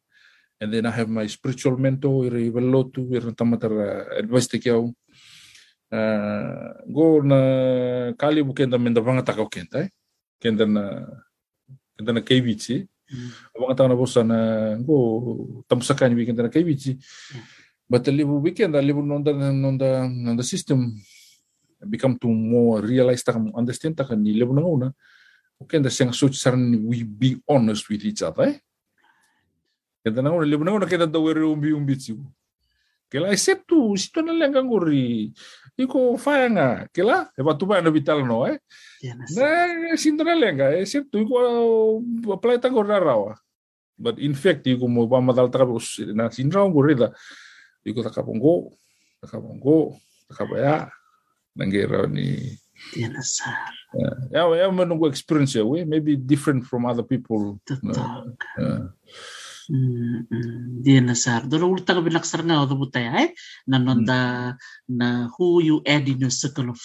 and 0.61 0.73
then 0.73 0.85
I 0.85 0.91
have 0.91 1.09
my 1.09 1.25
spiritual 1.25 1.77
mentor 1.81 2.29
iri 2.29 2.51
velotu 2.53 3.09
iri 3.09 3.33
tamatara 3.33 4.05
advice 4.21 4.47
tiki 4.51 4.69
au 4.69 4.93
uh, 5.89 6.69
go 6.85 7.23
na 7.25 7.39
kali 8.13 8.43
bu 8.45 8.53
kenda 8.53 8.77
menda 8.77 9.01
vanga 9.01 9.25
taka 9.25 9.49
kenda 9.49 9.87
eh? 9.87 9.89
Kenda 10.37 10.65
na 10.69 11.09
kenda 11.97 12.11
na 12.13 12.21
KBC 12.21 12.85
mm. 12.85 13.29
vanga 13.57 13.87
na 13.87 13.95
bosa 13.95 14.21
na 14.21 14.75
go 14.77 15.63
tamusakani 15.65 16.13
bi 16.13 16.27
kenda 16.27 16.43
na 16.45 16.53
KBC 16.53 16.99
mm. 16.99 17.58
But 17.89 18.05
a 18.05 18.13
little 18.13 18.37
weekend, 18.37 18.77
a 18.77 18.85
little 18.85 19.01
non 19.01 19.25
the 19.25 19.33
non 19.33 19.73
the 19.73 20.05
non 20.05 20.37
the 20.37 20.45
system 20.45 20.93
become 21.89 22.21
to 22.21 22.29
more 22.29 22.85
realize 22.85 23.25
tak 23.25 23.41
understand 23.57 23.97
tak 23.97 24.13
ni 24.13 24.37
level 24.37 24.53
nang 24.53 24.69
una. 24.69 24.89
Okay, 25.57 25.81
the 25.81 25.89
sing 25.89 26.13
such 26.13 26.37
saran 26.37 26.85
we 26.85 27.01
be 27.01 27.41
honest 27.49 27.89
with 27.89 28.05
each 28.05 28.21
other. 28.21 28.53
Eh? 28.53 28.61
Kita 30.05 30.21
nang 30.21 30.37
una 30.37 30.45
level 30.45 30.69
nang 30.69 30.77
una 30.77 30.85
kita 30.85 31.09
da 31.09 31.17
we 31.17 31.33
umbi 31.33 31.73
umbi 31.73 31.97
ciu. 31.97 32.21
Kela 33.09 33.33
except 33.33 33.65
tu 33.65 33.97
situ 33.97 34.21
nang 34.21 34.37
lengang 34.37 34.69
guri. 34.69 35.33
Iko 35.73 36.13
faya 36.21 36.45
nga 36.45 36.67
kela 36.93 37.33
não 37.33 37.57
tu 37.57 37.65
ba 37.65 37.81
na 37.81 37.89
vital 37.89 38.21
no 38.21 38.45
eh. 38.45 38.61
Na 39.33 39.65
não 39.65 39.97
na 39.97 40.33
lenga 40.37 40.77
except 40.77 41.09
tu 41.09 41.25
iko 41.25 41.33
apply 42.37 42.61
tak 42.61 42.69
gora 42.69 43.01
rawa. 43.01 43.33
But 43.97 44.21
in 44.21 44.37
fact 44.37 44.69
iko 44.69 44.85
mo 44.85 45.09
ba 45.09 45.17
madal 45.25 45.49
tak 45.49 45.65
na 46.13 46.29
sindrang 46.29 46.69
guri 46.69 46.93
da. 46.93 47.09
Iko 47.85 48.03
taka 48.03 48.23
bongo 48.23 48.73
taka 49.21 49.37
bongo 49.39 49.99
taka 50.27 50.43
baya 50.47 50.75
nangera 51.55 52.07
ni 52.07 52.57
Tiana 52.93 53.19
sar. 53.19 53.75
Ya, 54.31 54.47
ya 54.55 54.71
menunggu 54.71 55.11
experience 55.11 55.51
ya, 55.57 55.67
we 55.67 55.83
maybe 55.83 56.15
different 56.15 56.63
from 56.63 56.87
other 56.87 57.03
people. 57.03 57.59
Betul. 57.67 58.39
Dia 60.81 61.03
nasar. 61.03 61.45
Dolo 61.45 61.69
ulta 61.69 61.93
ka 61.93 62.01
binaksar 62.01 62.41
nga 62.47 62.63
odo 62.63 62.79
butay 62.79 63.05
ay 63.05 63.27
nanonda 63.67 64.55
na 64.87 65.29
who 65.37 65.61
you 65.61 65.83
add 65.85 66.07
in 66.07 66.23
your 66.23 66.33
circle 66.33 66.71
of 66.71 66.79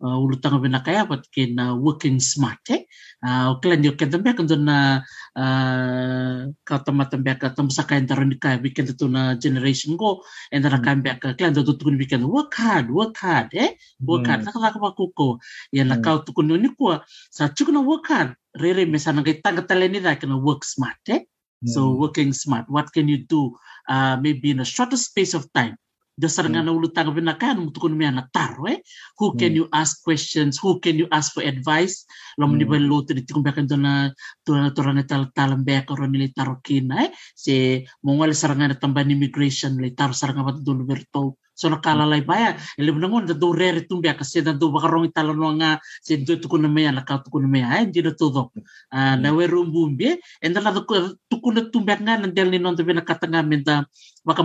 friends 0.00 0.36
eh. 0.36 0.36
Doon 0.36 0.56
din 0.56 0.56
na 0.56 0.56
uh, 0.56 0.56
ulutang 0.56 0.60
binakaya 0.62 1.08
pat 1.08 1.22
kin 1.32 1.56
uh, 1.58 1.74
working 1.76 2.20
smart 2.20 2.60
eh. 2.70 2.84
Uh, 3.24 3.56
kailan 3.60 3.84
yung 3.84 3.96
kaya 3.96 4.34
kan 4.34 4.46
doon 4.46 4.64
na 4.64 5.02
uh, 5.34 6.52
katamatambya 6.64 7.40
ka 7.40 7.56
tamusakayan 7.56 8.06
taron 8.06 8.28
ni 8.28 8.36
kaya 8.38 8.60
bikin 8.60 8.86
ito 8.86 9.08
na 9.08 9.34
generation 9.40 9.96
ko 9.96 10.22
and 10.52 10.64
then 10.64 10.72
nakambya 10.72 11.16
ka 11.18 11.32
kailan 11.34 11.56
doon 11.56 11.76
tukun 11.76 11.96
bikin 11.96 12.24
work 12.28 12.52
hard 12.54 12.92
work 12.92 13.16
hard 13.16 13.48
eh 13.56 13.76
work 14.04 14.26
hard 14.28 14.44
nakataka 14.44 14.78
pa 14.78 14.90
kuko 14.92 15.40
yan 15.72 15.88
lakaw 15.88 16.20
tukun 16.24 16.52
ni 16.52 16.70
ko 16.76 17.00
sa 17.32 17.48
chukuna 17.48 17.80
work 17.84 18.06
hard. 18.08 18.36
Rere 18.56 18.88
misalnya 18.88 19.20
kita 19.20 19.52
tanggatalen 19.52 19.92
nila 19.92 20.16
kena 20.16 20.40
work 20.40 20.64
smart 20.64 21.00
eh 21.12 21.28
so 21.66 21.92
working 21.96 22.32
smart 22.36 22.68
what 22.68 22.92
can 22.92 23.08
you 23.08 23.20
do? 23.24 23.56
Uh, 23.88 24.18
maybe 24.18 24.50
in 24.50 24.58
a 24.60 24.66
shorter 24.66 24.98
space 24.98 25.32
of 25.32 25.46
time 25.54 25.78
dasar 26.16 26.48
nga 26.48 26.64
naulutang 26.64 27.12
binakan 27.12 27.60
mo 27.60 27.68
tukun 27.68 27.92
miya 27.92 28.08
nataro 28.08 28.64
eh 28.72 28.80
who 29.20 29.36
can 29.36 29.52
you 29.52 29.68
ask 29.68 30.00
questions? 30.00 30.56
Who 30.56 30.80
can 30.80 30.96
you 30.96 31.04
ask 31.12 31.36
for 31.36 31.44
advice? 31.44 32.08
Lam 32.40 32.56
ni 32.56 32.64
ba 32.64 32.80
luto 32.80 33.12
ni 33.12 33.20
tikung 33.20 33.44
bakan 33.44 33.68
do 33.68 33.76
na 33.76 34.08
to 34.44 34.56
na 34.56 34.72
to 34.72 34.80
na 34.80 35.04
tal 35.04 35.28
talam 35.36 35.60
be 35.60 35.76
ka 35.84 35.92
ron 35.92 36.16
ni 36.16 36.32
taro 36.32 36.56
kina 36.64 37.04
eh. 37.04 37.10
Si 37.36 37.84
mongwal 38.00 38.32
saranga 38.32 38.72
na 38.72 38.76
tamban 38.80 39.12
immigration 39.12 39.76
li 39.76 39.92
taro 39.92 40.16
saranga 40.16 40.44
ba 40.48 40.52
do 40.56 40.72
berto 40.88 41.36
so 41.56 41.72
nakalalay 41.72 42.20
baya 42.20 42.60
ilim 42.76 43.00
na 43.00 43.08
ngon 43.08 43.24
da 43.24 43.34
do 43.34 43.56
rere 43.56 43.88
tumbya 43.88 44.12
kasi 44.12 44.44
da 44.44 44.52
do 44.52 44.68
bakarong 44.68 45.08
italo 45.08 45.32
no 45.32 45.56
nga 45.56 45.80
si 46.04 46.20
do 46.20 46.36
tukun 46.36 46.62
na 46.62 46.68
maya 46.68 46.92
nakaw 46.92 47.24
tukun 47.24 47.48
na 47.48 47.50
maya 47.50 47.68
eh 47.80 47.88
di 47.88 48.04
na 48.04 48.12
todo 48.12 48.52
na 48.92 49.28
werum 49.32 49.72
bumbi 49.72 50.20
and 50.44 50.52
then 50.52 50.60
la 50.60 50.76
tukun 50.76 51.56
na 51.56 51.64
tumbya 51.72 51.96
nga 51.96 52.20
nandel 52.20 52.52
ni 52.52 52.60
non 52.60 52.76
to 52.76 52.84
binakatanga 52.84 53.40
menta 53.40 53.88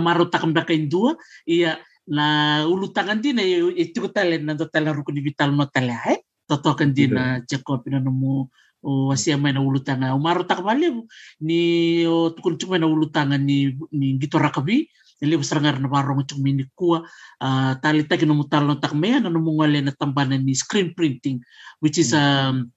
maro 0.00 0.24
takam 0.32 0.56
baka 0.56 0.72
indua 0.72 1.14
iya 1.44 1.76
na 2.08 2.64
ulutangan 2.66 3.20
din 3.20 3.38
eh 3.38 3.62
itu 3.76 4.00
ko 4.02 4.08
talen 4.10 4.48
nando 4.48 4.66
tala 4.66 4.90
rukun 4.90 5.20
vital 5.22 5.54
no 5.54 5.68
tala 5.68 6.00
eh? 6.10 6.24
Totokan 6.48 6.90
din 6.90 7.14
na 7.14 7.38
Jacob 7.46 7.86
na 7.86 8.02
mo 8.02 8.50
o 8.82 9.14
asia 9.14 9.38
na 9.38 9.62
ulutanga 9.62 10.10
ta 10.42 10.58
kabali 10.58 10.90
ni 11.38 12.02
o 12.02 12.34
tukun 12.34 12.58
cuma 12.58 12.82
na 12.82 12.90
ulutanga 12.90 13.38
ni 13.38 13.78
ni 13.94 14.18
gito 14.18 14.42
ili 15.22 15.38
serangar 15.46 15.78
na 15.78 15.86
barong 15.86 16.26
cuma 16.26 16.50
ni 16.50 16.66
kuwa 16.74 17.06
uh, 17.38 17.72
tali 17.78 18.02
tagi 18.10 18.26
no 18.26 18.34
mutal 18.34 18.66
no 18.66 18.74
takmea 18.74 19.22
na 19.22 19.30
no 19.30 19.38
mungale 19.38 19.78
na 19.78 19.94
tambanan 19.94 20.42
ni 20.42 20.58
screen 20.58 20.90
printing 20.98 21.38
which 21.78 21.96
is 21.96 22.10
um, 22.12 22.74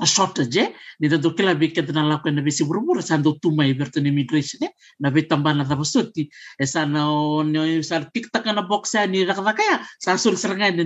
a 0.00 0.06
shortage 0.06 0.58
eh. 0.58 0.74
Ni 0.98 1.06
tanto 1.06 1.30
kila 1.38 1.54
biket 1.54 1.86
na 1.94 2.02
lakukan 2.02 2.34
na 2.34 2.42
bisi 2.42 2.66
burubur 2.66 2.98
sando 2.98 3.38
tumay 3.38 3.74
berto 3.78 4.02
ni 4.02 4.10
immigration 4.10 4.66
eh. 4.66 4.74
Na 4.98 5.10
bitambana 5.14 5.62
tapos 5.62 5.94
tuti 5.94 6.26
e 6.58 6.66
sana 6.66 7.06
o 7.10 7.46
ni 7.46 7.82
sa 7.86 8.02
tiktak 8.02 8.42
na 8.50 8.66
box 8.66 8.98
ni 9.06 9.22
rakakaya 9.22 9.86
sa 10.02 10.18
sul 10.18 10.34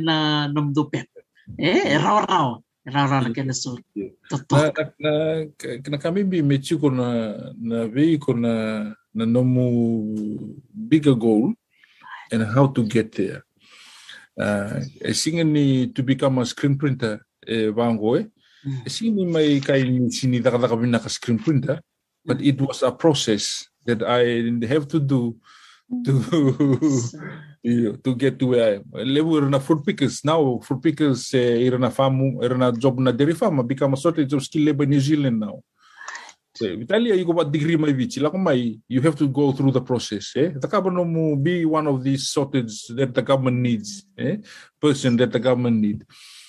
na 0.05 0.49
namdo 0.53 0.93
pep 0.93 1.09
eh 1.57 1.97
raw 1.97 2.21
raw 2.21 2.61
raw 2.85 3.05
raw 3.09 3.21
na 3.25 3.33
kena 3.33 3.57
sul. 3.57 3.81
Na 4.53 4.69
na 5.01 5.13
na 5.89 5.97
kami 5.97 6.29
bi 6.29 6.45
mechi 6.45 6.77
ko 6.77 6.93
na 6.93 7.33
na 7.57 7.89
vi 7.89 8.21
ko 8.21 8.37
na 8.37 8.93
na 9.15 9.25
nomu 9.25 10.57
bigger 10.73 11.15
goal 11.15 11.53
and 12.33 12.43
how 12.55 12.67
to 12.67 12.85
get 12.85 13.13
there 13.13 13.43
uh, 14.41 14.81
singing 15.13 15.93
to 15.93 16.03
become 16.03 16.39
a 16.39 16.47
screen 16.47 16.77
printer 16.77 17.21
eh, 17.47 17.71
bango 17.71 18.15
eh 18.15 18.27
Sini 18.91 19.23
may 19.23 19.63
kay 19.63 19.87
sini 20.11 20.43
ka 20.43 20.59
na 20.59 20.99
ka 20.99 21.09
screen 21.09 21.39
printer, 21.39 21.81
but 22.27 22.43
it 22.43 22.61
was 22.61 22.83
a 22.83 22.91
process 22.91 23.65
that 23.87 24.03
I 24.03 24.45
have 24.67 24.89
to 24.91 24.99
do 24.99 25.39
to 26.05 26.13
to 28.05 28.11
get 28.19 28.39
to 28.43 28.47
where 28.53 28.65
I 28.67 28.73
am. 28.83 28.85
Level 29.07 29.47
na 29.49 29.63
food 29.63 29.87
pickers 29.87 30.25
now, 30.27 30.59
food 30.61 30.83
pickers 30.83 31.33
eh, 31.33 31.65
ira 31.65 31.79
na 31.79 31.89
famu, 31.89 32.43
ira 32.43 32.59
na 32.59 32.75
job 32.75 32.99
na 32.99 33.15
dairy 33.15 33.35
farm, 33.35 33.63
become 33.63 33.95
a 33.95 33.97
shortage 33.97 34.33
of 34.35 34.43
skill 34.43 34.67
labor 34.67 34.85
in 34.85 34.91
New 34.91 35.01
Zealand 35.01 35.39
now. 35.41 35.63
So, 36.59 36.67
Italia, 36.67 37.15
you 37.15 37.23
go 37.23 37.31
about 37.31 37.53
degree 37.55 37.79
may 37.79 37.95
vici, 37.95 38.19
like 38.19 38.35
may, 38.35 38.75
you 38.89 39.01
have 39.03 39.15
to 39.15 39.29
go 39.31 39.53
through 39.53 39.71
the 39.71 39.81
process. 39.81 40.35
Eh? 40.35 40.51
The 40.59 40.67
government 40.67 41.07
mo 41.07 41.37
be 41.37 41.63
one 41.65 41.87
of 41.87 42.03
these 42.03 42.27
shortage 42.27 42.89
that 42.99 43.15
the 43.15 43.23
government 43.23 43.59
needs, 43.63 44.03
eh? 44.19 44.43
person 44.83 45.15
that 45.23 45.31
the 45.31 45.39
government 45.39 45.79
need. 45.79 46.03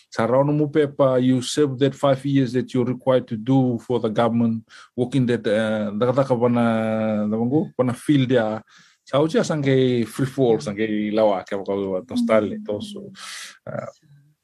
Sarano 0.10 0.50
mo 0.50 0.66
pepa, 0.66 1.22
you 1.22 1.44
serve 1.44 1.78
that 1.78 1.94
five 1.94 2.26
years 2.26 2.54
that 2.54 2.74
you're 2.74 2.90
required 2.90 3.28
to 3.28 3.38
do 3.38 3.78
for 3.86 4.00
the 4.00 4.10
government, 4.10 4.66
working 4.98 5.28
that, 5.28 5.46
uh, 5.46 5.94
ka 6.26 6.34
wana, 6.34 7.30
nabango, 7.30 7.70
wana 7.78 7.96
field 7.96 8.32
ya, 8.32 8.62
Sao 9.06 9.26
siya 9.26 9.42
sangke 9.42 10.06
free 10.06 10.30
fall, 10.30 10.58
sangke 10.62 10.86
lawa, 11.14 11.42
kaya 11.46 11.62
ko 11.66 12.02
tostale, 12.06 12.62
toso. 12.62 13.10
Uh, 13.66 13.90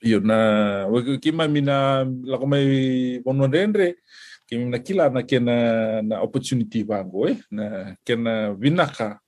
yun 0.02 0.26
na, 0.26 0.90
kima 1.22 1.46
mina, 1.46 2.06
lako 2.06 2.46
may 2.50 3.18
bono 3.22 3.46
rendre, 3.46 4.02
kimi 4.48 4.66
na 4.70 4.80
kila 4.80 5.10
na 5.10 5.22
kena 5.24 5.56
na 6.02 6.22
opportunity 6.22 6.84
bango 6.84 7.28
eh. 7.28 7.38
Na 7.52 7.96
kena 8.06 8.54
vinaka 8.54 9.20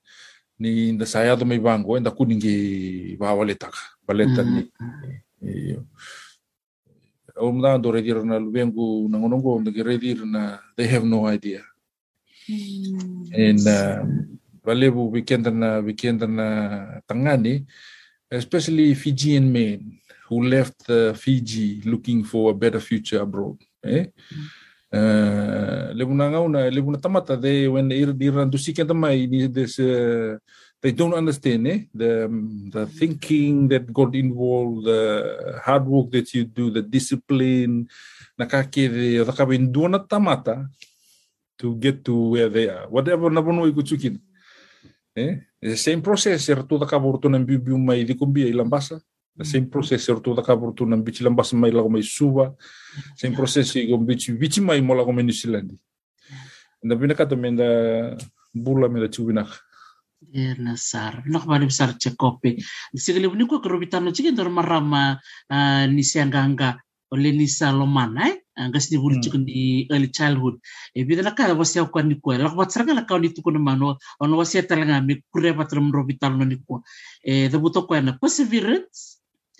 ni 0.58 0.92
nda 0.92 1.06
saya 1.06 1.36
do 1.36 1.44
mai 1.44 1.58
bango 1.58 1.96
eh 1.96 2.00
nda 2.00 2.10
kuningi 2.10 3.16
ba 3.18 3.34
waletaka 3.34 3.78
baleta 4.06 4.42
ni 4.42 4.66
iyo 5.42 5.86
o 7.38 7.52
mda 7.52 7.78
do 7.78 7.92
redir 7.92 8.24
na 8.26 8.38
lubengu 8.38 9.08
na 9.08 9.18
ngonongo 9.18 9.60
nda 9.60 9.70
redir 9.82 10.26
na 10.26 10.58
they 10.76 10.86
have 10.86 11.06
no 11.06 11.26
idea. 11.30 11.62
And 13.34 13.60
uh, 13.68 14.02
balebu 14.64 15.12
weekend 15.12 15.46
na 15.46 15.78
weekend 15.78 16.22
na 16.22 17.00
tangani 17.06 17.66
especially 18.30 18.94
Fijian 18.94 19.52
men 19.52 20.00
who 20.28 20.42
left 20.42 20.90
uh, 20.90 21.12
Fiji 21.14 21.82
looking 21.84 22.24
for 22.24 22.50
a 22.50 22.54
better 22.54 22.80
future 22.80 23.20
abroad 23.20 23.62
eh. 23.84 24.00
Uh, 24.00 24.06
Eh, 24.90 25.92
Lebunanga 25.92 26.40
una 26.40 26.70
lebuna 26.70 26.98
tamata. 26.98 27.36
They 27.36 27.68
when 27.68 27.88
they 27.88 28.04
run 28.30 28.50
to 28.50 28.58
seek 28.58 28.78
and 28.78 29.54
this. 29.54 29.80
They 30.80 30.94
don't 30.94 31.14
understand 31.14 31.66
eh? 31.66 31.90
the, 31.92 32.30
the 32.70 32.86
thinking 32.86 33.66
that 33.66 33.92
got 33.92 34.14
involved, 34.14 34.86
the 34.86 35.58
hard 35.64 35.84
work 35.86 36.12
that 36.12 36.32
you 36.32 36.44
do, 36.44 36.70
the 36.70 36.82
discipline, 36.82 37.88
tamata 40.06 40.70
to 41.58 41.74
get 41.74 42.04
to 42.04 42.14
where 42.30 42.48
they 42.48 42.70
are. 42.70 42.86
Whatever 42.86 43.26
nabono 43.28 43.66
ikutsukin. 43.66 44.22
Eh? 45.16 45.42
The 45.58 45.76
same 45.76 46.00
process. 46.00 46.46
Ertu 46.46 46.78
da 46.78 46.86
kaburto 46.86 47.26
ng 47.26 47.42
bibu 47.42 47.74
may 47.74 48.06
di 48.06 48.14
kumbia 48.14 48.46
ilang. 48.46 48.70
Same 49.44 49.66
process 49.66 50.08
er 50.08 50.20
tu 50.20 50.34
takabur 50.34 50.74
tu 50.74 50.84
nan 50.86 51.02
bichi 51.02 51.22
lambasa 51.24 51.56
mai 51.56 51.70
lago 51.70 51.88
mai 51.88 52.02
suba 52.02 52.54
sem 53.16 53.32
processo 53.32 53.78
com 53.88 54.04
bici 54.04 54.32
bici 54.32 54.60
mai 54.60 54.80
mola 54.80 55.04
com 55.04 55.14
New 55.14 55.32
Zealand. 55.32 55.70
Na 56.82 56.94
bina 56.94 57.14
kata 57.14 57.36
menda 57.36 58.16
bula 58.54 58.88
menda 58.88 59.08
chubina 59.08 59.46
na 60.58 60.76
sar. 60.76 61.22
Nak 61.26 61.46
bali 61.46 61.66
besar 61.66 61.94
ko 61.94 62.38
kerobitano 63.60 64.10
cikin 64.10 64.34
dor 64.34 64.50
marama 64.50 65.18
ni 65.86 66.02
sianganga 66.02 66.78
oleh 67.10 67.32
ni 67.32 67.46
salomana 67.46 68.28
eh? 68.28 68.36
Angkas 68.58 68.90
ni 68.90 68.98
bulu 68.98 69.22
cikin 69.22 69.46
di 69.46 69.86
early 69.90 70.10
childhood. 70.10 70.58
E 70.94 71.04
bida 71.04 71.22
na 71.22 71.30
kala 71.30 71.54
wasia 71.54 71.86
ko 71.86 72.00
ni 72.02 72.18
ko 72.20 72.32
lak 72.34 72.54
la 72.54 73.04
ka 73.06 73.18
ni 73.18 73.30
tuko 73.30 73.50
mano 73.54 73.96
ono 74.20 74.36
wasia 74.36 74.66
talanga 74.66 75.00
mi 75.00 75.22
kure 75.30 75.54
patrum 75.54 75.92
robitano 75.92 76.44
ni 76.44 76.58
ko 76.66 76.82
e 77.22 77.48
the 77.48 77.58
buto 77.58 77.86
ko 77.86 77.94
na. 78.00 78.18
Perseverance 78.18 79.17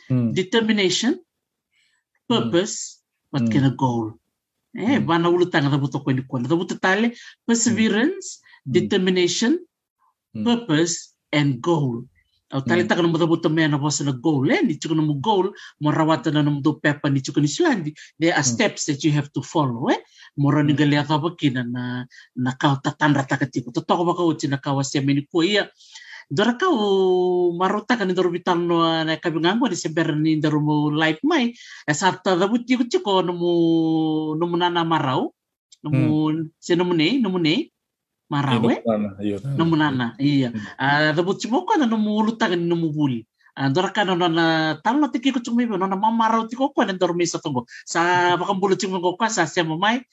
Hmm. 0.08 0.32
determination, 0.32 1.12
hmm. 1.14 1.22
purpose, 2.28 2.98
mm. 2.98 3.32
what 3.32 3.52
kind 3.52 3.66
of 3.66 3.76
goal. 3.76 4.12
Eh, 4.76 4.98
hmm. 4.98 5.06
bana 5.06 5.28
wana 5.28 5.30
ulutanga 5.30 5.70
da 5.70 5.78
buto 5.78 6.00
kweni 6.00 6.22
kwana. 6.22 6.48
Da 6.48 6.56
butatale, 6.56 7.12
perseverance, 7.46 8.40
determination, 8.64 9.58
purpose, 10.32 11.14
and 11.32 11.60
goal. 11.60 12.04
Au 12.50 12.62
tale 12.62 12.84
taka 12.84 13.02
na 13.02 13.08
mutabuta 13.08 13.48
mea 13.52 13.68
na 13.68 13.76
wasa 13.76 14.04
na 14.04 14.12
goal. 14.12 14.50
Eh, 14.50 14.62
ni 14.64 14.78
chuka 14.78 14.94
na 14.94 15.02
goal, 15.20 15.52
mo 15.80 15.90
rawata 15.90 16.32
na 16.32 16.42
na 16.42 16.50
mutu 16.50 16.80
pepa 16.80 17.10
ni 17.10 17.20
chuka 17.20 17.40
ni. 17.40 17.92
There 18.18 18.32
are 18.34 18.42
steps 18.42 18.86
that 18.86 19.04
you 19.04 19.12
have 19.12 19.30
to 19.32 19.42
follow. 19.42 19.90
Eh? 19.90 20.00
mora 20.38 20.62
ni 20.62 20.72
galia 20.74 21.02
ka 21.02 21.18
kina 21.34 21.66
na 21.66 22.06
na 22.36 22.52
ka 22.54 22.78
tatandra 22.78 23.26
takati 23.26 23.64
ko 23.66 23.74
totoko 23.74 24.06
baka 24.06 24.22
uti 24.22 24.46
na 24.46 24.62
ka 24.62 24.70
wasia 24.70 25.02
ko 25.32 25.42
ia 25.42 25.66
dora 26.28 26.60
kau 26.60 26.76
marota 27.56 27.96
kan 27.96 28.12
dor 28.12 28.28
bitan 28.28 28.68
no 28.68 28.84
na 28.84 29.16
kabingango 29.16 29.64
di 29.68 29.76
seber 29.76 30.12
ni 30.12 30.36
dor 30.40 30.60
mo 30.60 30.92
life 30.92 31.24
mai. 31.24 31.56
Esarta 31.88 32.36
da 32.36 32.46
buti 32.46 32.76
ku 32.76 32.84
chiko 32.84 33.24
no 33.24 33.32
mo 33.32 33.50
no 34.36 34.44
mo 34.46 34.56
nana 34.56 34.84
marau. 34.84 35.32
No 35.82 35.88
mo 35.90 36.32
se 36.60 36.76
no 36.76 36.84
mo 36.84 36.92
ne 36.92 37.18
no 37.18 37.32
mo 37.32 37.38
ne 37.40 37.72
marau 38.28 38.68
eh? 38.68 38.84
no 39.56 39.64
mo 39.64 39.76
nana 39.76 40.12
iya. 40.20 40.52
Ah 40.76 41.16
da 41.16 41.22
buti 41.24 41.48
mo 41.48 41.64
ko 41.64 41.80
no 41.80 41.96
mo 41.96 42.20
luta 42.20 42.48
kan 42.52 42.60
no 42.60 42.76
mo 42.76 42.92
buli. 42.92 43.24
Dora 43.72 43.90
kan 43.90 44.06
no 44.12 44.28
na 44.28 44.76
talo 44.84 45.08
tiki 45.08 45.32
ku 45.32 45.40
chumi 45.40 45.64
no 45.64 45.80
na 45.80 45.96
mamarau 45.96 46.44
tiko 46.44 46.76
ko 46.76 46.84
na 46.84 46.92
dor 46.92 47.16
misa 47.16 47.40
tongo 47.40 47.64
sa 47.88 48.36
bakam 48.36 48.60
bulu 48.60 48.76
ko 48.76 49.16
sa 49.32 49.48
se 49.48 49.64
mo 49.64 49.80
mai 49.80 50.04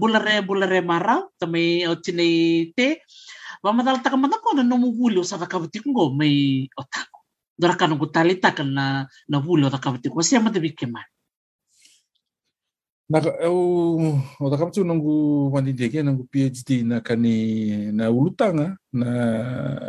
bulare 0.00 0.40
bulare 0.40 0.80
marau 0.80 1.28
tamai 1.38 1.84
o 1.86 1.94
chine 2.00 2.72
te 2.72 3.04
Mamadal 3.62 4.02
taka 4.02 4.18
matako 4.18 4.58
na 4.58 4.66
nomu 4.66 4.90
wuli 4.90 5.22
o 5.22 5.24
sa 5.24 5.38
takabutiko 5.38 5.86
ngo 5.94 6.10
may 6.18 6.66
otako. 6.74 7.22
Dora 7.54 7.78
ka 7.78 7.86
nung 7.86 8.02
talita 8.10 8.50
ka 8.50 8.66
na 8.66 9.06
na 9.30 9.38
wuli 9.38 9.62
o 9.62 9.70
takabutiko. 9.70 10.18
Siya 10.18 10.42
matabi 10.42 10.74
keman. 10.74 11.06
Naka 13.06 13.38
eu 13.38 13.54
o 14.42 14.46
takabutiko 14.50 14.82
nungu 14.82 15.14
wandidege 15.54 16.02
nungu 16.02 16.26
PhD 16.26 16.82
na 16.82 16.98
kani 16.98 17.94
na 17.94 18.10
ulutanga 18.10 18.74
na 18.90 19.10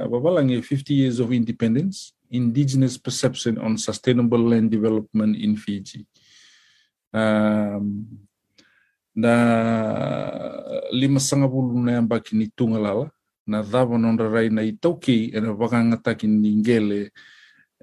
babalang 0.05 0.53
50 0.53 0.93
years 0.93 1.17
of 1.17 1.34
independence 1.34 2.13
indigenous 2.34 2.97
perception 2.97 3.61
on 3.61 3.78
sustainable 3.78 4.41
land 4.41 4.74
development 4.74 5.38
in 5.38 5.53
Fiji. 5.57 6.05
Um, 7.13 8.09
na 9.13 9.34
lima 10.89 11.21
sanga 11.21 11.45
bulu 11.45 11.78
na 11.78 12.01
yang 12.01 12.09
baki 12.09 12.34
ni 12.34 12.49
tungalala 12.49 13.13
nadhava 13.48 13.98
nondrarai 13.98 14.50
na 14.50 14.64
itauki 14.64 15.32
ena 15.34 15.54
vakangataki 15.54 16.28
ningele 16.28 17.12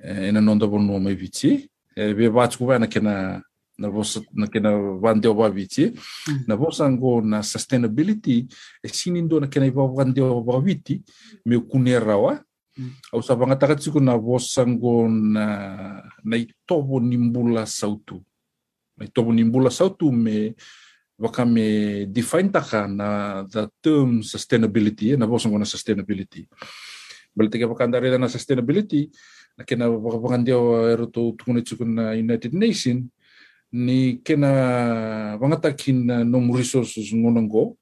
eh, 0.03 0.29
ena 0.29 0.41
nondavanua 0.41 1.01
mai 1.01 1.15
vitie 1.15 1.69
eh, 1.97 2.15
ve 2.15 2.29
vajuku 2.29 2.67
vai 2.67 2.79
nakena 2.79 3.43
nakena 4.33 4.71
vandeo 5.01 5.35
vaviti 5.35 5.93
na 6.47 6.57
vosa 6.57 6.89
mm. 6.89 6.97
go 6.99 7.21
na 7.21 7.43
sustainability 7.43 8.47
e 8.83 8.89
sini 8.89 9.23
do 9.23 9.41
nakena 9.41 9.67
iva 9.67 9.87
vandeo 9.87 10.41
vaviti 10.41 11.03
me 11.47 11.59
kune 11.59 11.99
rawa. 11.99 12.45
Mm. 12.77 12.91
Au 13.13 13.23
sa 13.23 13.35
vangatakatsiko 13.35 14.01
na 14.01 14.17
vosa 14.17 14.65
go 14.65 15.09
na 15.09 16.03
na 16.25 16.37
itovo 16.37 17.01
ni 17.01 17.17
bula 17.17 17.67
sautu. 17.67 18.23
Na 18.97 19.07
itovo 19.07 19.33
ni 19.33 19.45
bula 19.45 19.71
sautu 19.71 20.13
me 20.13 20.55
waka 21.21 21.45
me 21.45 22.07
define 22.09 22.49
taka 22.49 22.89
na 22.89 23.45
the 23.45 23.69
term 23.85 24.25
sustainability 24.25 25.13
na 25.21 25.29
bosa 25.29 25.53
na 25.53 25.69
sustainability. 25.69 26.49
Balik 27.37 27.53
tika 27.53 27.69
pakandare 27.69 28.17
na 28.17 28.27
sustainability 28.27 29.13
na 29.55 29.63
kena 29.69 29.93
waka 29.93 30.19
pangandia 30.19 30.57
ero 30.89 31.05
to 31.07 31.37
tukuna 31.37 31.61
chuku 31.61 31.85
na 31.85 32.17
United 32.17 32.57
Nation 32.57 33.05
ni 33.73 34.17
kena 34.25 35.37
vangata 35.37 35.77
kina 35.77 36.25
nom 36.25 36.51
resources 36.57 37.13
ngonango 37.13 37.77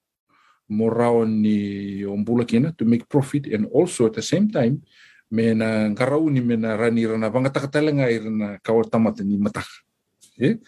mo 0.69 0.91
rao 0.91 1.25
ni 1.25 2.05
ombula 2.05 2.45
kina 2.45 2.73
to 2.77 2.85
make 2.85 3.09
profit 3.09 3.47
and 3.55 3.65
also 3.73 4.05
at 4.05 4.13
the 4.13 4.23
same 4.23 4.51
time 4.53 4.83
me 5.31 5.55
na 5.55 5.89
ngarau 5.89 6.29
ni 6.29 6.41
me 6.45 6.57
na 6.57 6.77
rani 6.77 7.07
rana 7.07 7.31
vangata 7.31 7.61
katalenga 7.65 8.05
i 8.11 8.19
rana 8.19 8.59
kawa 8.61 8.85
tamata 8.85 9.25
ni 9.25 9.41
mataka 9.41 9.73
eh 10.37 10.61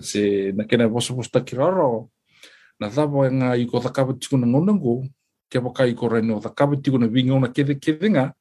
se 0.00 0.52
na 0.56 0.64
kena 0.64 0.88
boso 0.88 1.14
boso 1.14 1.30
takiraro 1.30 2.08
na 2.80 2.90
thapa 2.90 3.30
nga 3.30 3.56
i 3.56 3.66
ko 3.66 3.80
thakapa 3.80 4.16
tiku 4.18 4.36
na 4.36 4.46
ngonango 4.46 5.04
ke 5.50 5.58
waka 5.60 5.86
i 5.86 5.94
ko 5.94 6.08
rani 6.08 6.32
o 6.32 6.40
thakapa 6.40 6.76
tiku 6.80 6.98
na 6.98 7.06
vinga 7.06 7.34
ona 7.36 7.48
kede 7.52 7.78
kede 7.78 8.08
nga 8.10 8.32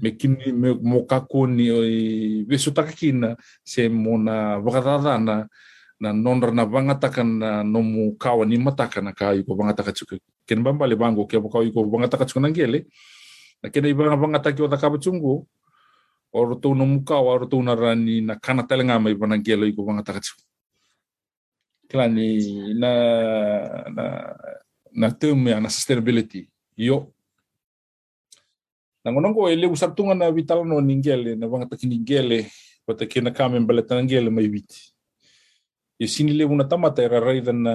me 0.00 0.14
kini 0.14 0.52
me 0.54 0.78
mo 0.78 1.02
kako 1.04 1.46
ni 1.50 1.66
o 1.70 1.82
i 1.82 2.00
vesu 2.46 2.70
takakina 2.70 3.36
se 3.66 3.88
mo 3.88 4.16
na 4.16 4.58
wakatata 4.62 5.18
na 5.18 5.46
na 6.02 6.10
nonra 6.10 6.50
na 6.50 6.64
vangataka 6.64 7.22
na 7.22 7.62
nomu 7.62 8.14
kawa 8.18 8.46
ni 8.46 8.58
mataka 8.58 9.02
na 9.02 9.12
ka 9.12 9.34
iko 9.34 9.54
vangataka 9.54 9.92
tsuka 9.92 10.18
ken 10.46 10.62
bamba 10.62 10.86
le 10.86 10.96
bango 10.96 11.26
ke 11.26 11.38
baka 11.38 11.62
iko 11.66 11.84
vangataka 11.86 12.26
tsuka 12.26 12.42
nangele 12.42 12.86
na 13.62 13.70
kena 13.70 13.86
i 13.90 13.94
vanga 13.94 14.16
vangataki 14.16 14.62
o 14.62 14.68
takapa 14.70 14.98
tsungu 14.98 15.46
o 16.32 16.38
roto 16.44 16.74
nomu 16.74 17.04
kawa 17.04 17.34
o 17.34 17.38
roto 17.44 17.58
na 17.62 17.74
rani 17.74 18.22
na 18.22 18.34
kana 18.38 18.62
telenga 18.62 18.98
mai 18.98 19.14
vanangele 19.14 19.66
iko 19.68 19.82
vangataka 19.82 20.22
tsuka 20.22 20.51
Claro, 21.92 22.08
ni 22.08 22.72
na 22.72 22.90
na 23.92 24.04
na 24.96 25.08
term 25.12 25.44
yang 25.44 25.60
na 25.60 25.68
sustainability. 25.68 26.48
Yo. 26.72 27.12
Nangonong 29.04 29.36
ko 29.36 29.44
ele 29.52 29.68
usap 29.68 29.92
na 30.16 30.24
e 30.24 30.32
vital 30.32 30.64
no 30.64 30.80
ningele 30.80 31.36
na 31.36 31.44
bang 31.44 31.68
takini 31.68 32.00
gele 32.00 32.48
pata 32.88 33.04
kina 33.04 33.28
kame 33.28 33.60
balatan 33.60 34.08
gele 34.08 34.32
mai 34.32 34.48
bit. 34.48 34.72
Yo 36.00 36.08
sini 36.08 36.32
le 36.32 36.48
una 36.48 36.64
tamata 36.64 37.04
era 37.04 37.20
raiden 37.20 37.60
na 37.60 37.74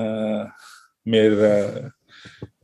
mer 1.05 1.93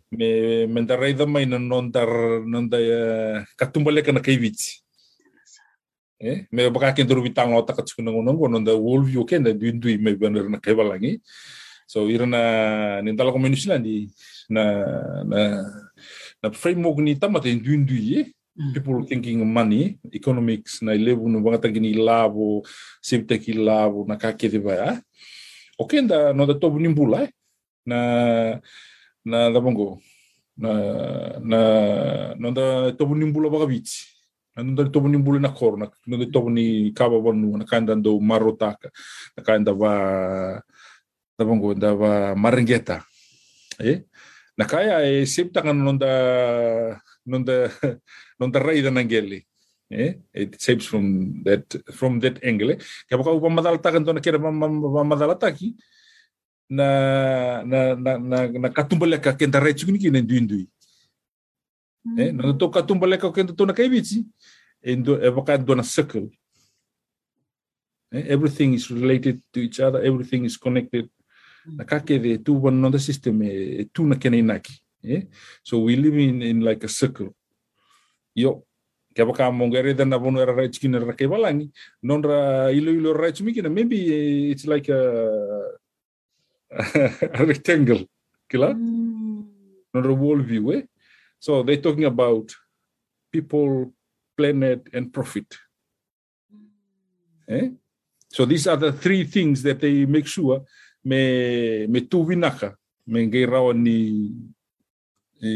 me 0.09 0.65
mendarai 0.65 1.13
da 1.13 1.29
mai 1.29 1.45
na 1.45 1.61
non 1.61 1.91
dar 1.93 2.09
non 2.49 2.65
da 2.65 2.81
eh, 2.81 3.45
katumbale 3.53 4.01
kana 4.01 4.25
kai 4.25 4.41
bit. 4.41 4.57
Eh? 6.23 6.47
me 6.55 6.71
baka 6.71 6.95
ken 6.95 7.03
duru 7.03 7.19
bitang 7.27 7.51
lo 7.51 7.67
takat 7.67 7.83
sunu 7.83 8.15
ngunung 8.15 8.39
kono 8.39 8.55
nda 8.63 8.71
world 8.79 9.11
view 9.11 9.27
ken 9.27 9.43
da 9.43 9.51
duin 9.51 9.75
duin 9.75 9.99
me 9.99 10.15
bener 10.15 10.47
na 10.47 10.55
kebal 10.55 10.87
lagi 10.87 11.19
so 11.83 12.07
irna 12.07 12.39
nintala 13.03 13.27
komunisi 13.35 13.67
landi 13.67 14.07
na 14.47 14.63
na 15.27 15.39
na 16.39 16.47
framework 16.55 17.03
ni 17.03 17.19
tamat 17.19 17.43
en 17.51 17.59
duin 17.59 17.83
duin 17.83 18.31
people 18.71 19.03
thinking 19.03 19.43
money 19.43 19.99
economics 20.15 20.79
na 20.79 20.95
level 20.95 21.27
no 21.27 21.43
banga 21.43 21.59
tangini 21.67 21.91
lavo 21.91 22.63
sipte 23.03 23.35
ki 23.35 23.59
lavo 23.59 24.07
na 24.07 24.15
ka 24.15 24.31
ke 24.31 24.47
deba 24.47 24.71
ya 24.79 24.87
eh? 24.95 24.97
o 25.75 25.83
ken 25.83 26.07
da 26.07 26.31
no 26.31 26.47
da 26.47 26.55
tobu 26.55 26.79
nimbula 26.79 27.27
eh? 27.27 27.29
na 27.83 27.99
na 29.27 29.51
da 29.51 29.59
bongo 29.59 29.99
na 30.55 30.71
na 31.43 31.59
no 32.39 32.47
da 32.55 32.95
tobu 32.95 33.11
nimbula 33.11 33.51
baka 33.51 33.67
biti 33.67 34.12
na 34.55 34.63
no 34.63 34.71
da 34.77 34.89
tobu 34.89 35.07
nimbula 35.09 35.39
na 35.39 35.49
kor 35.49 35.77
na 35.77 35.89
no 36.07 36.17
da 36.17 36.25
tobu 36.29 36.49
ni 36.49 36.91
kaba 36.93 37.19
bonu 37.19 37.57
na 37.57 37.65
kanda 37.65 37.95
do 37.95 38.19
marotaka 38.19 38.89
na 39.37 39.41
kanda 39.43 39.73
va 39.73 39.91
da 41.37 41.43
bongo 41.45 41.73
da 41.73 41.93
va 41.93 42.35
marengeta 42.35 43.01
eh 43.81 44.05
na 44.57 44.65
kaya 44.65 45.01
e 45.05 45.25
septa 45.25 45.61
kan 45.65 45.73
no 45.77 45.97
da 45.97 46.11
no 47.25 48.47
da 48.53 48.89
nangeli 48.93 49.41
eh 49.93 50.17
it 50.33 50.57
saves 50.61 50.85
from 50.89 51.37
that 51.45 51.65
from 51.93 52.17
that 52.17 52.41
angle. 52.41 52.73
Kaya 53.05 53.17
baka 53.21 53.31
upamadala 53.33 53.77
takan 53.77 54.01
to 54.05 54.13
na 54.13 54.21
kira 54.21 54.41
pamadala 54.41 55.37
taki 55.37 55.77
na 56.69 56.87
na 57.61 57.93
na 57.93 58.11
na 58.17 58.37
na 58.49 58.69
katumbale 58.73 59.21
ka 59.21 59.37
kenta 59.37 59.61
rechu 59.61 59.85
ni 59.91 60.01
kina 60.01 60.21
duindui 60.21 60.65
eh 62.17 62.31
na 62.35 62.51
to 62.53 62.69
ka 62.69 62.83
kenta 62.83 63.55
to 63.55 63.65
na 63.65 63.73
kai 63.73 63.87
bichi 63.87 64.25
endo 64.83 65.15
e 65.15 65.29
baka 65.31 65.57
do 65.57 65.75
na 65.75 65.83
circle. 65.83 66.27
Eh 68.11 68.25
everything 68.27 68.73
is 68.73 68.91
related 68.91 69.41
to 69.51 69.59
each 69.63 69.79
other 69.79 70.03
everything 70.03 70.43
is 70.45 70.57
connected. 70.57 71.09
Na 71.65 71.83
kake 71.83 72.19
de 72.19 72.37
tu 72.37 72.53
one 72.53 72.75
another 72.75 72.99
system 72.99 73.41
e 73.43 73.87
tu 73.93 74.03
na 74.03 74.15
kena 74.15 74.37
inaki 74.37 74.75
eh? 75.03 75.23
So 75.63 75.79
we 75.79 75.95
live 75.95 76.17
in 76.17 76.41
in 76.41 76.59
like 76.59 76.83
a 76.83 76.91
circle. 76.91 77.31
Yo 78.35 78.67
kaya 79.15 79.25
baka 79.25 79.51
mongere 79.51 79.95
dan 79.95 80.09
na 80.09 80.19
bono 80.19 80.41
era 80.41 80.51
right 80.53 80.73
kina 80.73 80.99
ra 80.99 81.13
kay 81.13 81.27
balangi 81.27 81.71
non 82.03 82.21
ra 82.21 82.67
ilo 82.73 82.91
ilo 82.91 83.13
right 83.13 83.37
mikina 83.39 83.71
maybe 83.71 84.51
it's 84.51 84.65
like 84.65 84.89
a, 84.89 85.01
a 87.39 87.45
rectangle 87.45 88.03
kila? 88.49 88.73
Non 89.93 90.03
ra 90.03 90.13
wall 90.13 90.41
view 90.41 90.73
eh 90.73 90.83
so 91.43 91.61
they're 91.61 91.83
talking 91.83 92.05
about 92.05 92.55
people 93.29 93.91
planet 94.37 94.87
and 94.93 95.11
profit. 95.11 95.49
Eh? 97.49 97.67
So 98.31 98.45
these 98.45 98.65
are 98.65 98.77
the 98.77 98.93
three 98.93 99.25
things 99.25 99.61
that 99.67 99.81
they 99.81 100.05
make 100.05 100.25
sure 100.25 100.63
me 101.03 101.85
me 101.87 101.99
tu 102.07 102.23
vinaka 102.23 102.75
me 103.07 103.27
ngai 103.27 103.43
rawa 103.45 103.73
ni 103.75 104.31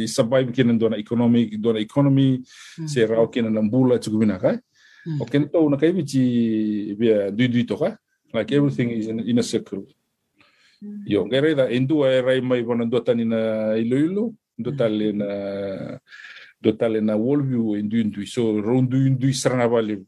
survive 0.08 0.52
kina 0.52 0.74
dona 0.74 0.98
economy 0.98 1.56
dona 1.56 1.80
economy 1.80 2.44
hmm. 2.76 2.88
se 2.88 3.06
rao 3.06 3.28
kina 3.28 3.50
na 3.50 3.62
mbula 3.62 3.96
tsuku 3.98 4.20
bina 4.20 4.38
kai 4.40 4.56
eh? 4.56 4.60
hmm. 5.06 5.22
o 5.22 5.26
ken 5.26 5.48
to 5.48 5.70
na 5.70 5.78
kai 5.78 5.94
bichi 5.96 7.00
bia 7.00 7.32
dui 7.32 7.48
dui 7.48 7.64
to 7.64 7.78
ka 7.78 7.96
like 8.34 8.52
everything 8.52 8.90
is 8.92 9.08
in, 9.08 9.20
in 9.22 9.40
a 9.40 9.44
circle. 9.44 9.88
Hmm. 10.82 11.08
Yo 11.08 11.24
ngere 11.26 11.56
da 11.56 11.72
endu 11.72 12.04
e 12.04 12.20
rai 12.20 12.42
mai 12.42 12.62
bona 12.62 12.86
do 12.86 13.00
tani 13.00 13.24
na 13.24 13.72
ilo 13.80 13.98
ilo 13.98 14.26
do 14.58 14.72
tale 14.74 15.14
na 15.14 15.28
do 16.62 16.72
tale 16.74 17.00
na 17.02 17.16
wall 17.16 17.42
view 17.42 17.78
endu 17.78 18.02
endu 18.02 18.26
so 18.26 18.58
rondu 18.62 18.98
endu 19.08 19.30
saranga 19.34 19.68
vale 19.70 20.02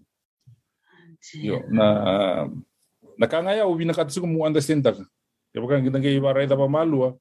yo 1.38 1.62
na 1.70 1.86
na 3.20 3.26
kanga 3.28 3.54
ya 3.54 3.68
ubina 3.70 3.94
katsuku 3.94 4.26
mu 4.28 4.46
understand 4.46 4.84
da 4.84 4.92
ya 5.54 5.62
bukan 5.62 5.86
kita 5.86 6.00
ngai 6.02 6.20
barai 6.20 6.48
da 6.50 6.58
malu 6.58 7.14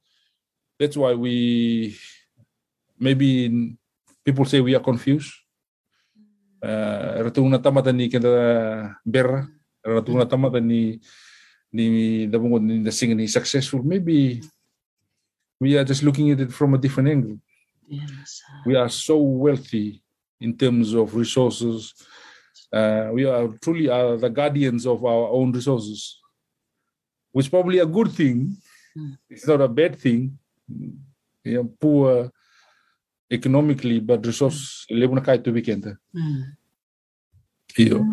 that's 0.78 0.96
why 0.96 1.12
we 1.12 1.34
maybe 2.98 3.50
people 4.28 4.44
say 4.44 4.60
we 4.60 4.74
are 4.76 4.82
confused. 4.84 5.32
Uh, 6.60 7.22
ratuna 7.24 7.56
tamata 7.62 7.94
ni 7.94 8.10
kenda 8.10 8.98
berra, 9.06 9.46
ratuna 9.80 10.26
tamata 10.26 10.60
ni 10.60 11.00
ni 11.72 12.26
dabungo 12.26 12.58
ni 12.60 12.82
the 12.84 12.92
singing 12.92 13.20
is 13.24 13.32
successful. 13.32 13.80
Maybe 13.80 14.42
we 15.60 15.76
are 15.76 15.84
just 15.84 16.02
looking 16.02 16.30
at 16.30 16.40
it 16.40 16.52
from 16.52 16.74
a 16.74 16.78
different 16.78 17.08
angle. 17.08 17.38
Yes. 17.88 18.42
We 18.66 18.76
are 18.76 18.88
so 18.88 19.18
wealthy 19.18 20.02
in 20.40 20.56
terms 20.56 20.94
of 20.94 21.14
resources. 21.14 21.94
Uh, 22.72 23.10
we 23.12 23.24
are 23.24 23.48
truly 23.62 23.88
are 23.88 24.16
the 24.16 24.28
guardians 24.30 24.86
of 24.86 25.04
our 25.04 25.28
own 25.30 25.52
resources, 25.52 26.20
which 27.32 27.50
probably 27.50 27.78
a 27.78 27.86
good 27.86 28.12
thing. 28.12 28.56
Mm. 28.96 29.18
It's 29.30 29.46
not 29.46 29.60
a 29.60 29.68
bad 29.68 29.98
thing. 29.98 30.38
Know, 31.44 31.64
poor 31.80 32.30
economically, 33.30 34.00
but 34.00 34.24
resource 34.24 34.84
lebu 34.90 35.14
na 35.14 35.20
kahit 35.20 35.46
weekend. 35.52 35.96
Mm. 36.14 36.56
Iyo. 37.78 38.04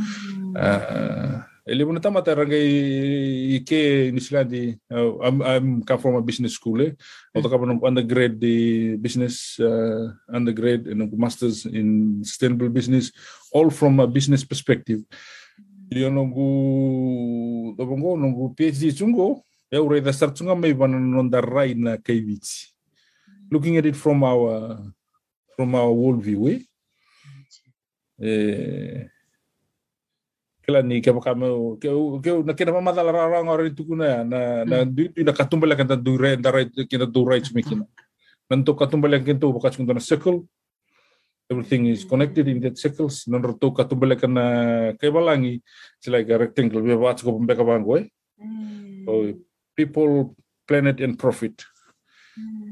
Mm. 1.66 1.72
Uh, 1.72 1.76
lebu 1.78 1.94
na 1.94 2.00
tama 2.00 2.22
tarangai 2.22 3.58
ike 3.58 4.12
nisilandi. 4.14 4.78
Uh, 4.90 5.18
I'm 5.22 5.42
I'm 5.42 5.68
come 5.84 6.00
from 6.00 6.16
a 6.16 6.22
business 6.22 6.54
school 6.54 6.82
eh. 6.82 6.94
Auto 7.34 7.50
ka 7.50 7.58
ng 7.58 7.82
undergrad 7.82 8.40
the 8.40 8.98
business 9.02 9.58
uh, 9.60 10.14
undergrad 10.30 10.86
and 10.88 11.10
masters 11.18 11.66
in 11.66 12.22
sustainable 12.24 12.70
business 12.70 13.12
all 13.52 13.70
from 13.70 14.00
a 14.00 14.08
business 14.08 14.46
perspective. 14.46 15.02
Iyo 15.90 16.10
nungu 16.10 17.76
dobongo 17.78 18.18
nungu 18.18 18.54
PhD 18.58 18.94
chungo 18.94 19.42
ya 19.70 19.82
ure 19.82 20.02
da 20.02 20.14
start 20.14 20.38
chunga 20.38 20.54
may 20.58 20.74
banan 20.74 21.02
nonda 21.02 21.42
rai 21.42 21.74
na 21.74 21.98
kaiviti. 21.98 22.74
Looking 23.50 23.78
at 23.78 23.86
it 23.86 23.98
from 23.98 24.22
our 24.26 24.82
from 25.58 25.74
our 25.74 25.90
worldview 25.94 26.58
eh. 26.58 26.62
Eh, 28.16 29.12
kila 30.66 30.82
ni 30.82 30.98
ke 30.98 31.14
baka 31.14 31.38
mo 31.38 31.78
ke 31.78 31.88
ke 32.26 32.32
na 32.42 32.54
kina 32.58 32.74
mama 32.74 32.90
dala 32.90 33.14
rara 33.14 33.40
ngore 33.46 33.70
tu 33.78 33.86
kuna 33.86 34.26
na 34.26 34.66
na 34.66 34.82
du 34.82 35.06
du 35.14 35.22
na 35.22 35.32
katumbala 35.32 35.78
kan 35.78 35.94
du 36.02 36.18
re 36.18 36.34
da 36.36 36.50
right 36.50 36.74
kina 36.90 37.06
du 37.06 37.22
right 37.22 37.46
mikina 37.54 37.86
nan 38.50 38.66
to 38.66 38.74
katumbala 38.74 39.22
kan 39.22 39.38
to 39.38 39.54
baka 39.54 39.78
chung 39.78 39.86
na 39.86 40.02
circle. 40.02 40.50
Everything 41.46 41.86
is 41.86 42.02
connected 42.02 42.50
in 42.50 42.58
that 42.66 42.74
circles. 42.82 43.30
Nan 43.30 43.46
to 43.62 43.70
katumbala 43.70 44.18
kan 44.18 44.34
na 44.34 44.46
kay 44.98 45.14
balangi 45.14 45.62
it's 46.02 46.10
like 46.10 46.26
a 46.34 46.38
rectangle 46.42 46.82
we 46.82 46.98
watch 46.98 47.22
ko 47.22 47.38
pembeka 47.38 47.62
bango 47.62 48.02
eh 48.02 48.10
so 49.06 49.38
people 49.78 50.34
planet 50.66 50.98
and 51.00 51.22
profit. 51.22 51.62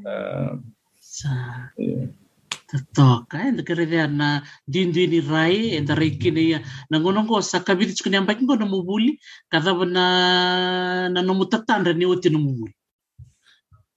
Uh, 0.01 0.57
yeah. 1.77 2.09
Toka 2.93 3.37
e 3.47 3.51
ndekerevea 3.51 4.07
na 4.07 4.41
dinduini 4.67 5.21
rai 5.21 5.75
e 5.75 5.79
nda 5.79 5.95
raikine 5.95 6.41
ia 6.41 6.59
nangonongo 6.89 7.41
sa 7.41 7.59
kaviti 7.59 7.93
chukuni 7.93 8.17
ambaki 8.17 8.43
ngo 8.43 8.55
na 8.55 8.65
muvuli 8.65 9.19
kadhava 9.49 9.85
na 9.85 11.09
na 11.09 11.21
nomu 11.21 11.45
tatandra 11.45 11.93
ni 11.93 12.05
oti 12.05 12.29
no 12.29 12.39
muvuli 12.39 12.73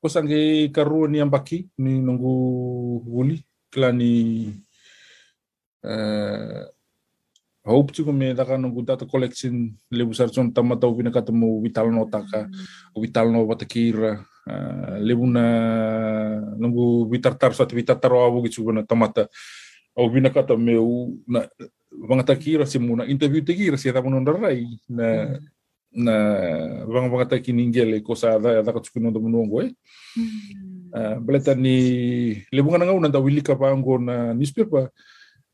ko 0.00 0.08
sange 0.08 0.68
karua 0.68 1.08
ni 1.08 1.20
ambaki 1.20 1.68
ni 1.78 2.00
nongu 2.00 3.02
vuli 3.06 3.44
kila 3.72 3.92
ni 3.92 4.12
uh, 5.84 6.62
hope 7.64 7.92
chuko 7.92 8.12
me 8.12 8.34
nongu 8.34 8.82
data 8.82 9.06
collection 9.06 9.74
lebu 9.90 10.14
sarchon 10.14 10.52
tamata 10.52 10.86
ubina 10.86 11.10
kata 11.10 11.32
mo 11.32 11.60
vital 11.60 11.90
no 11.90 12.04
taka 12.04 12.48
mm. 12.48 13.02
vital 13.02 13.32
no 13.32 13.46
batakira 13.46 14.24
uh, 14.46 14.96
lebu 15.02 15.26
na 15.26 15.44
nongu 16.58 17.10
vitartar 17.10 17.54
satu 17.54 17.74
vitartar 17.76 18.12
awu 18.12 18.42
gitu 18.46 18.64
na 18.72 18.82
tamata 18.82 19.28
au 19.96 20.08
bina 20.10 20.30
kata 20.30 20.56
me 20.56 20.76
u 20.78 21.18
na 21.28 21.46
vangata 22.08 22.36
kira 22.36 22.66
si 22.66 22.78
muna 22.78 23.04
interview 23.06 23.42
te 23.44 23.54
kira 23.54 23.76
si 23.76 23.92
tamu 23.92 24.10
rai 24.24 24.66
na 24.88 25.06
mm. 25.36 26.04
na 26.04 26.14
vanga 26.84 27.08
vangata 27.08 27.38
kini 27.40 27.66
ngele 27.72 28.00
ko 28.04 28.14
sa 28.14 28.38
da 28.38 28.62
da 28.62 28.72
ka 28.72 28.80
chuko 28.84 29.00
no 29.00 29.10
munongo 29.10 29.62
eh 29.64 29.72
beleta 31.24 31.54
ni 31.54 31.76
lebu 32.52 32.70
ngana 32.70 32.84
ngau 32.84 33.00
na 33.00 33.08
da 33.08 33.18
wilika 33.18 33.56
pango 33.56 33.98
na 33.98 34.32
newspaper 34.36 34.92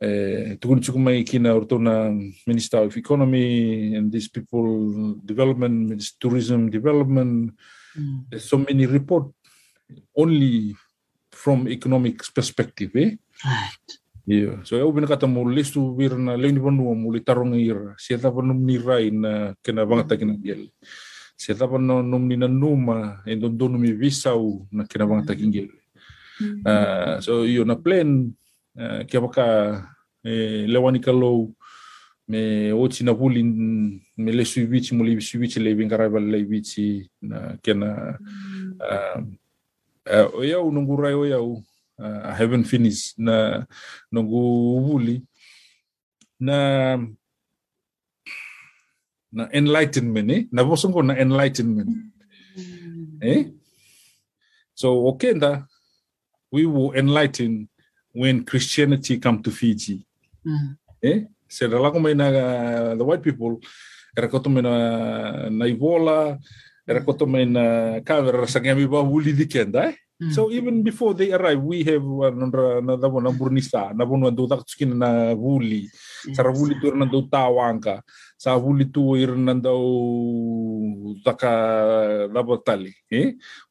uh, 0.03 0.47
tukun 0.59 0.83
chuko 0.83 0.99
mai 0.99 1.23
kina 1.23 1.55
orto 1.55 1.79
na 1.79 2.11
Minister 2.47 2.83
of 2.83 2.97
Economy 2.97 3.95
and 3.95 4.11
these 4.11 4.29
people 4.29 5.15
development, 5.25 6.03
tourism 6.19 6.71
development. 6.71 7.55
Mm. 7.99 8.31
There's 8.31 8.49
so 8.49 8.59
many 8.59 8.87
report 8.87 9.29
only 10.17 10.77
from 11.33 11.69
economic 11.69 12.23
perspective, 12.35 12.93
eh? 12.97 13.17
Right. 13.45 13.89
Yeah. 14.23 14.63
So 14.63 14.79
eu 14.79 14.93
bina 14.95 15.11
kata 15.11 15.27
mo 15.27 15.43
listu 15.43 15.99
vir 15.99 16.15
na 16.15 16.39
leuni 16.39 16.63
panu 16.63 16.95
mo 16.95 17.11
li 17.11 17.21
tarong 17.21 17.59
ira. 17.59 17.99
Sia 17.99 18.19
ta 18.19 18.31
panu 18.31 18.55
ni 18.55 18.79
rai 18.79 19.11
na 19.11 19.55
kena 19.59 19.83
bangata 19.83 20.15
kena 20.15 20.39
gel. 20.39 20.71
Sia 21.35 21.59
ta 21.59 21.67
panu 21.67 22.07
num 22.07 22.29
ni 22.29 22.39
na 22.39 22.47
numa 22.47 23.19
en 23.27 23.41
don 23.41 23.51
don 23.57 23.75
mi 23.75 23.91
visau 23.91 24.63
na 24.71 24.87
kena 24.87 25.11
bangata 25.11 25.35
kena 25.35 25.51
gel. 25.51 25.71
Uh, 26.43 27.19
so 27.21 27.43
yo 27.43 27.67
na 27.67 27.75
plan 27.75 28.31
uh, 28.79 29.03
kia 29.11 29.21
baka 29.21 29.47
e 30.23 30.67
lewani 30.71 31.03
kalau 31.03 31.51
me 32.29 32.73
o 32.73 32.89
na 33.03 33.15
puli 33.15 33.43
me 34.17 34.33
le 34.33 34.45
suivici 34.45 34.95
mo 34.95 35.05
le 35.05 35.21
suivici 35.21 35.61
le 35.61 35.75
vingarava 35.75 36.21
le 36.21 36.43
vici 36.45 37.11
na 37.21 37.57
kena 37.63 38.19
uh, 38.81 39.21
uh, 40.07 40.29
o 40.35 40.45
iau 40.45 40.71
nungu 40.71 40.97
rai 40.97 41.15
o 41.15 41.25
iau 41.27 41.63
uh, 41.99 42.21
I 42.25 42.35
haven't 42.35 42.65
finished. 42.65 43.19
Na 43.19 43.67
nungu 44.13 44.83
puli 44.87 45.23
na 46.41 46.99
na 49.33 49.49
enlightenment 49.53 50.31
eh? 50.31 50.43
Na 50.53 50.65
bosongo 50.65 51.03
na 51.03 51.15
enlightenment. 51.15 51.91
Eh? 53.23 53.45
So 54.75 55.07
okay 55.09 55.35
da 55.35 55.63
we 56.51 56.67
will 56.67 56.93
enlighten 56.93 57.69
when 58.13 58.45
Christianity 58.45 59.19
come 59.19 59.43
to 59.43 59.51
Fiji. 59.51 60.07
Mm. 60.45 60.77
eh 61.03 61.25
So 61.53 61.69
the 61.69 63.05
white 63.05 63.23
people, 63.23 63.61
arrive, 64.17 64.49
we 64.49 64.63
have 66.89 67.05
another 67.05 68.47
Sangamiba, 68.47 69.05
Wuli 69.05 69.33
Dikenda. 69.37 69.95
So 70.31 70.51
even 70.51 70.83
before 70.83 71.15
they 71.15 71.33
arrive, 71.33 71.61
we 71.61 71.85
have 71.85 72.03
another 72.03 73.09
one, 73.09 73.27
Wuli 73.37 73.93
Nabun 73.93 74.31
Dudakchkin, 74.35 74.95
Wuli, 75.37 75.89
Saravuli 76.29 76.81
Turnando 76.81 77.29
Tawanka, 77.29 78.03
Savuli 78.41 78.85
Tuirnando 78.91 79.75
Taka 81.25 82.29
Labatali. 82.33 82.95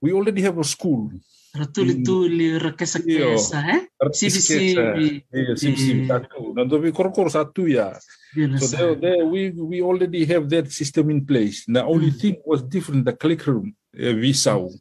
We 0.02 0.14
already 0.14 0.42
have 0.42 0.60
a 0.60 0.64
school. 0.64 1.10
Ratuli-tuli, 1.52 2.56
rakesa-kesa, 2.64 3.60
eh? 3.76 3.82
Sibi-sibi. 4.16 5.20
Iya, 5.28 5.54
sibi-sibi 5.60 6.08
satu. 6.08 6.56
Nanti 6.56 6.80
we 6.80 6.95
kor-kor 6.95 7.28
satu 7.28 7.68
ya. 7.68 7.91
Na 8.39 8.56
So 8.56 8.95
there, 8.95 8.95
there 8.95 9.24
we 9.28 9.52
we 9.52 9.84
already 9.84 10.24
have 10.32 10.47
that 10.56 10.72
system 10.72 11.12
in 11.12 11.28
place. 11.28 11.68
The 11.68 11.84
only 11.84 12.16
Mm. 12.16 12.20
thing 12.24 12.36
was 12.47 12.64
different 12.64 13.04
the 13.04 13.12
curriculum 13.12 13.76
uh, 13.99 14.16
visau. 14.16 14.72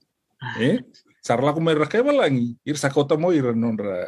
Eh? 0.62 0.78
Sarla 1.18 1.50
ko 1.50 1.58
may 1.58 1.74
rakema 1.74 2.14
langi. 2.14 2.54
Ir 2.62 2.78
sa 2.78 2.86
kota 2.94 3.18
mo 3.18 3.34
ir 3.34 3.50
non 3.50 3.74
ra 3.74 4.06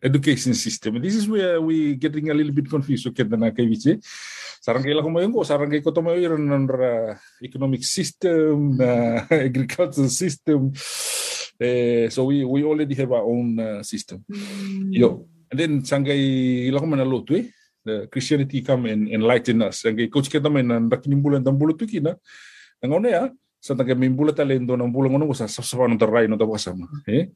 education 0.00 0.56
system. 0.56 0.96
This 1.04 1.12
is 1.20 1.28
where 1.28 1.60
we 1.60 2.00
getting 2.00 2.32
a 2.32 2.34
little 2.34 2.56
bit 2.56 2.72
confused. 2.72 3.04
Okay, 3.12 3.28
na 3.28 3.52
kay 3.52 3.68
vice. 3.68 4.00
Sarang 4.64 4.80
kay 4.80 4.96
ko 4.96 5.12
mo 5.12 5.20
yung 5.20 5.36
ko, 5.36 5.44
sarang 5.44 5.68
kay 5.68 5.84
kota 5.84 6.00
mo 6.00 6.16
ir 6.16 6.40
non 6.40 6.64
ra 6.64 7.20
economic 7.44 7.84
system, 7.84 8.80
na 8.80 9.20
agricultural 9.48 10.08
system. 10.08 10.72
Eh, 11.60 12.08
so 12.08 12.24
we, 12.24 12.40
we 12.40 12.64
already 12.64 12.96
have 12.96 13.12
our 13.12 13.20
own 13.20 13.60
uh, 13.60 13.84
system. 13.84 14.24
Mm. 14.32 14.96
You 14.96 15.28
and 15.52 15.58
then 15.60 15.72
sangay 15.84 16.72
lakuman 16.72 16.96
na 16.96 17.04
lotu 17.04 17.36
eh. 17.36 17.46
The 17.84 18.08
Christianity 18.08 18.64
come 18.64 18.88
and 18.88 19.08
enlighten 19.12 19.60
us. 19.60 19.84
Sangay 19.84 20.08
coach 20.08 20.32
kita 20.32 20.48
main 20.48 20.64
nang 20.64 20.88
dakinimbulan 20.88 21.44
dambulo 21.44 21.76
tu 21.76 21.84
kina. 21.84 22.16
Nangone 22.80 23.12
ya, 23.12 23.28
ah, 23.28 23.28
sa 23.60 23.76
tanga 23.76 23.92
mimbula 23.92 24.32
talendo 24.32 24.72
nang 24.72 24.88
bulong 24.88 25.20
ngono 25.20 25.36
sa 25.36 25.44
sapsapan 25.44 25.92
ng 25.92 26.00
taray 26.00 26.24
no 26.24 26.40
tapo 26.40 26.56
kasama. 26.56 26.88
Eh? 27.04 27.28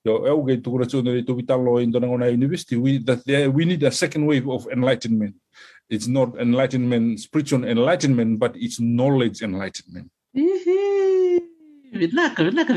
Yo, 0.00 0.24
eh, 0.24 0.32
eu 0.32 0.40
gay 0.48 0.56
tu 0.56 0.72
kura 0.72 0.88
chuno 0.88 1.12
itu 1.12 1.36
vital 1.36 1.60
lo 1.60 1.76
indo 1.76 2.00
nang 2.00 2.16
ona 2.16 2.28
ah, 2.28 2.32
university 2.32 2.80
we 2.80 3.04
that 3.04 3.20
there, 3.28 3.52
we 3.52 3.68
need 3.68 3.84
a 3.84 3.92
second 3.92 4.24
wave 4.24 4.48
of 4.48 4.64
enlightenment. 4.72 5.36
It's 5.92 6.08
not 6.08 6.40
enlightenment, 6.40 7.20
spiritual 7.20 7.68
enlightenment, 7.68 8.40
but 8.40 8.56
it's 8.56 8.80
knowledge 8.80 9.44
enlightenment. 9.44 10.08
Mhm. 10.32 11.44
Vidna 11.92 12.32
ka, 12.32 12.48
vidna 12.48 12.64
ka. 12.64 12.72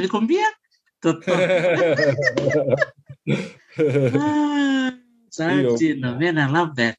Sajino, 5.36 6.16
man, 6.20 6.38
I 6.40 6.48
love 6.48 6.76
that. 6.80 6.96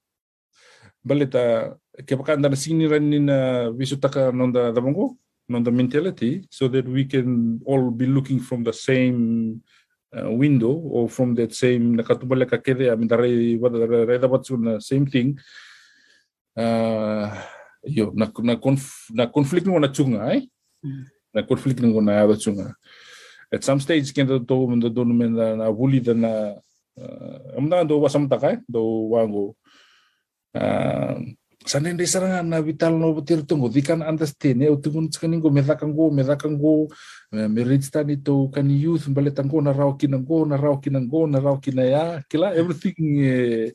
balita 1.07 1.71
ke 2.03 2.19
pakanda 2.19 2.51
na 2.51 2.59
sinira 2.59 2.99
ni 2.99 3.23
na 3.23 3.71
visutaka 3.71 4.35
nonda 4.35 4.75
damongo 4.75 5.15
nonda 5.47 5.71
mentality 5.71 6.43
so 6.51 6.67
that 6.67 6.83
we 6.83 7.07
can 7.07 7.63
all 7.63 7.95
be 7.95 8.11
looking 8.11 8.43
from 8.43 8.67
the 8.67 8.75
same 8.75 9.55
uh, 10.11 10.27
window 10.35 10.75
or 10.91 11.07
from 11.07 11.31
that 11.39 11.55
same 11.55 11.95
nakatubala 11.95 12.43
ka 12.43 12.59
kede 12.59 12.91
amin 12.91 13.07
dare 13.07 13.31
wada 13.63 13.87
dare 13.87 14.19
dapat 14.19 14.43
na 14.59 14.83
same 14.83 15.07
thing. 15.07 15.39
Uh, 16.59 17.31
yo 17.87 18.11
na 18.11 18.27
na 18.43 18.59
conf, 18.59 19.07
na 19.15 19.31
conflict 19.31 19.71
mo 19.71 19.79
na 19.79 19.89
chunga 19.89 20.43
Mm. 20.85 21.09
na 21.33 21.41
conflict 21.41 21.81
mo 21.81 22.05
na 22.05 22.21
ada 22.21 22.37
chunga 22.37 22.77
at 23.53 23.63
some 23.65 23.81
stage 23.81 24.13
kenda 24.13 24.39
to 24.43 24.67
mo 24.67 24.77
do 24.77 25.05
no 25.05 25.15
men 25.15 25.33
na 25.35 25.71
wuli 25.71 26.01
da 26.03 26.15
na 26.15 26.33
uh, 26.99 27.57
amna 27.59 27.85
do 27.85 28.01
wasam 28.01 28.29
takay 28.29 28.59
do 28.69 28.83
wango 29.13 29.55
uh, 30.55 31.17
sanen 31.67 31.97
de 31.99 32.07
saranga 32.07 32.43
na 32.47 32.61
vital 32.63 32.95
no 32.99 33.13
botir 33.15 33.43
tungo 33.47 33.69
dikan 33.69 34.03
e 34.03 34.71
utungun 34.71 35.11
skaning 35.11 35.43
go 35.43 35.51
medakan 35.51 35.93
go 36.59 36.89
me 37.33 37.63
register 37.65 38.05
to 38.25 38.49
kan 38.55 38.71
youth 38.71 39.07
baletan 39.11 39.51
go 39.51 39.61
na 39.61 39.73
raw 39.73 39.91
kinang 39.99 40.25
go 40.25 40.45
na 40.45 40.57
raw 40.57 40.79
kinang 40.79 41.09
go 41.11 41.27
na 41.27 41.39
raw 41.39 41.57
kinaya 41.59 42.23
kila 42.31 42.55
everything 42.55 42.95
eh, 43.19 43.73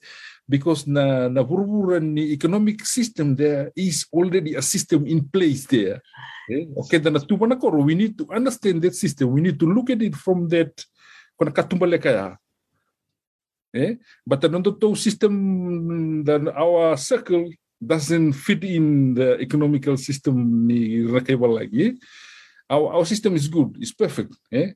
because 0.51 0.83
na 0.83 1.31
na 1.31 1.47
burburan 1.47 2.19
economic 2.19 2.83
system 2.83 3.39
there 3.39 3.71
is 3.71 4.03
already 4.11 4.59
a 4.59 4.63
system 4.63 5.07
in 5.07 5.23
place 5.23 5.63
there. 5.71 6.03
Eh? 6.51 6.67
okay 6.75 6.99
then 6.99 7.15
tu 7.23 7.39
na 7.47 7.55
koro 7.55 7.79
we 7.79 7.95
need 7.95 8.19
to 8.19 8.27
understand 8.27 8.83
that 8.83 8.91
system. 8.91 9.31
We 9.31 9.39
need 9.39 9.55
to 9.63 9.67
look 9.71 9.87
at 9.87 10.03
it 10.03 10.11
from 10.19 10.51
that 10.51 10.75
kona 11.39 11.55
katumbale 11.55 11.95
kaya 11.95 12.35
eh? 13.71 13.95
But 14.27 14.43
another 14.43 14.75
to 14.75 14.91
system 14.99 15.31
then 16.27 16.51
our 16.51 16.99
circle 16.99 17.47
doesn't 17.79 18.35
fit 18.35 18.67
in 18.67 19.15
the 19.15 19.39
economical 19.39 19.95
system 19.95 20.67
ni 20.67 21.07
rakebal 21.07 21.63
lagi 21.63 21.95
our, 22.67 22.99
our 22.99 23.07
system 23.07 23.39
is 23.39 23.47
good 23.47 23.71
it's 23.79 23.95
perfect 23.95 24.35
eh? 24.51 24.75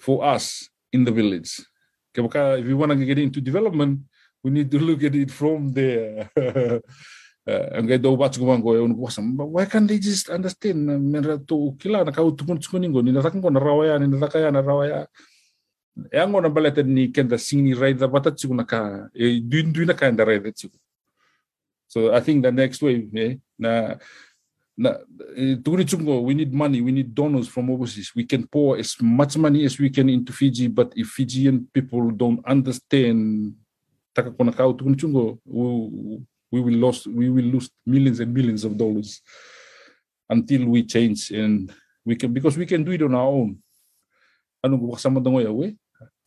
For 0.00 0.24
us 0.24 0.72
in 0.90 1.04
the 1.04 1.12
village. 1.12 1.62
If 2.12 2.66
we 2.66 2.74
want 2.74 2.92
to 2.92 3.06
get 3.06 3.22
into 3.22 3.40
development 3.40 4.04
we 4.42 4.50
need 4.50 4.70
to 4.70 4.78
look 4.78 5.02
at 5.02 5.14
it 5.14 5.30
from 5.30 5.70
there. 5.72 6.28
Ang 7.46 7.90
gaya 7.90 7.98
daw 7.98 8.14
batch 8.14 8.38
gumang 8.38 8.62
ko 8.62 8.78
eh, 8.78 8.78
yung 8.78 8.94
wasam 8.94 9.34
why 9.34 9.66
can't 9.66 9.90
they 9.90 9.98
just 9.98 10.30
understand? 10.30 10.86
Meron 10.86 11.42
to 11.42 11.74
kila 11.74 12.06
na 12.06 12.14
kau 12.14 12.30
tukun 12.30 12.62
tukunin 12.62 12.94
ko 12.94 13.02
ninatakan 13.02 13.42
ko 13.42 13.50
na 13.50 13.58
rawaya 13.58 13.98
ninatakaya 13.98 14.54
na 14.54 14.62
rawaya 14.62 15.10
e 16.06 16.16
ang 16.22 16.30
na 16.38 16.46
balatan 16.46 16.86
ni 16.86 17.10
kenda 17.10 17.34
singni 17.34 17.74
rai 17.74 17.98
da 17.98 18.06
batat 18.06 18.38
sigo 18.38 18.54
na 18.54 18.62
ka 18.62 19.10
e 19.10 19.26
eh, 19.26 19.34
duin 19.42 19.74
duin 19.74 19.90
na 19.90 19.98
kanda 19.98 20.22
rai 20.22 20.38
da 20.38 20.54
so 21.90 22.14
I 22.14 22.22
think 22.22 22.46
the 22.46 22.54
next 22.54 22.78
wave 22.78 23.10
eh, 23.10 23.42
na 23.58 23.98
na 24.78 25.02
eh, 25.34 25.58
tuguni 25.58 25.82
chungo 25.82 26.22
we 26.22 26.38
need 26.38 26.54
money 26.54 26.78
we 26.78 26.94
need 26.94 27.10
donors 27.10 27.50
from 27.50 27.74
overseas. 27.74 28.14
We 28.14 28.22
can 28.22 28.46
pour 28.46 28.78
as 28.78 28.94
much 29.02 29.36
money 29.36 29.66
as 29.66 29.82
we 29.82 29.90
can 29.90 30.08
into 30.08 30.32
Fiji 30.32 30.70
but 30.70 30.94
if 30.96 31.10
Fijian 31.12 31.66
people 31.74 32.14
don't 32.14 32.40
understand 32.46 33.58
taka 34.14 34.30
kau 34.32 34.72
tuguni 34.76 34.96
chungo 34.96 35.40
we, 35.44 36.20
we 36.52 36.60
will 36.60 36.78
lose 36.78 37.08
we 37.08 37.32
will 37.32 37.48
lose 37.48 37.68
millions 37.88 38.20
and 38.20 38.32
millions 38.32 38.64
of 38.64 38.76
dollars 38.76 39.24
until 40.28 40.68
we 40.68 40.84
change 40.84 41.32
and 41.32 41.72
we 42.04 42.16
can 42.16 42.32
because 42.32 42.56
we 42.56 42.66
can 42.66 42.84
do 42.84 42.92
it 42.92 43.02
on 43.02 43.14
our 43.14 43.28
own. 43.28 43.60
Anu 44.62 44.78
ko 44.78 44.96
sama 44.96 45.20
dongo 45.20 45.42
ya 45.42 45.50
we? 45.50 45.76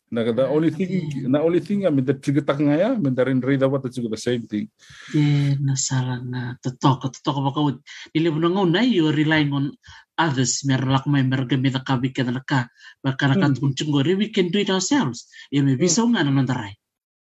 Na 0.06 0.22
the 0.22 0.46
only 0.46 0.70
thing 0.70 1.26
na 1.26 1.42
only 1.42 1.58
thing 1.58 1.82
I 1.82 1.90
mean 1.90 2.06
the 2.06 2.14
trigger 2.14 2.46
tak 2.46 2.62
ngaya 2.62 2.94
I 2.94 2.98
mean 2.98 3.14
darin 3.14 3.42
rida 3.42 3.66
what 3.66 3.82
the 3.82 3.90
same 4.18 4.46
thing. 4.46 4.70
Yeah 5.10 5.58
na 5.58 5.74
sala 5.74 6.22
na 6.22 6.54
totok 6.62 7.10
totok 7.10 7.36
ba 7.42 7.50
kau 7.50 7.74
dili 8.14 8.30
mo 8.30 8.38
ngau 8.38 8.70
na 8.70 8.86
you 8.86 9.10
relying 9.10 9.50
on 9.50 9.74
others 10.14 10.62
mer 10.62 10.86
lak 10.86 11.10
mai 11.10 11.26
mer 11.26 11.50
gami 11.50 11.74
da 11.74 11.82
kabi 11.82 12.14
ka 12.14 12.22
na 12.22 12.40
ka 12.46 12.70
ba 13.02 13.18
kana 13.18 13.34
kan 13.34 13.58
kun 13.58 13.74
chungori 13.74 14.14
we 14.14 14.30
can 14.30 14.48
do 14.54 14.62
it 14.62 14.70
ourselves. 14.70 15.26
Ya 15.50 15.66
me 15.66 15.74
bisa 15.74 16.06
nga 16.06 16.22
na 16.22 16.30
ndarai 16.30 16.78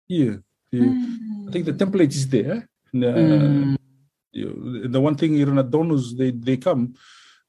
yeah 0.09 0.35
yeah 0.73 0.93
I 1.47 1.49
think 1.53 1.65
the 1.65 1.77
template 1.77 2.11
is 2.11 2.27
there 2.27 2.67
uh, 2.93 3.77
you, 4.33 4.87
the 4.89 4.99
one 4.99 5.15
thing 5.15 5.37
Irana 5.37 5.63
donors 5.63 6.13
they 6.17 6.31
they 6.31 6.57
come 6.57 6.93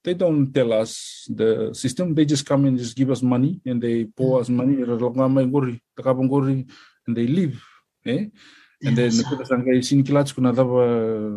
they 0.02 0.14
don't 0.14 0.52
tell 0.52 0.72
us 0.72 1.26
the 1.28 1.74
system. 1.74 2.14
They 2.14 2.24
just 2.24 2.46
come 2.46 2.64
and 2.64 2.78
just 2.78 2.96
give 2.96 3.10
us 3.10 3.22
money 3.22 3.60
and 3.66 3.82
they 3.82 4.04
pour 4.04 4.40
us 4.40 4.48
money 4.48 4.80
and 4.80 5.00
they 7.16 7.26
leave. 7.26 7.62
Eh? 8.06 8.26
And 8.80 8.96
then 8.96 9.12
yes. 9.12 9.20
kita 9.28 9.44
sangka 9.44 9.76
sini 9.84 10.00
kilat 10.00 10.32
kuna 10.32 10.56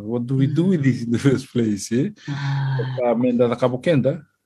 what 0.07 0.23
do 0.23 0.39
we 0.39 0.47
do 0.47 0.71
with 0.71 0.83
this 0.83 1.03
in 1.03 1.11
the 1.11 1.19
first 1.19 1.51
place? 1.51 1.91
Eh? 1.91 2.15
Ah. 2.31 2.79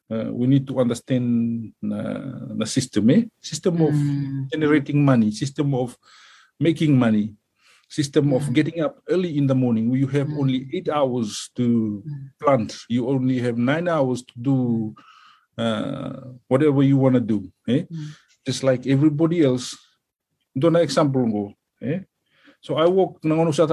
Uh, 0.09 0.31
we 0.31 0.47
need 0.47 0.65
to 0.65 0.79
understand 0.79 1.73
uh, 1.83 2.55
the 2.55 2.65
system, 2.65 3.09
eh? 3.11 3.27
System 3.43 3.75
of 3.83 3.91
mm. 3.91 4.47
generating 4.49 5.03
money, 5.03 5.35
system 5.35 5.75
of 5.75 5.99
making 6.59 6.97
money, 6.97 7.37
system 7.87 8.33
of 8.35 8.43
mm. 8.43 8.53
getting 8.53 8.83
up 8.83 8.99
early 9.07 9.37
in 9.39 9.47
the 9.47 9.55
morning 9.55 9.87
you 9.95 10.07
have 10.07 10.27
mm. 10.27 10.37
only 10.39 10.67
eight 10.75 10.91
hours 10.91 11.49
to 11.55 12.03
mm. 12.03 12.27
plant 12.39 12.75
you 12.91 13.07
only 13.07 13.39
have 13.39 13.57
nine 13.57 13.87
hours 13.87 14.23
to 14.27 14.35
do 14.35 14.55
uh, 15.57 16.35
whatever 16.51 16.83
you 16.83 16.99
want 16.99 17.15
to 17.15 17.23
do 17.23 17.47
eh? 17.67 17.87
just 18.45 18.61
like 18.63 18.83
everybody 18.85 19.39
else 19.39 19.79
ito 20.51 20.67
na 20.67 20.83
example 20.83 21.23
ko 21.31 21.43
eh? 21.79 22.03
so 22.59 22.75
I 22.75 22.91
work 22.91 23.23
nangono 23.23 23.55
sa 23.55 23.63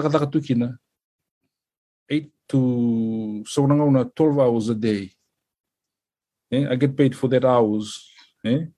eight 2.07 2.30
to 2.47 2.61
so 3.51 3.66
nangono 3.66 4.07
12 4.14 4.39
hours 4.39 4.70
a 4.70 4.78
day 4.78 5.11
eh? 6.55 6.70
I 6.70 6.78
get 6.78 6.95
paid 6.95 7.18
for 7.18 7.26
that 7.35 7.43
hours 7.43 7.99
eh? 8.47 8.70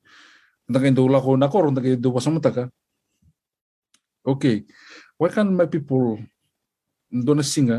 Dula 0.67 1.23
ko 1.23 1.39
na 1.39 1.47
ko, 1.47 1.63
naging 1.71 2.03
dula 2.03 2.19
sa 2.19 2.33
mata 2.33 2.51
Okay 4.27 4.67
why 5.19 5.29
can't 5.29 5.53
my 5.53 5.67
people 5.67 6.19
don't 7.11 7.43
sing 7.43 7.71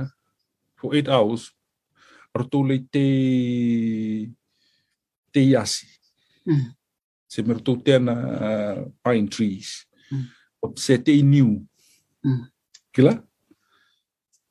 for 0.75 0.95
eight 0.95 1.09
hours 1.09 1.53
or 2.33 2.43
rotulay 2.43 2.85
te 2.91 4.29
te 5.31 5.41
yasi 5.41 5.87
mm. 6.45 6.73
se 7.27 7.41
mertu 7.41 7.77
na 7.99 8.13
uh, 8.13 8.77
pine 9.03 9.27
trees 9.29 9.85
mm. 10.11 10.25
se 10.75 10.97
te 10.97 11.21
new 11.21 11.65
mm. 12.23 12.45
kila 12.93 13.23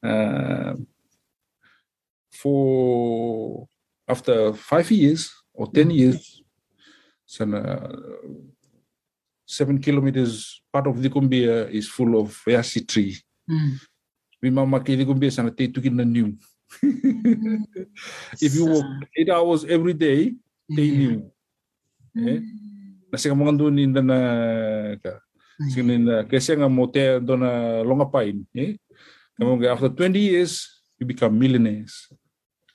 uh, 0.02 0.74
for 2.30 3.66
after 4.06 4.52
five 4.54 4.90
years 4.90 5.30
or 5.54 5.70
ten 5.72 5.88
mm. 5.88 5.96
years 5.98 6.42
sana 7.26 7.90
seven 9.46 9.78
kilometers 9.78 10.60
part 10.74 10.90
of 10.90 10.98
the 10.98 11.08
Kumbia 11.08 11.70
is 11.70 11.86
full 11.86 12.18
of 12.18 12.34
yasi 12.46 12.82
tree. 12.82 13.14
Mm. 13.46 13.78
Mi 14.42 14.50
mama 14.50 14.82
ke 14.82 14.98
Kumbia 15.06 15.30
sana 15.32 15.54
te 15.54 15.70
tukin 15.70 15.94
na 15.94 16.04
new. 16.04 16.34
if 18.42 18.52
you 18.58 18.66
walk 18.66 19.06
eight 19.14 19.30
hours 19.30 19.62
every 19.64 19.94
day, 19.94 20.34
te 20.74 20.82
yeah. 20.82 20.98
new. 20.98 21.16
Eh? 22.18 22.42
Nasi 23.08 23.30
ka 23.30 23.38
mga 23.38 23.54
doon 23.54 23.78
na 23.94 24.02
na 24.02 24.18
ka. 24.98 25.22
Sini 25.72 25.96
na 25.96 26.26
kasi 26.26 26.52
nga 26.58 26.68
mo 26.68 26.90
te 26.90 27.22
na 27.22 27.80
longa 27.86 28.04
pain. 28.04 28.42
Eh? 28.52 28.74
Kamu 29.38 29.62
after 29.70 29.88
20 29.88 30.18
years, 30.18 30.66
you 30.98 31.06
become 31.06 31.38
millionaires. 31.38 32.10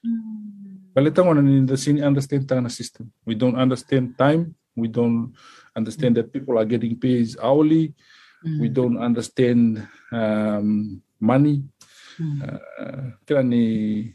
Mm. 0.01 0.95
Balita 0.95 1.23
mo 1.23 1.35
na 1.35 1.43
in 1.43 1.67
the 1.67 1.77
understand 2.03 2.47
tanga 2.47 2.71
system. 2.71 3.11
We 3.27 3.35
don't 3.35 3.59
understand 3.59 4.15
time. 4.17 4.55
We 4.75 4.87
don't 4.87 5.35
understand 5.75 6.17
that 6.17 6.33
people 6.33 6.57
are 6.57 6.65
getting 6.65 6.99
paid 6.99 7.35
hourly. 7.41 7.93
Mm. 8.45 8.59
We 8.59 8.69
don't 8.69 8.97
understand 8.97 9.87
um, 10.11 11.01
money. 11.19 11.63
Mm. 12.19 12.41
Uh, 12.41 14.11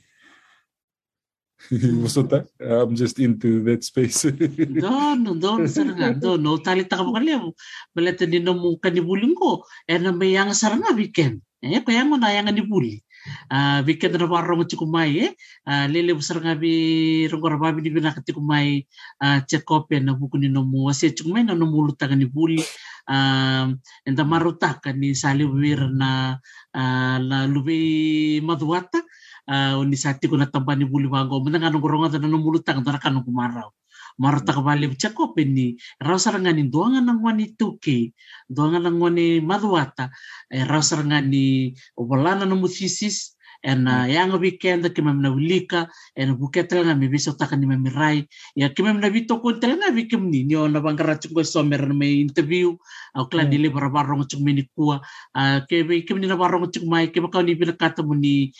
Maksudnya, 2.02 2.46
I'm 2.60 2.94
just 2.94 3.18
into 3.18 3.64
that 3.66 3.82
space. 3.82 4.22
dono, 4.82 5.34
dono, 5.34 5.66
saranga, 5.66 6.14
dono. 6.14 6.62
Tali 6.62 6.86
taka 6.86 7.02
mo 7.02 7.10
kaliya. 7.16 7.42
Balata 7.90 8.28
ni 8.28 8.38
namu 8.38 8.78
kanibuling 8.78 9.34
ko. 9.34 9.66
Eh, 9.88 9.98
na 9.98 10.14
may 10.14 10.36
yang 10.36 10.54
saranga 10.54 10.94
weekend. 10.94 11.42
Eh, 11.58 11.82
kaya 11.82 12.06
mo 12.06 12.20
na 12.20 12.30
yang 12.30 12.46
kanibuli. 12.46 13.02
Weekend 13.86 14.18
na 14.18 14.26
warong 14.26 14.66
chikumai 14.66 15.28
eh. 15.28 15.30
Uh, 15.66 15.86
lele 15.90 16.14
busar 16.14 16.38
ngabi 16.42 17.26
rongora 17.30 17.58
babi 17.58 17.82
di 17.82 17.90
bina 17.90 18.14
katikumai 18.14 18.86
chekope 19.46 19.98
na 20.02 20.14
buku 20.14 20.38
ni 20.38 20.48
nomu 20.48 20.86
wasi 20.86 21.10
chikumai 21.10 21.46
na 21.46 21.54
nomu 21.54 21.86
lutaka 21.86 22.14
ni 22.16 22.26
buli 22.26 22.62
enda 24.06 24.24
marutaka 24.24 24.92
ni 24.92 25.14
sali 25.14 25.44
wir 25.46 25.90
na 25.90 26.38
uh, 26.74 27.18
la 27.22 27.46
lubi 27.46 28.40
maduata 28.42 29.02
uh, 29.46 29.82
ni 29.86 29.96
sati 29.96 30.28
kuna 30.28 30.46
tambani 30.46 30.84
buli 30.84 31.06
wango 31.06 31.40
menang 31.40 31.70
anu 31.70 31.78
goronga 31.80 32.18
na 32.18 32.28
nomu 32.28 32.52
lutaka 32.54 32.80
na 32.82 32.98
kanu 32.98 33.22
kumarau 33.24 33.70
marata 34.18 34.52
kabali 34.52 34.88
chako 34.96 35.34
peni 35.36 35.76
rausarangani 36.00 36.70
doanga 36.72 37.00
nang 37.00 37.20
wani 37.22 37.56
tuke 37.58 38.12
doanga 38.48 38.78
nang 38.82 39.00
wani 39.00 39.40
maduata 39.40 40.10
e 40.50 40.64
rausarangani 40.64 41.74
obalana 41.96 42.44
no 42.48 42.56
musisis 42.56 43.36
ena 43.66 44.06
yang 44.06 44.30
weekend 44.38 44.84
ke 44.94 45.00
memna 45.00 45.32
ulika 45.32 45.88
ena 46.14 46.36
buketel 46.36 46.84
nga 46.84 46.94
mi 46.94 47.08
biso 47.08 47.32
takan 47.34 47.58
ni 47.58 47.66
memirai 47.66 48.22
ya 48.54 48.70
ke 48.70 48.80
memna 48.84 49.08
bito 49.10 49.40
ko 49.40 49.56
tel 49.56 49.74
nga 49.80 49.90
bikem 49.90 50.28
ni 50.28 50.46
nyo 50.46 50.68
na 50.68 50.78
bangara 50.78 51.18
chung 51.18 51.34
ko 51.34 51.42
somer 51.42 51.82
na 51.82 51.94
may 51.96 52.20
interview 52.20 52.76
au 53.16 53.26
klan 53.26 53.50
dili 53.50 53.66
bara 53.66 53.90
barong 53.90 54.28
chung 54.28 54.44
mini 54.44 54.68
kuwa 54.76 55.00
ke 55.66 55.82
bikem 55.82 56.20
ni 56.20 56.30
na 56.30 56.38
barong 56.38 56.68
chung 56.70 56.86
mai 56.86 57.08
ke 57.08 57.18
bakaw 57.18 57.42
ni 57.42 57.56
binakata 57.56 58.06
mo 58.06 58.14
ni 58.14 58.52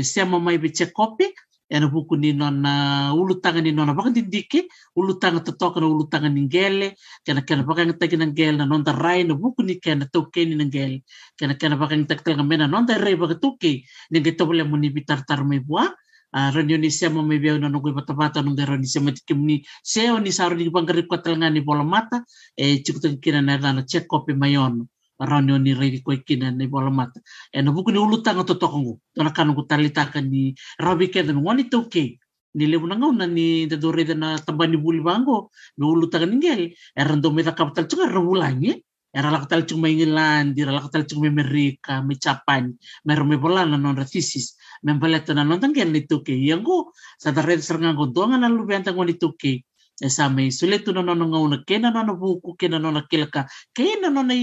siya 0.00 0.24
mamay 0.24 0.56
biche 0.56 0.88
kopi 0.94 1.28
ena 1.70 1.88
buku 1.88 2.16
ni 2.16 2.32
nona 2.32 3.12
ulu 3.14 3.40
ni 3.62 3.72
nona 3.72 3.94
baka 3.94 4.10
dindike 4.10 4.68
ulu 4.96 5.18
totoka 5.20 5.80
na 5.80 5.86
ulu 5.86 6.08
tanga 6.08 6.28
ni 6.28 6.40
ngele 6.48 6.96
kena 7.24 7.42
kena 7.42 7.62
baka 7.62 7.84
kina 8.08 8.26
ngele 8.26 8.56
na 8.58 8.64
nonda 8.64 8.92
rai 8.92 9.24
na 9.24 9.34
buku 9.34 9.62
ni 9.62 9.74
kena 9.80 10.06
toke 10.10 10.44
ni 10.44 10.54
ngele. 10.64 11.02
Kena 11.36 11.54
kena 11.54 11.76
baka 11.76 11.94
kina 12.24 12.42
mena 12.42 12.66
nonda 12.66 12.98
rai 12.98 13.16
baka 13.16 13.34
toke 13.34 13.84
ni 14.10 14.20
ngeta 14.20 14.44
boleh 14.46 14.64
muni 14.64 14.90
bitar 14.90 15.24
tar 15.28 15.44
me 15.44 15.60
bua. 15.60 15.92
Uh, 16.28 16.52
ranyo 16.52 16.76
ni 16.76 16.92
siya 16.92 17.08
mo 17.08 17.24
may 17.24 17.40
biyaw 17.40 17.56
na 17.56 17.72
nunggoy 17.72 17.96
bata-bata 17.96 18.44
nung 18.44 18.52
garo 18.52 18.76
ni 18.76 18.84
siya 18.84 19.00
matikim 19.00 19.40
ni 19.48 19.64
ni 19.64 20.68
banggarip 20.68 21.08
kwa 21.08 21.24
talanga 21.24 21.48
ni 21.48 21.64
mata 21.64 22.20
eh 22.52 22.84
chikutan 22.84 23.16
kina 23.16 23.40
na 23.40 23.56
na 23.56 23.80
check 23.88 24.04
copy 24.04 24.36
mayon 24.36 24.84
ranyo 25.20 25.58
ni 25.58 25.74
rei 25.74 26.00
ko 26.00 26.12
kina 26.26 26.50
ni 26.50 26.66
bola 26.66 26.90
mata 26.90 27.20
e 27.52 27.62
no 27.62 27.72
buku 27.72 27.90
ni 27.92 27.98
ulutanga 27.98 28.46
to 28.46 28.54
tokongu 28.54 29.00
tona 29.14 29.30
kanu 29.30 29.54
ku 29.54 29.62
talita 29.66 30.06
ni 30.22 30.54
rabi 30.78 31.08
ke 31.10 31.26
dan 31.26 31.42
wani 31.42 31.68
to 31.68 31.88
ke? 31.88 32.18
Ni 32.54 32.66
le 32.66 32.78
na 32.80 32.96
ngau 32.96 33.12
na 33.12 33.26
ni 33.26 33.66
de 33.66 33.76
dore 33.76 34.04
de 34.04 34.14
na 34.14 34.38
tambani 34.38 34.76
buli 34.76 35.00
bango. 35.00 35.50
No 35.76 35.92
ulutanga 35.92 36.26
ningel 36.26 36.72
e 36.72 37.00
rando 37.04 37.30
me 37.30 37.42
kapital 37.42 37.86
chunga 37.86 38.08
rawulangi 38.08 38.82
era 39.14 39.30
la 39.30 39.40
katal 39.40 39.64
chung 39.66 39.80
maingilan 39.80 40.54
di 40.54 40.64
la 40.64 40.80
katal 40.80 41.04
chung 41.08 41.26
Amerika 41.26 42.02
me 42.02 42.14
Japan. 42.14 42.76
Me 43.04 43.36
bola 43.36 43.64
na 43.64 43.76
non 43.76 43.96
ratisis 43.96 44.56
me 44.82 44.92
baleta 44.94 45.34
na 45.34 45.44
non 45.44 45.60
tangel 45.60 45.92
ni 45.92 46.06
tuke 46.06 46.32
yango 46.32 46.92
sa 47.18 47.32
darre 47.32 47.58
seranga 47.58 47.96
go 47.96 48.06
donga 48.06 48.38
na 48.38 48.48
lu 48.48 48.64
benta 48.66 48.92
ngoni 48.92 49.18
tuke 49.18 49.64
e 49.98 50.08
sa 50.08 50.28
me 50.28 50.50
suletu 50.50 50.92
no 50.92 51.02
no 51.02 51.14
ngau 51.14 51.48
na 51.48 51.64
kena 51.66 51.90
buku 52.14 52.56
kena 52.56 52.78
no 52.78 52.90
na 52.90 53.02
kilaka 53.10 53.46
kena 53.74 54.08
no 54.10 54.22
na 54.22 54.34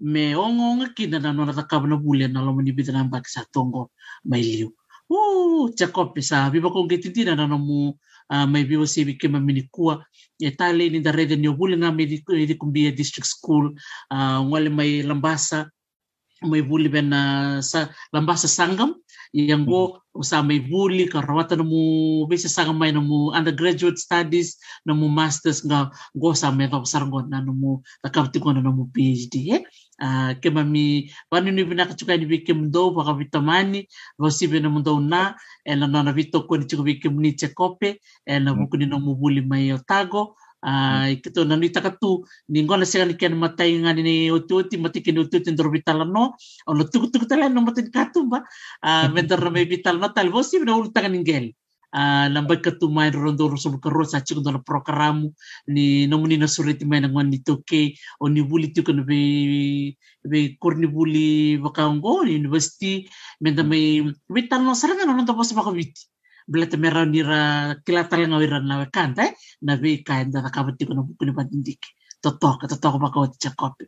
me 0.00 0.34
ongo 0.36 0.76
nga 0.76 0.88
kina 0.96 1.18
na 1.18 1.32
nona 1.32 1.52
taka 1.52 1.80
na 1.86 1.96
bule 1.96 2.28
na 2.28 2.42
lo 2.42 2.52
mani 2.54 2.72
bidana 2.72 3.04
mba 3.04 3.22
sa 3.26 3.44
tongo 3.52 3.90
mai 4.24 4.42
liu. 4.42 4.70
U 5.10 5.70
chakope 5.74 6.22
sa 6.22 6.50
viva 6.50 6.70
ko 6.70 6.84
ngeti 6.84 7.08
dina 7.10 7.34
na 7.34 7.46
nomu 7.46 7.94
mai 8.30 8.64
viva 8.64 8.86
se 8.86 9.04
bi 9.04 9.16
kema 9.18 9.40
mini 9.40 9.68
kua. 9.72 10.04
E 10.40 10.50
tale 10.50 10.88
ni 10.90 11.00
da 11.00 11.12
rede 11.12 11.36
ni 11.36 11.48
obule 11.48 11.76
na 11.76 11.90
me 11.90 12.06
di 12.06 12.22
kumbia 12.54 12.92
district 12.92 13.26
school 13.26 13.74
ngwale 14.12 14.70
mai 14.70 15.02
lambasa 15.02 15.70
may 16.46 16.62
buli 16.62 16.86
ben 16.86 17.10
na 17.10 17.22
sa 17.64 17.90
lambasa 18.14 18.46
sangam. 18.46 18.94
Yang 19.34 19.62
go 19.68 19.82
sa 20.24 20.40
may 20.40 20.58
buli 20.58 21.04
karawatan 21.04 21.62
mo 21.62 22.24
bisa 22.26 22.48
sangam 22.48 22.80
may 22.80 22.94
mo 22.96 23.30
undergraduate 23.34 24.00
studies 24.00 24.56
na 24.88 24.96
mo 24.96 25.06
masters 25.06 25.60
nga 25.66 25.92
go 26.16 26.32
sa 26.32 26.48
may 26.50 26.70
sargon 26.88 27.28
na 27.28 27.44
mo 27.44 27.84
takapti 28.00 28.40
ko 28.40 28.50
na 28.56 28.64
mo 28.64 28.88
PhD 28.88 29.52
eh 29.52 29.62
uh, 30.02 30.32
kema 30.40 30.64
mi 30.64 31.10
wani 31.30 31.50
ni 31.50 31.64
bina 31.64 31.86
kachuka 31.86 32.16
ni 32.16 32.26
bikim 32.26 32.70
do 32.70 32.90
baka 32.90 33.14
vitamani 33.14 33.86
vosi 34.18 34.46
bina 34.46 34.70
mundo 34.70 34.98
na 35.00 35.34
ela 35.66 35.86
na 35.86 36.02
na 36.02 36.12
vito 36.12 36.46
ko 36.46 36.56
ni 36.56 36.66
chuka 36.66 36.82
bikim 36.82 37.18
ni 37.18 37.36
chekope 37.36 38.00
ela 38.26 38.54
buku 38.54 38.78
ni 38.78 38.86
no 38.86 38.98
mubuli 38.98 39.42
mai 39.42 39.72
otago 39.72 40.34
uh, 40.62 41.06
kito 41.22 41.44
na 41.44 41.56
nita 41.56 41.80
katu 41.80 42.24
ni 42.48 42.62
ngona 42.62 42.86
sega 42.86 43.06
ni 43.06 43.14
ken 43.14 43.34
matai 43.36 43.78
ngani 43.78 44.02
ni 44.02 44.14
ututi 44.30 44.76
mati 44.76 45.00
ken 45.00 45.18
ututi 45.18 45.50
ndor 45.52 45.70
vital 45.70 46.04
no. 46.06 46.34
Ono 46.66 46.84
tuku 46.84 47.10
tuku 47.12 47.26
tala 47.26 47.48
no 47.48 47.60
mati 47.60 47.82
katu 47.90 48.28
ba. 48.28 48.42
Uh, 48.82 49.08
mendor 49.12 49.50
me 49.50 49.64
vital 49.64 49.98
no 49.98 50.08
tal 50.08 50.30
vosi 50.30 50.58
na 50.64 50.76
ulta 50.76 51.02
kan 51.02 51.14
ingel 51.14 51.52
uh, 51.94 52.26
lambai 52.28 52.60
katu 52.62 52.90
mai 52.90 53.10
rondo 53.10 53.48
roso 53.48 53.78
karo 53.78 54.04
sa 54.04 54.20
chiku 54.20 54.42
do 54.42 54.58
programo 54.60 55.32
ni 55.68 56.06
nomuni 56.06 56.38
na 56.38 56.46
suriti 56.46 56.84
mai 56.84 57.00
na 57.00 57.08
ngani 57.08 57.44
toke. 57.44 57.94
O 58.20 58.28
ni 58.28 58.42
buli 58.42 58.72
tuku 58.74 58.92
no 58.92 59.04
be 59.04 59.96
be 60.24 60.58
korni 60.60 60.86
buli 60.86 61.56
vakango 61.58 62.22
university 62.26 63.08
menda 63.40 63.62
mai 63.62 64.02
vital 64.28 64.62
no 64.62 64.74
saranga 64.74 65.06
no 65.06 65.34
pos 65.34 65.52
makaviti 65.52 66.17
belata 66.17 66.17
mera 66.17 66.17
nira 66.48 67.76
kilatala 67.84 68.26
ngawira 68.28 68.58
na 68.64 68.86
kanta 68.88 69.28
eh? 69.28 69.32
Na 69.62 69.76
be 69.76 70.02
kain 70.02 70.30
da 70.30 70.42
kabati 70.48 70.88
ko 70.88 70.94
na 70.94 71.02
buku 71.04 71.24
ni 71.24 71.32
patindik 71.32 71.82
totok 72.18 72.66
totok 72.66 72.98
ba 72.98 73.14
ko 73.14 73.30
tsakopi 73.30 73.86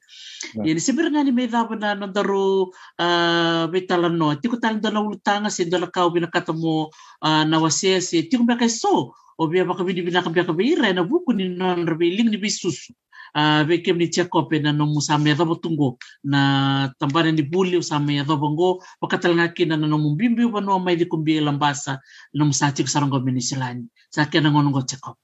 ini 0.62 0.78
sebenarnya 0.78 1.26
ni 1.26 1.32
meda 1.34 1.66
na 1.74 1.98
no 1.98 2.06
daru 2.06 2.70
uh, 2.98 3.64
betala 3.66 4.06
no. 4.06 4.34
Ti 4.38 4.46
ko 4.46 4.56
tal 4.62 4.78
dala 4.78 5.02
ultanga 5.02 5.50
si 5.50 5.66
dala 5.66 5.90
kau 5.90 6.10
bina 6.14 6.30
katamo 6.30 6.90
na 7.22 7.56
wasia 7.58 7.98
si. 7.98 8.22
Ti 8.28 8.38
ko 8.38 8.44
ba 8.46 8.54
so. 8.68 9.14
O 9.40 9.48
bia 9.48 9.64
ba 9.64 9.74
kabidi 9.74 10.04
bina 10.04 10.22
kabia 10.22 10.44
kabira 10.44 10.92
na 10.94 11.02
buku 11.02 11.32
ni 11.32 11.48
non 11.48 11.86
revealing 11.88 12.28
ni 12.30 12.38
bisusu 12.38 12.92
uh, 13.34 13.62
veke 13.62 13.92
mnitia 13.92 14.24
kope 14.24 14.58
na 14.58 14.72
no 14.72 14.86
musame 14.86 15.32
adhobo 15.32 15.54
tungo 15.54 15.98
na 16.24 16.92
tambare 16.98 17.32
ni 17.32 17.42
buli 17.42 17.76
usame 17.76 18.20
adhobo 18.20 18.50
ngo 18.50 18.68
wakatalanga 19.00 19.48
kina 19.48 19.76
na 19.76 19.86
no 19.86 19.98
mumbimbi 19.98 20.44
ubano 20.44 20.78
maidhi 20.78 21.06
kumbie 21.06 21.40
lambasa 21.40 22.00
no 22.34 22.44
musati 22.44 22.82
kusarongo 22.82 23.20
minisilani 23.20 23.86
sake 24.10 24.40
na 24.40 24.50
ngonongo 24.50 24.82
teko 24.82 25.16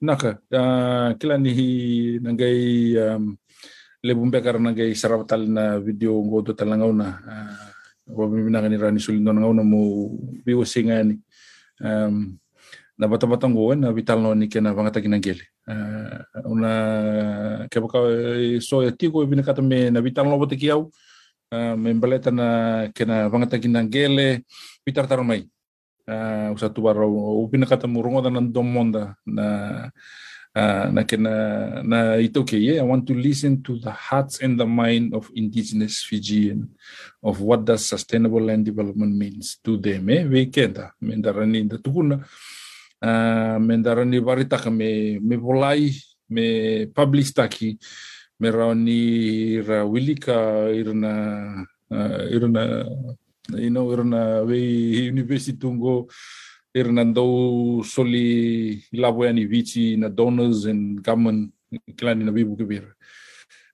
naka 0.00 0.38
uh, 0.52 1.10
kila 1.18 1.38
ni 1.38 2.18
nangai 2.22 2.94
um, 2.98 3.36
lebumbia 4.02 4.40
karo 4.40 4.58
nangai 4.58 4.94
sarapatal 4.94 5.42
na 5.48 5.78
video 5.82 6.14
ngo 6.22 6.42
do 6.42 6.52
talanga 6.52 6.86
una 6.86 7.08
uh, 7.18 7.68
wabimina 8.14 8.62
ni 8.68 8.76
rani 8.78 9.00
sulindo 9.00 9.34
nga 9.34 9.46
una 9.46 9.62
mo 9.66 10.10
biwasinga 10.46 11.02
ni 11.02 11.18
um, 11.82 12.38
na 12.98 13.06
bata-batang 13.06 13.54
na 13.78 13.92
vital 13.92 14.22
no 14.22 14.34
ni 14.34 14.46
kena 14.46 14.74
vangata 14.74 15.02
kinangele 15.02 15.42
una 16.48 16.72
ke 17.68 17.76
baka 17.80 17.98
so 18.60 18.80
ya 18.80 18.90
tiko 18.90 19.24
kata 19.44 19.60
me 19.62 19.90
na 19.90 20.00
kiau 20.56 20.88
uh, 21.52 21.74
me 21.76 21.92
baleta 21.94 22.30
na 22.32 22.88
kena 22.92 23.28
bangata 23.28 23.58
kinangele 23.60 24.44
vitar 24.86 25.04
taromai 25.08 25.44
uh, 26.08 26.54
usa 26.56 26.68
tu 26.72 26.80
baro 26.82 27.48
kata 27.68 27.86
da 28.22 28.30
nan 28.30 28.52
domonda 28.52 29.14
na 29.26 29.46
uh, 30.56 30.86
na 30.88 31.02
kena 31.04 31.32
na 31.84 32.16
ke 32.16 32.56
yeah, 32.56 32.80
I 32.80 32.86
want 32.88 33.06
to 33.06 33.14
listen 33.14 33.62
to 33.62 33.78
the 33.78 33.90
hearts 33.92 34.40
and 34.40 34.58
the 34.58 34.66
mind 34.66 35.12
of 35.14 35.28
indigenous 35.36 36.02
Fijian 36.02 36.68
of 37.22 37.40
what 37.40 37.64
does 37.64 37.84
sustainable 37.84 38.40
land 38.40 38.64
development 38.64 39.14
means 39.16 39.58
to 39.64 39.76
them 39.76 40.08
eh? 40.08 40.24
We 40.24 40.46
kenda 40.46 40.92
mendarani 41.02 41.68
da 41.68 41.76
tukuna. 41.76 42.24
uh, 42.24 42.57
mendarani 43.02 44.18
varitaka 44.20 44.70
me 44.70 45.18
me 45.20 45.36
volai 45.36 45.90
me 46.30 46.86
publish 46.86 47.32
taki 47.32 47.78
me 48.40 48.50
raoni 48.50 49.60
ra 49.66 49.84
wilika 49.84 50.68
irna 50.74 51.64
uh, 51.90 52.24
irna 52.30 52.84
you 53.56 53.70
know 53.70 53.90
irna 53.92 54.42
we 54.46 54.58
university 55.08 55.56
tungo 55.58 56.06
irna 56.74 57.04
ndou 57.04 57.82
soli 57.84 58.82
labo 58.92 59.26
yani 59.26 59.46
vici 59.46 59.96
na 59.96 60.08
donors 60.08 60.66
and 60.66 61.02
government 61.02 61.52
klani 61.96 62.24
na 62.24 62.32
bibu 62.32 62.56
kibir 62.56 62.84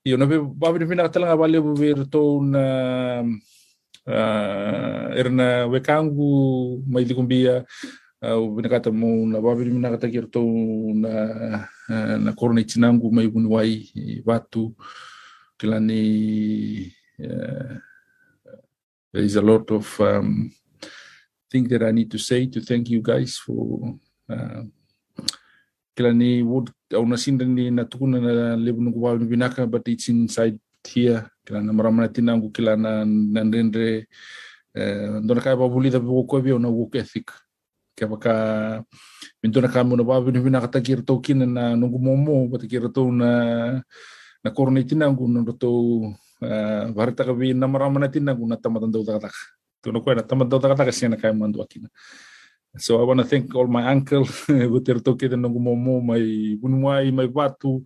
io 0.04 0.16
na 0.16 0.26
babi 0.26 0.86
fina 0.86 1.08
talanga 1.08 1.36
vale 1.36 1.58
ver 1.60 2.04
to 2.10 2.40
na 2.44 2.64
uh, 4.06 5.18
irna 5.18 5.66
wekangu 5.66 6.82
mai 6.86 7.04
dikumbia 7.04 7.64
uh, 8.24 8.48
binakata 8.56 8.90
mo 8.90 9.26
na 9.28 9.40
babi 9.40 9.68
binakata 9.68 10.08
kirto 10.08 10.40
na 10.96 11.12
uh, 11.88 12.16
na 12.18 12.32
korona 12.32 12.60
itinangu 12.60 13.12
mai 13.12 13.28
bunwai 13.28 14.22
watu. 14.24 14.74
Klani 15.58 16.92
uh, 17.20 17.78
there 19.12 19.24
is 19.24 19.36
a 19.36 19.42
lot 19.42 19.70
of 19.70 20.00
um, 20.00 20.50
things 21.50 21.68
that 21.68 21.82
I 21.82 21.92
need 21.92 22.10
to 22.10 22.18
say 22.18 22.46
to 22.46 22.60
thank 22.60 22.90
you 22.90 23.00
guys 23.02 23.38
for 23.38 23.94
uh, 24.28 24.62
kila 25.96 26.12
ni 26.12 26.42
wood 26.42 26.70
au 26.94 27.06
na 27.06 27.16
ni 27.16 27.70
na 27.70 27.84
na 28.56 29.66
but 29.66 29.88
it's 29.88 30.08
inside 30.08 30.58
here. 30.84 31.30
Kilana 31.46 31.72
maramana 31.72 32.08
tinangu 32.08 32.50
kila 32.50 32.76
na 32.76 33.04
na 33.04 33.40
uh, 34.74 35.20
ndona 35.22 35.40
kai 35.40 35.54
na 36.58 36.68
work 36.68 36.94
ethic 36.96 37.30
ke 37.94 38.04
baka 38.10 38.34
mintuna 39.42 39.70
ka 39.70 39.86
mo 39.86 39.94
na 39.94 40.02
ba 40.02 40.18
bin 40.20 40.34
kata 40.42 40.82
kira 40.82 41.02
tau 41.06 41.22
kina 41.22 41.46
na 41.46 41.78
nungu 41.78 41.98
momo 41.98 42.50
bata 42.50 42.66
kira 42.66 42.90
tau 42.90 43.10
na 43.14 43.30
na 44.42 44.50
korona 44.50 44.82
itina 44.82 45.06
ngu 45.06 45.24
nungu 45.30 45.54
tau 45.54 46.10
ah, 46.42 46.90
varita 46.90 47.22
ka 47.24 47.32
na 47.32 47.66
marama 47.66 48.02
na 48.02 48.10
tina 48.10 48.34
ngu 48.34 48.44
na 48.50 48.58
tamatan 48.58 48.90
tau 48.90 49.06
takataka. 49.06 49.40
Tuna 49.82 50.00
koe 50.02 50.14
na 50.14 50.26
tamatan 50.26 50.50
tau 50.50 50.60
takataka 50.60 50.92
siana 50.92 51.16
kai 51.16 51.32
mandu 51.32 51.62
akina 51.62 51.88
So 52.76 52.98
I 52.98 53.04
want 53.06 53.20
to 53.20 53.24
thank 53.24 53.54
all 53.54 53.68
my 53.68 53.86
uncle, 53.86 54.26
Guter 54.48 54.98
Toke 54.98 55.30
de 55.30 55.36
Nogumomo, 55.36 56.02
my 56.02 56.18
Bunwai, 56.58 57.14
my 57.14 57.26
Batu, 57.30 57.84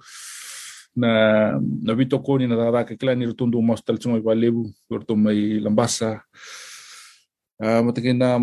na 0.97 1.61
na 1.61 1.93
Vitokoni, 1.93 2.49
na 2.49 2.57
Dadaka 2.57 2.99
Clan, 2.99 3.21
Irtundu 3.21 3.61
Mostal, 3.61 3.99
Sumai 3.99 4.23
Valebu, 4.23 4.65
Irtum, 4.91 5.19
my 5.19 5.61
Lambasa, 5.61 6.23
Uh, 7.59 7.83
matakin 7.83 8.15
na 8.15 8.39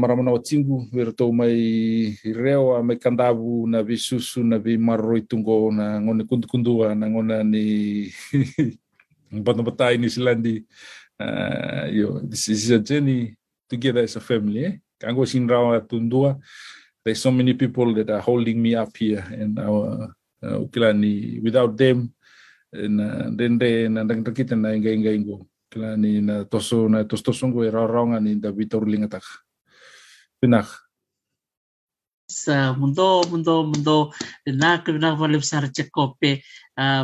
verto 0.92 1.32
may 1.32 2.12
rewa, 2.36 2.84
may 2.84 3.00
kandabu, 3.00 3.64
na 3.64 3.80
bisusu, 3.80 4.44
na 4.44 4.60
bi 4.60 4.76
marroy 4.76 5.24
tungo, 5.24 5.72
na 5.72 6.04
ngone 6.04 6.28
kundukundua, 6.28 6.92
na 6.92 7.08
ngona 7.08 7.40
ni 7.40 8.12
batang-batay 9.32 9.96
ni 9.96 10.12
Silandi. 10.12 10.68
Uh, 11.16 11.88
yo, 11.96 12.20
this 12.28 12.52
is 12.52 12.68
a 12.72 12.80
journey 12.80 13.40
together 13.72 14.04
as 14.04 14.18
a 14.18 14.20
family, 14.20 14.66
eh? 14.66 14.76
Kango 15.00 15.24
Sinrawa 15.24 15.80
Tundua. 15.80 16.36
There's 17.04 17.22
so 17.22 17.32
many 17.32 17.54
people 17.54 17.94
that 17.96 18.10
are 18.10 18.20
holding 18.20 18.62
me 18.62 18.76
up 18.76 18.92
here 18.98 19.24
and 19.32 19.60
our 19.60 20.12
uh, 20.44 20.60
ukilani 20.60 21.40
without 21.40 21.78
them 21.78 22.12
na 22.74 23.32
dende 23.32 23.88
na 23.88 24.04
dang 24.04 24.24
kita 24.24 24.60
na 24.60 24.76
inga 24.76 24.92
kilani 25.76 26.22
na 26.24 26.46
toso 26.48 26.88
na 26.88 27.04
tos 27.04 27.22
tosongo 27.24 27.64
era 27.68 27.84
raunga 27.88 28.20
ni 28.24 28.40
da 28.40 28.52
vitor 28.52 28.88
lingatak 28.88 29.24
pinak 30.40 30.68
sa 32.26 32.74
mundo 32.74 33.22
mundo 33.30 33.64
mundo. 33.70 34.10
Na 34.48 34.82
ka 34.82 34.92
na 34.92 35.16
valem 35.16 35.42
sar 35.42 35.70
chekope 35.70 36.42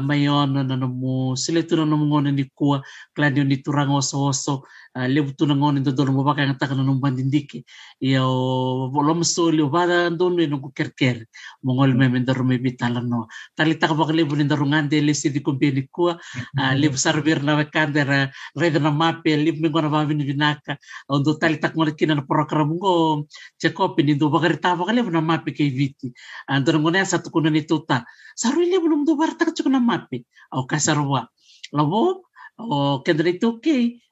mayon 0.02 0.54
na 0.54 0.76
no 0.76 0.88
mo 0.88 1.36
sile 1.36 1.62
tu 1.64 1.76
no 1.76 1.86
mo 1.98 2.06
ngone 2.06 2.32
ni 2.32 2.50
kuwa 2.58 2.82
kladio 3.14 3.44
ni 3.44 3.58
turang 3.62 3.94
oso 3.94 4.18
oso 4.26 4.64
lebu 4.96 5.32
tu 5.38 5.48
ngone 5.48 5.80
do 5.84 5.92
do 5.92 6.06
mo 6.12 6.24
baka 6.24 6.44
ngata 6.44 6.76
no 6.76 7.00
bandindiki 7.00 7.64
yo 8.02 8.90
bolom 8.92 9.24
soli 9.24 9.64
bada 9.64 10.12
don 10.12 10.36
no 10.36 10.60
kerker 10.76 11.24
mongol 11.64 11.96
me 11.96 12.10
men 12.10 12.26
daru 12.26 12.44
me 12.44 12.58
bitala 12.58 13.02
no. 13.02 13.28
Tali 13.56 13.80
tak 13.80 13.96
bak 13.96 14.12
lebu 14.12 14.36
le 14.36 15.14
si 15.14 15.30
di 15.30 15.40
kompeni 15.40 15.88
kuwa 15.88 16.20
uh, 16.60 16.74
lebu 16.76 16.98
sarver 16.98 17.42
na 17.44 17.64
kandera 17.64 18.30
reda 18.56 18.80
na 18.80 18.92
mape 18.92 19.38
lebu 19.38 19.62
me 19.62 19.70
ngona 19.70 19.90
babi 19.90 20.14
ni 20.16 20.26
binaka 20.26 20.78
ondo 21.08 21.40
tali 21.40 21.58
tak 21.58 21.74
ngone 21.76 21.96
kina 21.96 22.16
na 22.16 22.22
program 22.22 22.76
ngo 22.76 23.28
chekope 23.60 24.04
ni 24.04 24.16
do 24.16 24.30
bakari 24.30 24.60
ta 24.60 24.76
bak 24.76 24.92
lebu 24.92 25.10
na 25.12 25.22
mape 25.22 25.52
viti. 25.52 26.12
Andor 26.50 26.76
ngone 26.80 27.06
satu 27.06 27.32
kuna 27.32 27.50
ni 27.50 27.64
tuta 27.64 28.04
saru 28.36 28.60
lebu 28.60 28.90
no 28.90 29.06
do 29.06 29.16
bar 29.16 29.38
tak 29.40 29.56
chukuna 29.56 29.80
mape. 29.80 30.26
Au 30.52 30.68
kasarwa 30.68 31.28
labo 31.72 32.28
o 32.60 33.02
kedra 33.06 33.30
itu 33.32 33.60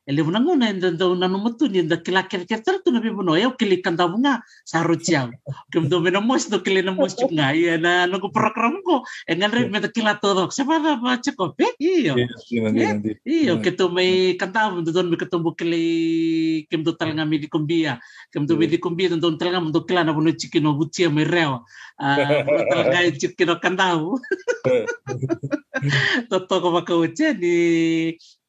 ele 0.10 0.24
muna 0.26 0.40
nguna 0.42 0.70
enda 0.74 0.90
ndo 0.92 1.14
na 1.16 1.28
no 1.28 1.38
mutu 1.38 1.68
ni 1.70 1.80
enda 1.80 1.98
kila 1.98 2.24
kira 2.24 2.44
kira 2.50 2.62
tar 2.66 2.82
tu 2.84 2.90
na 2.92 3.00
bi 3.00 3.14
buno 3.14 3.38
eu 3.38 3.52
kili 3.54 3.78
kanda 3.78 4.10
bunga 4.10 4.42
saru 4.66 4.96
chiao 4.98 5.30
kem 5.72 5.86
do 5.90 6.02
mena 6.02 6.20
mos 6.20 6.50
do 6.50 6.58
kili 6.66 6.82
na 6.82 6.92
mos 6.98 7.14
chunga 7.14 7.54
ia 7.54 7.78
na 7.78 8.08
no 8.10 8.18
kila 9.94 10.14
todo 10.22 10.50
se 10.50 10.64
va 10.64 11.14
cheko 11.22 11.54
pe 11.58 11.66
iyo 11.78 12.16
iyo 13.22 13.54
ke 13.62 13.72
to 13.78 13.90
me 13.94 14.34
kanta 14.34 14.74
do 14.82 14.92
don 14.92 15.10
me 15.12 15.16
ke 15.22 15.30
to 15.30 15.38
kili 15.54 16.66
kem 16.74 16.82
do 16.84 16.92
talanga 16.98 17.30
mi 17.30 17.38
di 17.38 17.48
do 18.50 18.58
mi 18.58 18.66
di 18.66 18.78
talanga 18.82 19.72
do 19.72 19.82
kila 19.86 20.04
na 20.04 20.12
buno 20.14 20.34
chikino 20.34 20.74
butia 20.74 21.14
me 21.14 21.24
reo 21.24 21.62
talanga 22.02 23.14
chikino 23.14 23.62
kanda 23.62 23.94
Toto 26.30 26.60
ko 26.62 26.68
makauche 26.76 27.34
ni 27.40 27.56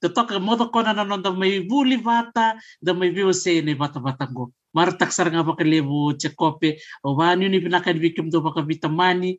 totoka 0.01 0.41
modo 0.41 0.73
kona 0.73 0.93
na 0.97 1.05
nonda 1.05 1.31
may 1.31 1.61
buli 1.61 1.97
bata 2.01 2.57
da 2.83 2.93
may 2.95 3.11
biwa 3.13 3.35
se 3.35 3.61
ni 3.61 3.75
bata 3.75 4.01
bata 4.01 4.27
go 4.27 4.53
martak 4.75 5.11
sar 5.11 5.29
nga 5.31 5.43
baka 5.43 5.67
lebu 5.67 6.15
chekope 6.15 6.79
o 7.03 7.15
banyo 7.19 7.51
ni 7.51 7.59
pinaka 7.59 7.91
ni 7.93 8.01
bikim 8.01 8.31
do 8.31 8.41
baka 8.41 8.63
vitamani 8.63 9.39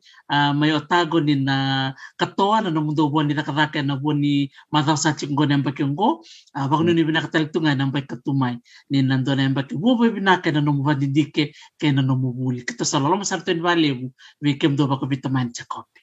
may 0.54 0.72
otago 0.76 1.20
ni 1.24 1.34
na 1.40 1.90
katoa 2.20 2.60
na 2.62 2.70
namundo 2.70 3.08
buwan 3.08 3.26
ni 3.28 3.34
nakadaka 3.34 3.80
na 3.82 3.96
buwan 3.96 4.20
ni 4.20 4.52
mataw 4.68 4.96
sa 4.96 5.16
chinggo 5.16 5.48
na 5.48 5.58
mbaki 5.58 5.84
ngo. 5.88 6.20
Baka 6.52 6.82
ni 6.84 7.04
pinaka 7.04 7.32
talitungan 7.32 7.76
na 7.80 7.88
mbaki 7.88 8.12
katumay 8.12 8.60
ni 8.92 9.02
nando 9.02 9.32
na 9.34 9.48
mbaki 9.48 9.74
buwa 9.76 10.12
pinaka 10.12 10.52
na 10.52 10.60
numuwa 10.60 10.94
didike 10.94 11.56
kaya 11.80 11.92
na 11.96 12.02
numubuli 12.04 12.62
kita 12.62 12.84
sa 12.84 13.00
lalo 13.00 13.16
masarto 13.16 13.52
ni 13.56 13.64
balebu 13.64 14.12
bikim 14.36 14.76
do 14.76 14.84
baka 14.86 15.08
vitamani 15.08 15.50
chekope 15.56 16.00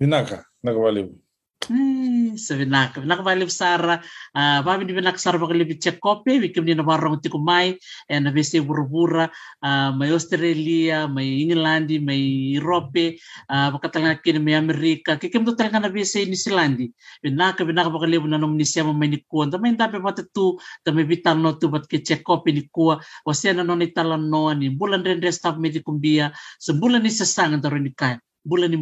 Pinaka, 0.00 0.48
nakabaliw. 0.64 1.12
Eh, 1.12 1.29
sa 2.40 2.56
vinaka. 2.56 3.04
Vinaka 3.04 3.22
bali 3.22 3.44
sara, 3.50 4.00
uh, 4.34 4.60
babi 4.64 4.84
ni 4.88 4.92
vinaka 4.96 5.18
sara 5.20 5.38
bakali 5.38 5.68
biche 5.68 6.00
kope, 6.00 6.40
bikim 6.40 6.64
ni 6.64 6.74
nabarong 6.74 7.20
tikumay, 7.20 7.76
eh, 8.08 8.20
na 8.20 8.32
bese 8.32 8.60
burubura, 8.64 9.28
uh, 9.62 9.92
may 9.92 10.10
Australia, 10.12 11.06
may 11.08 11.44
England, 11.44 11.92
may 12.00 12.56
Europe, 12.56 13.20
uh, 13.48 13.68
bakatalanga 13.76 14.22
kini 14.24 14.38
may 14.40 14.54
Amerika, 14.56 15.16
kikim 15.20 15.44
to 15.44 15.52
talaga 15.52 15.80
na 15.82 15.88
bese 15.92 16.24
ni 16.24 16.36
Silandi. 16.36 16.92
Vinaka, 17.22 17.64
vinaka 17.64 17.92
bakali 17.92 18.16
na 18.24 18.38
nung 18.38 18.56
nisya 18.56 18.84
may 18.96 19.08
ni 19.08 19.20
dape 19.76 20.00
pati 20.00 20.24
tu, 20.32 20.56
da 20.84 20.92
may 20.92 21.04
bitan 21.04 21.42
no 21.42 21.52
tu 21.60 21.68
bat 21.68 21.84
ni 22.46 22.62
kuwa, 22.72 23.00
wasya 23.26 23.54
na 23.54 23.62
non 23.62 23.82
italan 23.82 24.30
no, 24.30 24.52
ni 24.52 24.70
bulan 24.70 25.04
rin 25.04 25.20
restaf 25.20 25.58
may 25.58 25.70
kumbia, 25.82 26.32
sa 26.58 26.72
bulan 26.72 27.02
ni 27.02 27.10
sasangan 27.10 27.60
da 27.60 27.68
rin 27.68 27.84
ni 27.84 27.92
kaya 27.92 28.18
bulan 28.40 28.72
ni 28.72 28.80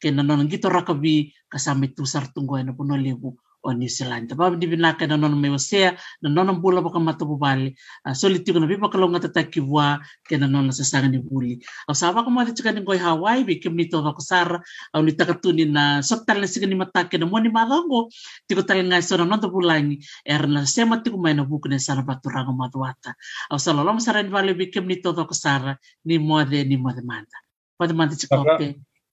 kaya 0.00 0.12
nanon 0.12 0.48
gito 0.48 0.68
rakabi 0.68 1.32
kasama 1.48 1.88
tusar 1.92 2.28
tunggu 2.32 2.60
na 2.60 2.76
puno 2.76 2.96
lebu 2.96 3.36
o 3.66 3.74
New 3.74 3.90
Zealand. 3.90 4.30
Tapi 4.30 4.62
di 4.62 4.70
binaka 4.70 5.10
nanon 5.10 5.34
may 5.34 5.50
wasea, 5.50 5.98
nanon 6.22 6.62
bula 6.62 6.78
baka 6.78 7.02
matububali. 7.02 7.74
Uh, 8.06 8.14
sulit 8.14 8.46
yung 8.46 8.62
nabi 8.62 8.78
bakalaw 8.78 9.10
nga 9.10 9.26
tatakiwa 9.26 9.98
kaya 10.22 10.38
nanon 10.38 10.70
nasasangan 10.70 11.10
ni 11.10 11.18
buli. 11.18 11.58
Ang 11.90 11.98
sawa 11.98 12.22
ko 12.22 12.30
tsaka 12.30 12.70
ng 12.70 12.86
koy 12.86 13.02
Hawaii, 13.02 13.42
bikim 13.42 13.74
nito 13.74 13.98
ako 13.98 14.22
sara, 14.22 14.62
ang 14.94 15.02
nita 15.02 15.26
katunin 15.26 15.74
na 15.74 15.98
saktal 16.06 16.38
na 16.38 16.46
siga 16.46 16.70
ni 16.70 16.78
matake 16.78 17.18
na 17.18 17.26
mo 17.26 17.42
ni 17.42 17.50
malango, 17.50 18.06
tiko 18.46 18.62
tayo 18.62 18.86
nga 18.86 19.02
so 19.02 19.18
nanon 19.18 19.42
to 19.42 19.50
bulangi, 19.50 19.98
er 20.22 20.46
na 20.46 20.62
sema 20.62 21.02
tiko 21.02 21.18
may 21.18 21.34
nabuko 21.34 21.66
na 21.66 21.82
sana 21.82 22.06
baturang 22.06 22.54
matwata. 22.54 23.18
Ang 23.50 23.58
sa 23.58 23.74
lalong 23.74 23.98
saran 23.98 24.30
bali 24.30 24.54
bikim 24.54 24.86
nito 24.86 25.10
ako 25.10 25.34
sara, 25.34 25.74
ni 26.06 26.22
mode 26.22 26.62
ni 26.62 26.78
mode 26.78 27.02
manda. 27.02 27.34
Mode 27.76 27.92
manda 27.92 28.14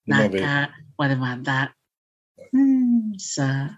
Naga, 0.08 0.74
what 0.98 1.12
about 1.12 1.44
that? 1.46 1.72
Hmm. 2.52 3.14
sir. 3.18 3.78